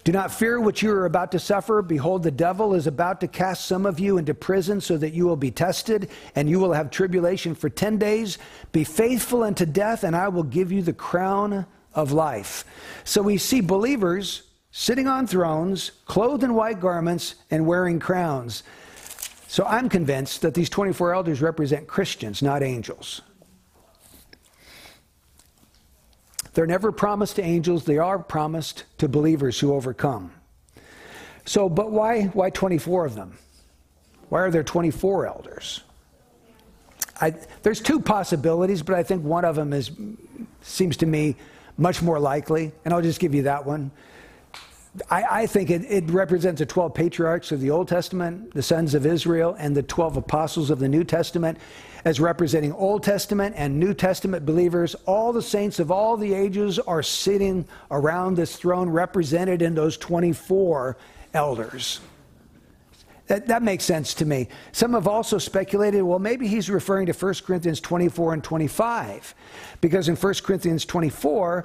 Do 0.02 0.12
not 0.12 0.32
fear 0.32 0.58
what 0.58 0.80
you 0.80 0.92
are 0.92 1.04
about 1.04 1.32
to 1.32 1.38
suffer. 1.38 1.82
Behold, 1.82 2.22
the 2.22 2.30
devil 2.30 2.74
is 2.74 2.86
about 2.86 3.20
to 3.20 3.28
cast 3.28 3.66
some 3.66 3.84
of 3.84 4.00
you 4.00 4.16
into 4.16 4.32
prison 4.32 4.80
so 4.80 4.96
that 4.96 5.12
you 5.12 5.26
will 5.26 5.36
be 5.36 5.50
tested, 5.50 6.08
and 6.34 6.48
you 6.48 6.58
will 6.58 6.72
have 6.72 6.90
tribulation 6.90 7.54
for 7.54 7.68
10 7.68 7.98
days. 7.98 8.38
Be 8.72 8.82
faithful 8.82 9.42
unto 9.42 9.66
death, 9.66 10.04
and 10.04 10.16
I 10.16 10.28
will 10.28 10.42
give 10.42 10.72
you 10.72 10.80
the 10.82 10.94
crown 10.94 11.66
of 11.94 12.12
life. 12.12 12.64
So 13.04 13.20
we 13.20 13.36
see 13.36 13.60
believers 13.60 14.44
sitting 14.70 15.06
on 15.06 15.26
thrones, 15.26 15.90
clothed 16.06 16.44
in 16.44 16.54
white 16.54 16.80
garments, 16.80 17.34
and 17.50 17.66
wearing 17.66 17.98
crowns. 17.98 18.62
So 19.48 19.64
I'm 19.66 19.88
convinced 19.88 20.42
that 20.42 20.54
these 20.54 20.70
24 20.70 21.12
elders 21.12 21.42
represent 21.42 21.88
Christians, 21.88 22.40
not 22.40 22.62
angels. 22.62 23.20
They're 26.60 26.66
never 26.66 26.92
promised 26.92 27.36
to 27.36 27.42
angels, 27.42 27.86
they 27.86 27.96
are 27.96 28.18
promised 28.18 28.84
to 28.98 29.08
believers 29.08 29.58
who 29.58 29.72
overcome. 29.72 30.30
So, 31.46 31.70
but 31.70 31.90
why, 31.90 32.24
why 32.24 32.50
24 32.50 33.06
of 33.06 33.14
them? 33.14 33.38
Why 34.28 34.42
are 34.42 34.50
there 34.50 34.62
24 34.62 35.26
elders? 35.26 35.80
I, 37.18 37.30
there's 37.62 37.80
two 37.80 37.98
possibilities, 37.98 38.82
but 38.82 38.94
I 38.94 39.02
think 39.02 39.24
one 39.24 39.46
of 39.46 39.56
them 39.56 39.72
is, 39.72 39.90
seems 40.60 40.98
to 40.98 41.06
me 41.06 41.36
much 41.78 42.02
more 42.02 42.20
likely, 42.20 42.72
and 42.84 42.92
I'll 42.92 43.00
just 43.00 43.20
give 43.20 43.34
you 43.34 43.44
that 43.44 43.64
one. 43.64 43.90
I, 45.08 45.42
I, 45.42 45.46
think 45.46 45.70
it, 45.70 45.82
it, 45.88 46.10
represents 46.10 46.58
the 46.58 46.66
12 46.66 46.94
patriarchs 46.94 47.52
of 47.52 47.60
the 47.60 47.70
Old 47.70 47.86
Testament, 47.86 48.52
the 48.54 48.62
sons 48.62 48.94
of 48.94 49.06
Israel, 49.06 49.54
and 49.58 49.76
the 49.76 49.84
12 49.84 50.16
apostles 50.16 50.68
of 50.68 50.80
the 50.80 50.88
New 50.88 51.04
Testament 51.04 51.58
as 52.04 52.18
representing 52.18 52.72
Old 52.72 53.04
Testament 53.04 53.54
and 53.56 53.78
New 53.78 53.94
Testament 53.94 54.44
believers. 54.44 54.96
All 55.06 55.32
the 55.32 55.42
saints 55.42 55.78
of 55.78 55.92
all 55.92 56.16
the 56.16 56.34
ages 56.34 56.78
are 56.78 57.02
sitting 57.02 57.66
around 57.90 58.36
this 58.36 58.56
throne, 58.56 58.88
represented 58.88 59.62
in 59.62 59.74
those 59.74 59.96
24 59.96 60.96
elders. 61.34 62.00
That, 63.28 63.46
that 63.46 63.62
makes 63.62 63.84
sense 63.84 64.14
to 64.14 64.24
me. 64.24 64.48
Some 64.72 64.94
have 64.94 65.06
also 65.06 65.38
speculated, 65.38 66.02
well, 66.02 66.18
maybe 66.18 66.48
he's 66.48 66.68
referring 66.68 67.06
to 67.06 67.12
1 67.12 67.34
Corinthians 67.46 67.80
24 67.80 68.32
and 68.34 68.42
25, 68.42 69.34
because 69.80 70.08
in 70.08 70.16
1 70.16 70.34
Corinthians 70.42 70.84
24, 70.84 71.64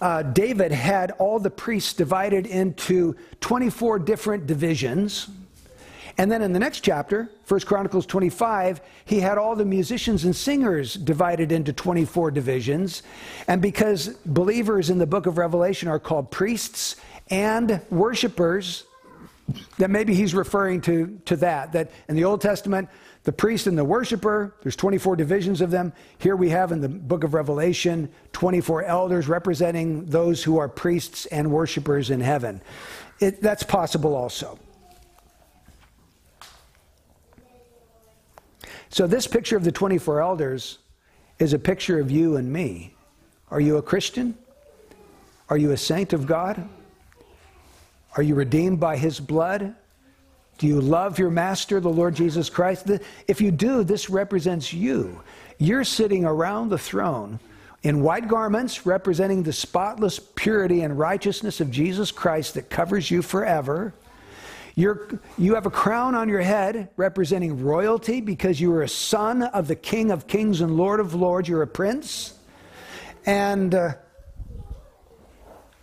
uh, 0.00 0.22
David 0.22 0.72
had 0.72 1.12
all 1.12 1.38
the 1.38 1.50
priests 1.50 1.92
divided 1.92 2.46
into 2.46 3.16
24 3.40 3.98
different 4.00 4.46
divisions. 4.46 5.28
And 6.16 6.30
then 6.30 6.42
in 6.42 6.52
the 6.52 6.58
next 6.58 6.80
chapter, 6.80 7.28
1 7.48 7.60
Chronicles 7.60 8.06
25, 8.06 8.80
he 9.04 9.20
had 9.20 9.36
all 9.36 9.56
the 9.56 9.64
musicians 9.64 10.24
and 10.24 10.34
singers 10.34 10.94
divided 10.94 11.50
into 11.50 11.72
24 11.72 12.30
divisions. 12.30 13.02
And 13.48 13.60
because 13.60 14.08
believers 14.24 14.90
in 14.90 14.98
the 14.98 15.06
book 15.06 15.26
of 15.26 15.38
Revelation 15.38 15.88
are 15.88 15.98
called 15.98 16.30
priests 16.30 16.96
and 17.30 17.80
worshipers, 17.90 18.84
that 19.78 19.90
maybe 19.90 20.14
he's 20.14 20.34
referring 20.34 20.80
to, 20.82 21.18
to 21.26 21.36
that. 21.36 21.72
That 21.72 21.90
in 22.08 22.16
the 22.16 22.24
Old 22.24 22.40
Testament, 22.40 22.88
the 23.24 23.32
priest 23.32 23.66
and 23.66 23.76
the 23.76 23.84
worshiper, 23.84 24.54
there's 24.62 24.76
24 24.76 25.16
divisions 25.16 25.62
of 25.62 25.70
them. 25.70 25.94
Here 26.18 26.36
we 26.36 26.50
have 26.50 26.72
in 26.72 26.82
the 26.82 26.90
book 26.90 27.24
of 27.24 27.32
Revelation 27.32 28.10
24 28.32 28.84
elders 28.84 29.28
representing 29.28 30.04
those 30.06 30.44
who 30.44 30.58
are 30.58 30.68
priests 30.68 31.24
and 31.26 31.50
worshipers 31.50 32.10
in 32.10 32.20
heaven. 32.20 32.60
It, 33.20 33.40
that's 33.40 33.62
possible 33.62 34.14
also. 34.14 34.58
So, 38.90 39.06
this 39.06 39.26
picture 39.26 39.56
of 39.56 39.64
the 39.64 39.72
24 39.72 40.20
elders 40.20 40.78
is 41.38 41.52
a 41.52 41.58
picture 41.58 41.98
of 41.98 42.10
you 42.10 42.36
and 42.36 42.52
me. 42.52 42.94
Are 43.50 43.60
you 43.60 43.78
a 43.78 43.82
Christian? 43.82 44.36
Are 45.48 45.56
you 45.56 45.72
a 45.72 45.76
saint 45.76 46.12
of 46.12 46.26
God? 46.26 46.68
Are 48.16 48.22
you 48.22 48.34
redeemed 48.34 48.78
by 48.78 48.96
his 48.96 49.18
blood? 49.18 49.74
Do 50.58 50.66
you 50.66 50.80
love 50.80 51.18
your 51.18 51.30
master, 51.30 51.80
the 51.80 51.88
Lord 51.88 52.14
Jesus 52.14 52.48
Christ? 52.48 52.90
If 53.26 53.40
you 53.40 53.50
do, 53.50 53.84
this 53.84 54.08
represents 54.08 54.72
you. 54.72 55.20
You're 55.58 55.84
sitting 55.84 56.24
around 56.24 56.68
the 56.68 56.78
throne 56.78 57.40
in 57.82 58.02
white 58.02 58.28
garments 58.28 58.86
representing 58.86 59.42
the 59.42 59.52
spotless 59.52 60.18
purity 60.18 60.80
and 60.80 60.98
righteousness 60.98 61.60
of 61.60 61.70
Jesus 61.70 62.10
Christ 62.10 62.54
that 62.54 62.70
covers 62.70 63.10
you 63.10 63.20
forever. 63.20 63.92
You're, 64.74 65.20
you 65.38 65.54
have 65.54 65.66
a 65.66 65.70
crown 65.70 66.14
on 66.14 66.28
your 66.28 66.40
head 66.40 66.88
representing 66.96 67.62
royalty 67.62 68.20
because 68.20 68.60
you 68.60 68.72
are 68.72 68.82
a 68.82 68.88
son 68.88 69.42
of 69.42 69.68
the 69.68 69.76
King 69.76 70.10
of 70.10 70.26
Kings 70.26 70.60
and 70.60 70.76
Lord 70.76 70.98
of 70.98 71.14
Lords. 71.14 71.48
You're 71.48 71.62
a 71.62 71.66
prince. 71.66 72.34
And 73.26 73.74
uh, 73.74 73.94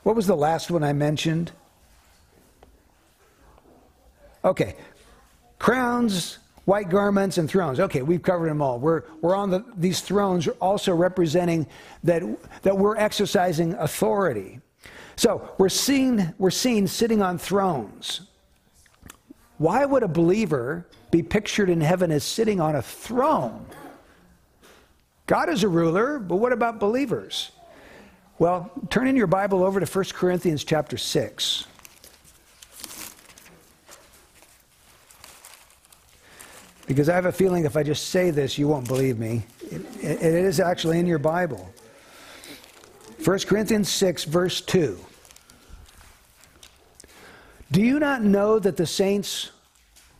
what 0.04 0.16
was 0.16 0.28
the 0.28 0.36
last 0.36 0.72
one 0.72 0.84
I 0.84 0.94
mentioned? 0.94 1.52
Okay. 4.44 4.76
Crowns, 5.60 6.40
white 6.66 6.90
garments, 6.90 7.38
and 7.38 7.50
thrones. 7.50 7.80
Okay, 7.80 8.02
we've 8.02 8.22
covered 8.22 8.50
them 8.50 8.62
all. 8.62 8.80
We're, 8.80 9.04
we're 9.22 9.36
on 9.36 9.50
the, 9.50 9.64
these 9.78 10.02
thrones 10.02 10.48
also 10.60 10.94
representing 10.94 11.68
that, 12.04 12.24
that 12.64 12.78
we're 12.78 12.98
exercising 12.98 13.74
authority. 13.74 14.60
So 15.16 15.54
we're 15.58 15.70
seen, 15.70 16.34
we're 16.38 16.50
seen 16.50 16.88
sitting 16.88 17.22
on 17.22 17.38
thrones. 17.38 18.22
Why 19.58 19.86
would 19.86 20.02
a 20.02 20.08
believer 20.08 20.88
be 21.12 21.22
pictured 21.22 21.70
in 21.70 21.82
heaven 21.82 22.12
as 22.12 22.24
sitting 22.24 22.60
on 22.60 22.76
a 22.76 22.82
throne? 22.82 23.66
God 25.28 25.50
is 25.50 25.64
a 25.64 25.68
ruler, 25.68 26.18
but 26.18 26.38
what 26.38 26.52
about 26.52 26.80
believers? 26.80 27.52
Well, 28.40 28.72
turn 28.90 29.08
in 29.08 29.16
your 29.16 29.28
Bible 29.28 29.64
over 29.64 29.80
to 29.80 29.86
1 29.86 30.06
Corinthians 30.14 30.64
chapter 30.64 30.98
6. 30.98 31.66
Because 36.88 37.10
I 37.10 37.16
have 37.16 37.26
a 37.26 37.32
feeling 37.32 37.66
if 37.66 37.78
I 37.78 37.84
just 37.84 38.10
say 38.10 38.32
this, 38.32 38.58
you 38.58 38.68
won't 38.68 38.88
believe 38.88 39.18
me. 39.20 39.44
it, 39.72 39.86
it 40.02 40.24
is 40.24 40.60
actually 40.60 41.00
in 41.00 41.06
your 41.06 41.20
Bible. 41.20 41.72
1 43.24 43.40
Corinthians 43.40 43.90
6, 43.90 44.24
verse 44.26 44.62
2. 44.62 44.98
Do 47.72 47.82
you 47.82 48.00
not 48.00 48.24
know 48.24 48.60
that 48.60 48.78
the 48.78 48.86
saints 48.86 49.52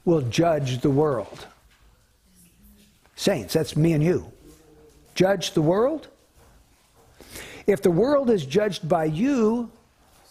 will 0.06 0.22
judge 0.22 0.82
the 0.82 0.90
world? 0.90 1.48
Saints, 3.16 3.54
that's 3.54 3.76
me 3.76 3.94
and 3.94 4.04
you. 4.04 4.32
Judge 5.16 5.52
the 5.52 5.62
world? 5.62 6.08
If 7.68 7.82
the 7.82 7.92
world 7.92 8.30
is 8.30 8.46
judged 8.46 8.88
by 8.88 9.06
you, 9.06 9.70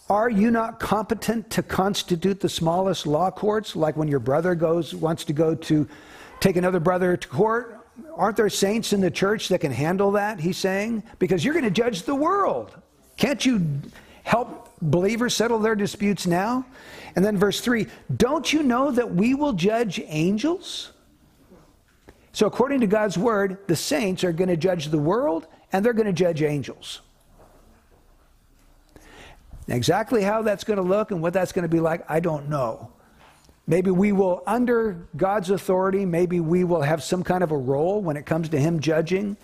are 0.08 0.30
you 0.30 0.50
not 0.50 0.80
competent 0.80 1.50
to 1.50 1.62
constitute 1.62 2.40
the 2.40 2.48
smallest 2.48 3.06
law 3.06 3.30
courts, 3.30 3.76
like 3.76 3.96
when 3.96 4.08
your 4.08 4.18
brother 4.18 4.54
goes 4.54 4.94
wants 4.94 5.24
to 5.24 5.32
go 5.32 5.54
to 5.54 5.88
take 6.40 6.56
another 6.56 6.80
brother 6.80 7.16
to 7.16 7.28
court? 7.28 7.76
Aren't 8.16 8.36
there 8.36 8.48
saints 8.48 8.92
in 8.92 9.00
the 9.00 9.10
church 9.10 9.48
that 9.48 9.60
can 9.60 9.72
handle 9.72 10.12
that? 10.12 10.40
He's 10.40 10.56
saying, 10.56 11.02
because 11.18 11.44
you're 11.44 11.54
going 11.54 11.64
to 11.64 11.70
judge 11.70 12.02
the 12.02 12.14
world. 12.14 12.74
Can't 13.16 13.44
you 13.44 13.66
help 14.22 14.70
believers 14.80 15.34
settle 15.34 15.58
their 15.58 15.74
disputes 15.74 16.26
now? 16.26 16.64
And 17.16 17.24
then 17.24 17.36
verse 17.36 17.60
3 17.60 17.86
Don't 18.16 18.52
you 18.52 18.62
know 18.62 18.90
that 18.90 19.14
we 19.14 19.34
will 19.34 19.52
judge 19.52 20.00
angels? 20.06 20.92
So, 22.32 22.46
according 22.46 22.80
to 22.80 22.86
God's 22.86 23.18
word, 23.18 23.58
the 23.66 23.76
saints 23.76 24.22
are 24.22 24.32
going 24.32 24.48
to 24.48 24.56
judge 24.56 24.86
the 24.86 24.98
world 24.98 25.46
and 25.72 25.84
they're 25.84 25.92
going 25.92 26.06
to 26.06 26.12
judge 26.12 26.42
angels. 26.42 27.00
exactly 29.68 30.22
how 30.22 30.42
that's 30.42 30.64
going 30.64 30.78
to 30.78 30.82
look 30.82 31.10
and 31.10 31.20
what 31.22 31.32
that's 31.32 31.52
going 31.52 31.62
to 31.62 31.68
be 31.68 31.80
like, 31.80 32.08
I 32.10 32.20
don't 32.20 32.48
know. 32.48 32.90
Maybe 33.70 33.92
we 33.92 34.10
will, 34.10 34.42
under 34.48 35.06
God's 35.16 35.48
authority, 35.50 36.04
maybe 36.04 36.40
we 36.40 36.64
will 36.64 36.82
have 36.82 37.04
some 37.04 37.22
kind 37.22 37.44
of 37.44 37.52
a 37.52 37.56
role 37.56 38.02
when 38.02 38.16
it 38.16 38.26
comes 38.26 38.48
to 38.48 38.58
Him 38.58 38.80
judging. 38.80 39.36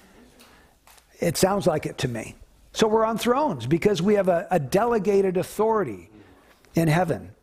It 1.20 1.36
sounds 1.36 1.64
like 1.64 1.86
it 1.86 1.96
to 1.98 2.08
me. 2.08 2.34
So 2.72 2.88
we're 2.88 3.04
on 3.04 3.18
thrones 3.18 3.66
because 3.66 4.02
we 4.02 4.14
have 4.14 4.26
a, 4.26 4.48
a 4.50 4.58
delegated 4.58 5.36
authority 5.36 6.10
in 6.74 6.88
heaven. 6.88 7.36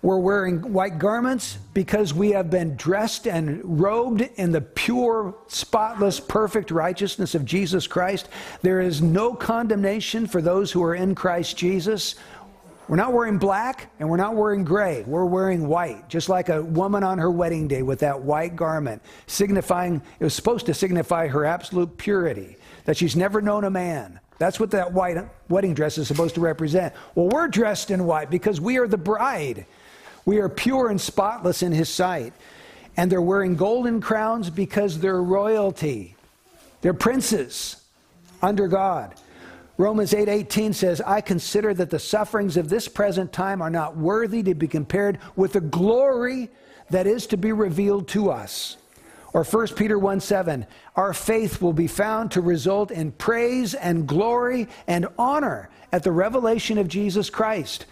We're 0.00 0.18
wearing 0.18 0.72
white 0.72 0.98
garments 0.98 1.58
because 1.72 2.14
we 2.14 2.32
have 2.32 2.50
been 2.50 2.76
dressed 2.76 3.26
and 3.26 3.80
robed 3.80 4.20
in 4.20 4.52
the 4.52 4.60
pure, 4.60 5.34
spotless, 5.48 6.20
perfect 6.20 6.70
righteousness 6.70 7.34
of 7.34 7.44
Jesus 7.44 7.86
Christ. 7.88 8.28
There 8.62 8.80
is 8.80 9.02
no 9.02 9.34
condemnation 9.34 10.26
for 10.26 10.40
those 10.40 10.70
who 10.70 10.84
are 10.84 10.94
in 10.94 11.16
Christ 11.16 11.56
Jesus. 11.56 12.14
We're 12.86 12.96
not 12.96 13.12
wearing 13.12 13.38
black 13.38 13.90
and 13.98 14.10
we're 14.10 14.18
not 14.18 14.34
wearing 14.34 14.62
gray. 14.62 15.04
We're 15.06 15.24
wearing 15.24 15.68
white, 15.68 16.08
just 16.08 16.28
like 16.28 16.50
a 16.50 16.62
woman 16.62 17.02
on 17.02 17.18
her 17.18 17.30
wedding 17.30 17.66
day 17.66 17.82
with 17.82 18.00
that 18.00 18.20
white 18.20 18.56
garment, 18.56 19.02
signifying, 19.26 20.02
it 20.20 20.24
was 20.24 20.34
supposed 20.34 20.66
to 20.66 20.74
signify 20.74 21.28
her 21.28 21.46
absolute 21.46 21.96
purity, 21.96 22.56
that 22.84 22.96
she's 22.96 23.16
never 23.16 23.40
known 23.40 23.64
a 23.64 23.70
man. 23.70 24.20
That's 24.38 24.60
what 24.60 24.70
that 24.72 24.92
white 24.92 25.16
wedding 25.48 25.74
dress 25.74 25.96
is 25.96 26.08
supposed 26.08 26.34
to 26.34 26.40
represent. 26.40 26.92
Well, 27.14 27.28
we're 27.28 27.48
dressed 27.48 27.90
in 27.90 28.04
white 28.04 28.30
because 28.30 28.60
we 28.60 28.76
are 28.78 28.88
the 28.88 28.98
bride. 28.98 29.64
We 30.26 30.38
are 30.38 30.48
pure 30.48 30.90
and 30.90 31.00
spotless 31.00 31.62
in 31.62 31.72
his 31.72 31.88
sight. 31.88 32.34
And 32.96 33.10
they're 33.10 33.22
wearing 33.22 33.56
golden 33.56 34.00
crowns 34.00 34.50
because 34.50 34.98
they're 34.98 35.22
royalty. 35.22 36.16
They're 36.80 36.94
princes 36.94 37.82
under 38.42 38.68
God. 38.68 39.14
Romans 39.76 40.14
8:18 40.14 40.70
8, 40.70 40.74
says, 40.74 41.00
"I 41.00 41.20
consider 41.20 41.74
that 41.74 41.90
the 41.90 41.98
sufferings 41.98 42.56
of 42.56 42.68
this 42.68 42.86
present 42.86 43.32
time 43.32 43.60
are 43.60 43.70
not 43.70 43.96
worthy 43.96 44.42
to 44.44 44.54
be 44.54 44.68
compared 44.68 45.18
with 45.34 45.54
the 45.54 45.60
glory 45.60 46.50
that 46.90 47.06
is 47.06 47.26
to 47.28 47.36
be 47.36 47.50
revealed 47.52 48.06
to 48.08 48.30
us." 48.30 48.76
Or 49.32 49.42
1 49.42 49.74
Peter 49.74 49.98
1 49.98 50.20
7, 50.20 50.64
our 50.94 51.12
faith 51.12 51.60
will 51.60 51.72
be 51.72 51.88
found 51.88 52.30
to 52.30 52.40
result 52.40 52.92
in 52.92 53.10
praise 53.10 53.74
and 53.74 54.06
glory 54.06 54.68
and 54.86 55.08
honor 55.18 55.68
at 55.90 56.04
the 56.04 56.12
revelation 56.12 56.78
of 56.78 56.86
Jesus 56.86 57.28
Christ. 57.28 57.86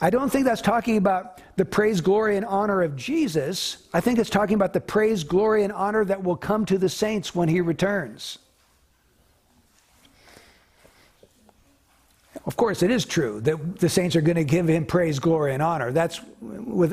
I 0.00 0.10
don't 0.10 0.30
think 0.30 0.44
that's 0.44 0.62
talking 0.62 0.96
about 0.96 1.40
the 1.56 1.64
praise, 1.64 2.00
glory, 2.00 2.36
and 2.36 2.46
honor 2.46 2.82
of 2.82 2.94
Jesus. 2.94 3.88
I 3.92 4.00
think 4.00 4.18
it's 4.20 4.30
talking 4.30 4.54
about 4.54 4.72
the 4.72 4.80
praise, 4.80 5.24
glory, 5.24 5.64
and 5.64 5.72
honor 5.72 6.04
that 6.04 6.22
will 6.22 6.36
come 6.36 6.64
to 6.66 6.78
the 6.78 6.88
saints 6.88 7.34
when 7.34 7.48
he 7.48 7.60
returns. 7.60 8.38
Of 12.46 12.56
course, 12.56 12.82
it 12.82 12.90
is 12.90 13.06
true 13.06 13.40
that 13.40 13.78
the 13.78 13.88
saints 13.88 14.14
are 14.16 14.20
going 14.20 14.36
to 14.36 14.44
give 14.44 14.68
him 14.68 14.84
praise, 14.84 15.18
glory, 15.18 15.54
and 15.54 15.62
honor. 15.62 15.92
That's 15.92 16.20
with, 16.42 16.92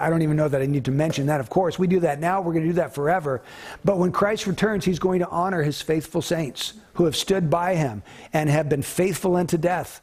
I 0.00 0.10
don't 0.10 0.22
even 0.22 0.36
know 0.36 0.48
that 0.48 0.60
I 0.60 0.66
need 0.66 0.84
to 0.86 0.90
mention 0.90 1.26
that. 1.26 1.38
Of 1.38 1.48
course, 1.48 1.78
we 1.78 1.86
do 1.86 2.00
that 2.00 2.18
now. 2.18 2.40
We're 2.40 2.54
going 2.54 2.64
to 2.64 2.70
do 2.70 2.76
that 2.76 2.92
forever. 2.92 3.42
But 3.84 3.98
when 3.98 4.10
Christ 4.10 4.48
returns, 4.48 4.84
he's 4.84 4.98
going 4.98 5.20
to 5.20 5.28
honor 5.28 5.62
his 5.62 5.80
faithful 5.80 6.22
saints 6.22 6.74
who 6.94 7.04
have 7.04 7.14
stood 7.14 7.48
by 7.48 7.76
him 7.76 8.02
and 8.32 8.50
have 8.50 8.68
been 8.68 8.82
faithful 8.82 9.36
unto 9.36 9.56
death. 9.56 10.00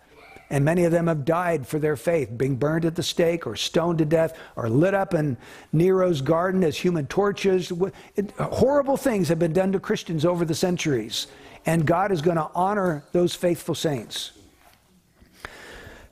And 0.49 0.63
many 0.63 0.85
of 0.85 0.91
them 0.91 1.07
have 1.07 1.25
died 1.25 1.67
for 1.67 1.79
their 1.79 1.97
faith, 1.97 2.29
being 2.37 2.55
burned 2.55 2.85
at 2.85 2.95
the 2.95 3.03
stake 3.03 3.47
or 3.47 3.57
stoned 3.57 3.99
to 3.99 4.05
death 4.05 4.37
or 4.55 4.69
lit 4.69 4.93
up 4.93 5.13
in 5.13 5.37
Nero's 5.73 6.21
garden 6.21 6.63
as 6.63 6.77
human 6.77 7.07
torches. 7.07 7.73
It, 8.15 8.31
horrible 8.31 8.97
things 8.97 9.27
have 9.29 9.39
been 9.39 9.53
done 9.53 9.73
to 9.73 9.79
Christians 9.81 10.25
over 10.25 10.45
the 10.45 10.55
centuries. 10.55 11.27
And 11.65 11.85
God 11.85 12.11
is 12.11 12.21
going 12.21 12.37
to 12.37 12.49
honor 12.55 13.03
those 13.11 13.35
faithful 13.35 13.75
saints. 13.75 14.31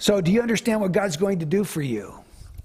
So, 0.01 0.21
do 0.21 0.31
you 0.31 0.41
understand 0.41 0.79
what 0.79 0.93
God's 0.93 1.17
going 1.17 1.39
to 1.39 1.45
do 1.45 1.65
for 1.65 1.81
you? 1.81 2.13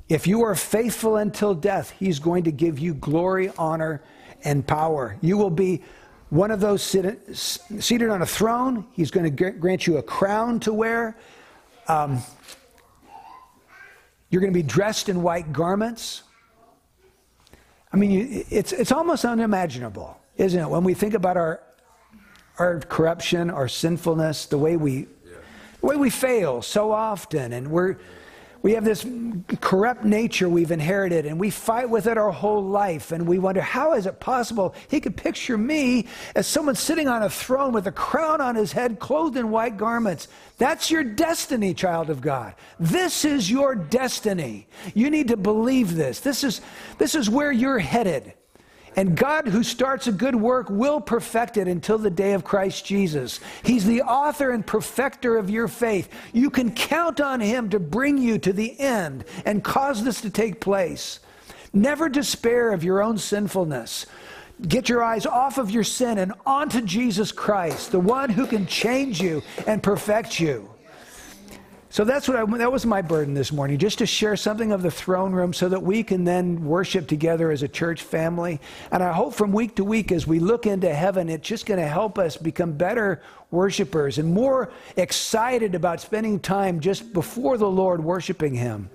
If 0.08 0.28
you 0.28 0.42
are 0.42 0.54
faithful 0.54 1.16
until 1.16 1.52
death, 1.52 1.90
He's 1.98 2.20
going 2.20 2.44
to 2.44 2.52
give 2.52 2.78
you 2.78 2.94
glory, 2.94 3.50
honor, 3.58 4.02
and 4.44 4.64
power. 4.64 5.16
You 5.20 5.36
will 5.36 5.50
be 5.50 5.82
one 6.30 6.52
of 6.52 6.60
those 6.60 6.80
seated 6.82 8.08
on 8.08 8.22
a 8.22 8.26
throne. 8.26 8.86
He's 8.92 9.10
going 9.10 9.34
to 9.34 9.50
grant 9.50 9.84
you 9.84 9.96
a 9.96 10.02
crown 10.02 10.60
to 10.60 10.72
wear. 10.72 11.16
Um, 11.88 12.22
you're 14.30 14.40
going 14.40 14.52
to 14.52 14.58
be 14.58 14.62
dressed 14.62 15.08
in 15.08 15.20
white 15.20 15.52
garments. 15.52 16.22
I 17.92 17.96
mean, 17.96 18.44
it's, 18.48 18.72
it's 18.72 18.92
almost 18.92 19.24
unimaginable, 19.24 20.20
isn't 20.36 20.60
it? 20.60 20.68
When 20.68 20.84
we 20.84 20.94
think 20.94 21.14
about 21.14 21.36
our, 21.36 21.62
our 22.58 22.78
corruption, 22.78 23.50
our 23.50 23.68
sinfulness, 23.68 24.46
the 24.46 24.58
way 24.58 24.76
we, 24.76 25.08
the 25.84 25.90
way 25.90 25.96
we 25.96 26.08
fail 26.08 26.62
so 26.62 26.92
often, 26.92 27.52
and 27.52 27.70
we're 27.70 27.96
we 28.62 28.72
have 28.72 28.84
this 28.86 29.06
corrupt 29.60 30.04
nature 30.04 30.48
we've 30.48 30.70
inherited, 30.70 31.26
and 31.26 31.38
we 31.38 31.50
fight 31.50 31.90
with 31.90 32.06
it 32.06 32.16
our 32.16 32.30
whole 32.30 32.64
life. 32.64 33.12
And 33.12 33.28
we 33.28 33.38
wonder, 33.38 33.60
how 33.60 33.92
is 33.92 34.06
it 34.06 34.20
possible? 34.20 34.74
He 34.88 35.02
could 35.02 35.18
picture 35.18 35.58
me 35.58 36.06
as 36.34 36.46
someone 36.46 36.74
sitting 36.74 37.06
on 37.06 37.22
a 37.22 37.28
throne 37.28 37.74
with 37.74 37.86
a 37.86 37.92
crown 37.92 38.40
on 38.40 38.54
his 38.56 38.72
head, 38.72 38.98
clothed 38.98 39.36
in 39.36 39.50
white 39.50 39.76
garments. 39.76 40.28
That's 40.56 40.90
your 40.90 41.04
destiny, 41.04 41.74
child 41.74 42.08
of 42.08 42.22
God. 42.22 42.54
This 42.80 43.26
is 43.26 43.50
your 43.50 43.74
destiny. 43.74 44.66
You 44.94 45.10
need 45.10 45.28
to 45.28 45.36
believe 45.36 45.94
this. 45.94 46.20
This 46.20 46.42
is, 46.42 46.62
this 46.96 47.14
is 47.14 47.28
where 47.28 47.52
you're 47.52 47.78
headed. 47.78 48.32
And 48.96 49.16
God, 49.16 49.48
who 49.48 49.62
starts 49.62 50.06
a 50.06 50.12
good 50.12 50.36
work, 50.36 50.68
will 50.70 51.00
perfect 51.00 51.56
it 51.56 51.66
until 51.66 51.98
the 51.98 52.10
day 52.10 52.32
of 52.32 52.44
Christ 52.44 52.84
Jesus. 52.86 53.40
He's 53.62 53.84
the 53.84 54.02
author 54.02 54.50
and 54.50 54.64
perfecter 54.64 55.36
of 55.36 55.50
your 55.50 55.68
faith. 55.68 56.08
You 56.32 56.50
can 56.50 56.72
count 56.72 57.20
on 57.20 57.40
Him 57.40 57.70
to 57.70 57.80
bring 57.80 58.18
you 58.18 58.38
to 58.38 58.52
the 58.52 58.78
end 58.78 59.24
and 59.44 59.64
cause 59.64 60.04
this 60.04 60.20
to 60.20 60.30
take 60.30 60.60
place. 60.60 61.20
Never 61.72 62.08
despair 62.08 62.72
of 62.72 62.84
your 62.84 63.02
own 63.02 63.18
sinfulness. 63.18 64.06
Get 64.68 64.88
your 64.88 65.02
eyes 65.02 65.26
off 65.26 65.58
of 65.58 65.72
your 65.72 65.82
sin 65.82 66.18
and 66.18 66.32
onto 66.46 66.80
Jesus 66.80 67.32
Christ, 67.32 67.90
the 67.90 67.98
one 67.98 68.30
who 68.30 68.46
can 68.46 68.66
change 68.66 69.20
you 69.20 69.42
and 69.66 69.82
perfect 69.82 70.38
you. 70.38 70.73
So 71.94 72.02
that's 72.02 72.26
what 72.26 72.36
I, 72.36 72.44
that 72.58 72.72
was 72.72 72.84
my 72.84 73.02
burden 73.02 73.34
this 73.34 73.52
morning, 73.52 73.78
just 73.78 73.98
to 73.98 74.06
share 74.06 74.34
something 74.34 74.72
of 74.72 74.82
the 74.82 74.90
throne 74.90 75.30
room 75.30 75.52
so 75.52 75.68
that 75.68 75.80
we 75.80 76.02
can 76.02 76.24
then 76.24 76.64
worship 76.64 77.06
together 77.06 77.52
as 77.52 77.62
a 77.62 77.68
church 77.68 78.02
family. 78.02 78.60
And 78.90 79.00
I 79.00 79.12
hope 79.12 79.32
from 79.32 79.52
week 79.52 79.76
to 79.76 79.84
week 79.84 80.10
as 80.10 80.26
we 80.26 80.40
look 80.40 80.66
into 80.66 80.92
heaven, 80.92 81.28
it's 81.28 81.46
just 81.46 81.66
going 81.66 81.78
to 81.78 81.86
help 81.86 82.18
us 82.18 82.36
become 82.36 82.72
better 82.72 83.22
worshipers 83.52 84.18
and 84.18 84.34
more 84.34 84.72
excited 84.96 85.76
about 85.76 86.00
spending 86.00 86.40
time 86.40 86.80
just 86.80 87.12
before 87.12 87.58
the 87.58 87.70
Lord 87.70 88.02
worshiping 88.02 88.54
Him. 88.54 88.90